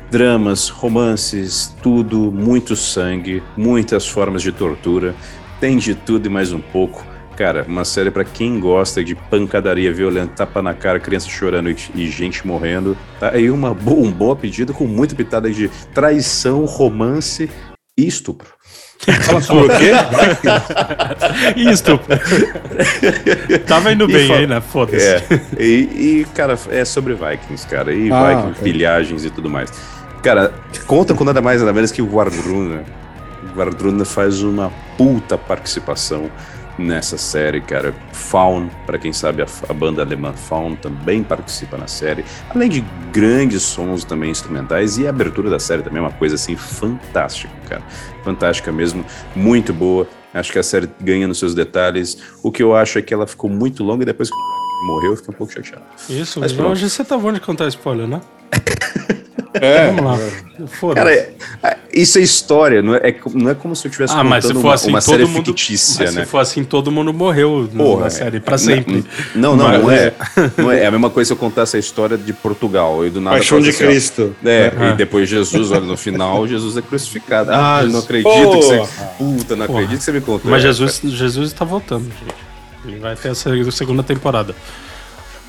dramas, 0.09 0.69
romances, 0.69 1.75
tudo, 1.81 2.31
muito 2.31 2.75
sangue, 2.75 3.43
muitas 3.55 4.07
formas 4.07 4.41
de 4.41 4.51
tortura, 4.51 5.15
tem 5.59 5.77
de 5.77 5.93
tudo 5.93 6.25
e 6.25 6.29
mais 6.29 6.51
um 6.51 6.59
pouco. 6.59 7.05
Cara, 7.37 7.63
uma 7.67 7.85
série 7.85 8.11
pra 8.11 8.25
quem 8.25 8.59
gosta 8.59 9.01
de 9.01 9.15
pancadaria 9.15 9.93
violenta, 9.93 10.33
tapa 10.45 10.61
na 10.61 10.73
cara, 10.73 10.99
criança 10.99 11.29
chorando 11.29 11.69
e, 11.69 11.75
e 11.95 12.09
gente 12.09 12.45
morrendo. 12.45 12.97
Tá 13.17 13.29
aí 13.29 13.49
uma 13.49 13.73
bo 13.73 14.01
um 14.03 14.11
bom 14.11 14.35
pedido 14.35 14.73
com 14.73 14.85
muita 14.85 15.15
pitada 15.15 15.49
de 15.49 15.69
traição, 15.93 16.65
romance 16.65 17.49
e 17.97 18.05
estupro. 18.07 18.49
Fala 19.21 19.39
sobre 19.41 19.65
o 19.65 19.77
quê? 19.77 19.91
Isso! 21.55 21.97
Tava 23.65 23.93
indo 23.93 24.05
bem 24.05 24.29
aí, 24.29 24.45
né? 24.45 24.59
Foda-se. 24.59 25.07
É, 25.07 25.23
e, 25.57 25.63
e, 25.63 26.27
cara, 26.35 26.59
é 26.69 26.83
sobre 26.83 27.13
Vikings, 27.13 27.65
cara. 27.67 27.93
E 27.93 28.11
Ah, 28.11 28.27
Vikings, 28.27 28.59
ok. 28.59 28.63
pilhagens 28.73 29.23
e 29.23 29.29
tudo 29.29 29.49
mais. 29.49 29.71
Cara, 30.21 30.53
conta 30.85 31.13
com 31.13 31.23
nada 31.23 31.41
mais 31.41 31.61
nada 31.61 31.71
menos 31.71 31.91
que 31.91 32.01
o 32.01 32.05
Guardruna. 32.05 32.83
O 33.43 33.55
Guardruna 33.55 34.03
faz 34.03 34.41
uma 34.41 34.71
puta 34.97 35.37
participação 35.37 36.29
nessa 36.77 37.17
série, 37.17 37.61
cara. 37.61 37.93
Faun, 38.11 38.69
pra 38.85 38.97
quem 38.97 39.13
sabe, 39.13 39.41
a, 39.41 39.45
a 39.67 39.73
banda 39.73 40.01
alemã 40.01 40.33
Faun 40.33 40.75
também 40.75 41.23
participa 41.23 41.77
na 41.77 41.87
série. 41.87 42.25
Além 42.49 42.69
de 42.69 42.83
grandes 43.11 43.63
sons 43.63 44.03
também 44.03 44.31
instrumentais 44.31 44.97
e 44.97 45.07
a 45.07 45.09
abertura 45.09 45.49
da 45.49 45.59
série 45.59 45.83
também 45.83 45.99
é 45.99 46.01
uma 46.01 46.11
coisa 46.11 46.35
assim 46.35 46.55
fantástica, 46.55 47.53
cara. 47.67 47.83
Fantástica 48.23 48.71
mesmo, 48.71 49.05
muito 49.35 49.73
boa. 49.73 50.07
Acho 50.33 50.51
que 50.51 50.59
a 50.59 50.63
série 50.63 50.89
ganha 51.01 51.27
nos 51.27 51.39
seus 51.39 51.55
detalhes. 51.55 52.17
O 52.43 52.51
que 52.51 52.61
eu 52.61 52.75
acho 52.75 52.99
é 52.99 53.01
que 53.01 53.13
ela 53.13 53.25
ficou 53.25 53.49
muito 53.49 53.83
longa 53.83 54.03
e 54.03 54.05
depois 54.05 54.29
que 54.29 54.35
morreu, 54.85 55.11
eu 55.11 55.17
fiquei 55.17 55.33
um 55.33 55.37
pouco 55.37 55.53
chateado. 55.53 55.83
Isso, 56.09 56.39
Mas 56.39 56.57
hoje 56.57 56.89
você 56.89 57.03
tá 57.03 57.17
bom 57.17 57.31
de 57.33 57.39
contar 57.39 57.67
spoiler, 57.67 58.07
né? 58.07 58.21
É, 59.53 59.87
Vamos 59.91 60.03
lá. 60.03 60.93
Cara, 60.93 61.13
é- 61.13 61.31
isso 61.93 62.19
é 62.19 62.21
história, 62.21 62.81
não 62.81 62.93
é, 62.95 62.99
é 63.09 63.15
não 63.33 63.49
é 63.49 63.55
como 63.55 63.75
se 63.75 63.87
eu 63.87 63.89
estivesse 63.89 64.13
Ah, 64.13 64.23
mas 64.23 64.45
se 64.45 64.53
for 64.53 64.59
uma, 64.59 64.73
assim, 64.73 64.89
uma 64.89 65.01
todo 65.01 65.11
série 65.11 65.25
mundo. 65.25 65.45
fictícia, 65.45 66.05
mas 66.05 66.15
né? 66.15 66.23
se 66.23 66.29
for 66.29 66.37
assim, 66.39 66.63
todo 66.63 66.91
mundo 66.91 67.11
morreu 67.13 67.67
Porra, 67.75 68.03
na 68.03 68.09
série, 68.09 68.39
pra 68.39 68.57
sempre. 68.57 69.03
Não, 69.33 69.55
não, 69.55 69.71
não, 69.71 69.83
Mas- 69.85 69.97
é, 69.99 70.13
não 70.57 70.71
é. 70.71 70.81
É 70.83 70.85
a 70.85 70.91
mesma 70.91 71.09
coisa 71.09 71.29
se 71.29 71.33
eu 71.33 71.37
contasse 71.37 71.77
a 71.77 71.79
história 71.79 72.17
de 72.17 72.31
Portugal 72.33 73.05
e 73.05 73.09
do 73.09 73.19
nada. 73.21 73.37
Paixão 73.37 73.59
de 73.59 73.69
assim, 73.69 73.85
Cristo. 73.85 74.35
É, 74.45 74.71
É. 74.77 74.89
e 74.91 74.95
depois 74.97 75.27
Jesus, 75.29 75.71
olha, 75.71 75.81
no 75.81 75.97
final, 75.97 76.47
Jesus 76.47 76.77
é 76.77 76.81
crucificado. 76.81 77.49
Ah, 77.51 77.79
eu 77.81 77.89
não 77.89 77.99
acredito 77.99 78.29
Porra. 78.31 78.57
que 78.59 78.63
você. 78.63 78.83
Puta, 79.17 79.55
não 79.55 79.65
acredito 79.65 79.97
que 79.97 80.03
você 80.03 80.11
me 80.11 80.21
contou. 80.21 80.51
Mas 80.51 80.61
Jesus, 80.61 81.01
Jesus 81.03 81.53
tá 81.53 81.65
voltando, 81.65 82.03
gente. 82.05 82.35
Ele 82.85 82.99
vai 82.99 83.15
ter 83.15 83.29
essa 83.29 83.49
segunda 83.71 84.03
temporada. 84.03 84.55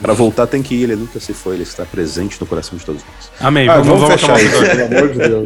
Pra 0.01 0.13
voltar 0.13 0.47
tem 0.47 0.63
que 0.63 0.75
ir, 0.75 0.85
ele 0.85 0.97
nunca 0.97 1.21
se 1.21 1.33
foi, 1.33 1.55
ele 1.55 1.63
está 1.63 1.85
presente 1.85 2.41
no 2.41 2.47
coração 2.47 2.79
de 2.79 2.85
todos 2.85 3.03
nós. 3.03 3.31
Amém. 3.41 3.69
Ah, 3.69 3.81
vamos, 3.81 3.89
vamos, 3.89 4.03
vamos 4.03 4.21
fechar 4.21 4.43
isso, 4.43 4.61
pelo 4.61 4.97
amor 4.97 5.09
de 5.13 5.19
Deus. 5.19 5.45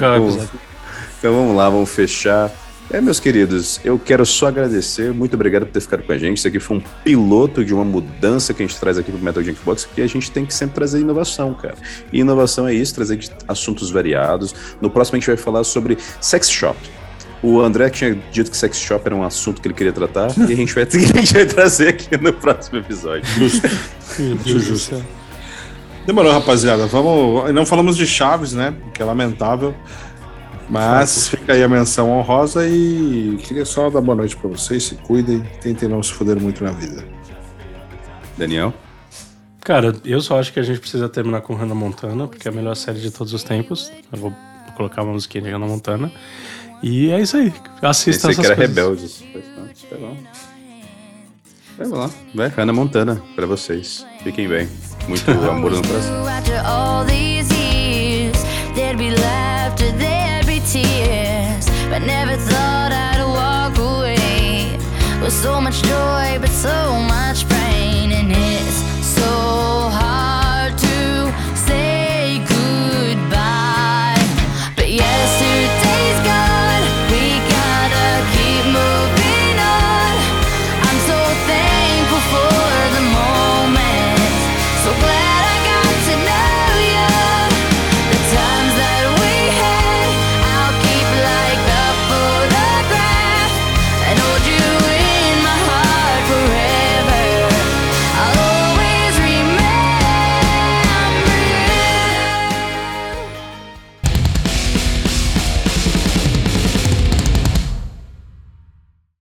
Vamos. 0.00 0.48
Então 1.18 1.32
vamos 1.32 1.56
lá, 1.56 1.70
vamos 1.70 1.90
fechar. 1.90 2.50
É, 2.90 3.00
meus 3.00 3.18
queridos, 3.18 3.80
eu 3.84 3.98
quero 3.98 4.26
só 4.26 4.48
agradecer. 4.48 5.14
Muito 5.14 5.34
obrigado 5.34 5.64
por 5.64 5.72
ter 5.72 5.80
ficado 5.80 6.02
com 6.02 6.12
a 6.12 6.18
gente. 6.18 6.36
Isso 6.38 6.48
aqui 6.48 6.60
foi 6.60 6.76
um 6.76 6.82
piloto 7.02 7.64
de 7.64 7.72
uma 7.72 7.84
mudança 7.84 8.52
que 8.52 8.62
a 8.62 8.66
gente 8.66 8.78
traz 8.78 8.98
aqui 8.98 9.10
pro 9.10 9.20
Metal 9.20 9.42
Gear 9.42 9.56
Box, 9.64 9.86
porque 9.86 10.02
a 10.02 10.06
gente 10.06 10.30
tem 10.30 10.44
que 10.44 10.52
sempre 10.52 10.74
trazer 10.74 11.00
inovação, 11.00 11.54
cara. 11.54 11.76
E 12.12 12.20
inovação 12.20 12.68
é 12.68 12.74
isso, 12.74 12.94
trazer 12.94 13.18
assuntos 13.48 13.90
variados. 13.90 14.54
No 14.80 14.90
próximo 14.90 15.16
a 15.16 15.20
gente 15.20 15.28
vai 15.28 15.38
falar 15.38 15.64
sobre 15.64 15.96
sex 16.20 16.50
shop. 16.50 16.76
O 17.42 17.60
André 17.60 17.90
tinha 17.90 18.14
dito 18.30 18.50
que 18.50 18.56
sex 18.56 18.78
shop 18.78 19.02
era 19.04 19.16
um 19.16 19.24
assunto 19.24 19.60
que 19.60 19.66
ele 19.66 19.74
queria 19.74 19.92
tratar 19.92 20.28
e 20.38 20.52
a 20.52 20.56
gente 20.56 20.72
vai, 20.74 20.84
a 20.86 20.98
gente 20.98 21.32
vai 21.32 21.44
trazer 21.44 21.88
aqui 21.88 22.16
no 22.16 22.32
próximo 22.32 22.78
episódio. 22.78 23.24
Do 24.44 24.78
céu. 24.78 25.02
Demorou, 26.06 26.32
rapaziada. 26.32 26.86
Vamos. 26.86 27.52
Não 27.52 27.64
falamos 27.64 27.96
de 27.96 28.06
Chaves, 28.06 28.52
né? 28.52 28.74
Que 28.94 29.02
é 29.02 29.04
lamentável. 29.04 29.74
Mas 30.68 31.28
fica 31.28 31.52
aí 31.52 31.62
a 31.62 31.68
menção 31.68 32.10
honrosa 32.10 32.66
e 32.66 33.36
queria 33.42 33.64
só 33.64 33.90
dar 33.90 34.00
boa 34.00 34.16
noite 34.16 34.36
pra 34.36 34.48
vocês. 34.48 34.84
Se 34.84 34.94
cuidem, 34.94 35.42
tentem 35.60 35.88
não 35.88 36.02
se 36.02 36.12
foder 36.12 36.40
muito 36.40 36.64
na 36.64 36.70
vida. 36.70 37.04
Daniel? 38.38 38.72
Cara, 39.60 39.94
eu 40.04 40.20
só 40.20 40.40
acho 40.40 40.52
que 40.52 40.58
a 40.58 40.62
gente 40.62 40.80
precisa 40.80 41.08
terminar 41.08 41.42
com 41.42 41.54
Hannah 41.54 41.74
Montana, 41.74 42.26
porque 42.26 42.48
é 42.48 42.50
a 42.50 42.54
melhor 42.54 42.74
série 42.74 43.00
de 43.00 43.10
todos 43.10 43.32
os 43.32 43.44
tempos. 43.44 43.92
Eu 44.12 44.18
vou 44.18 44.34
colocar 44.76 45.02
uma 45.02 45.12
musiquinha 45.12 45.44
de 45.44 45.50
Hannah 45.50 45.66
Montana. 45.66 46.10
E 46.82 47.10
é 47.10 47.20
isso 47.20 47.36
aí. 47.36 47.52
Assista 47.80 48.28
Pensei 48.28 48.30
essas 48.30 48.36
que 48.36 48.46
era 48.46 48.56
coisas. 48.56 48.76
rebeldes. 48.76 49.24
Vamos 51.78 51.98
lá. 51.98 52.10
Vai, 52.34 52.48
Hannah 52.48 52.72
Montana, 52.72 53.22
pra 53.34 53.46
vocês. 53.46 54.04
Fiquem 54.22 54.48
bem. 54.48 54.68
Muito 55.08 55.30
amor 55.30 55.72
no 55.72 55.82
coração. 55.86 56.26
After 56.28 56.60
all 56.66 57.04
these 57.04 57.52
years, 57.54 58.36
there'd 58.74 58.96
be 58.98 59.10
laughter, 59.10 59.90
there'd 59.98 60.46
be 60.46 60.60
tears. 60.60 61.66
But 61.88 62.02
never 62.06 62.36
thought 62.36 62.92
I'd 62.92 63.22
walk 63.24 63.78
away 63.78 64.76
with 65.22 65.32
so 65.32 65.60
much 65.60 65.82
joy, 65.82 66.38
but 66.40 66.50
so 66.50 66.68
much 67.08 67.46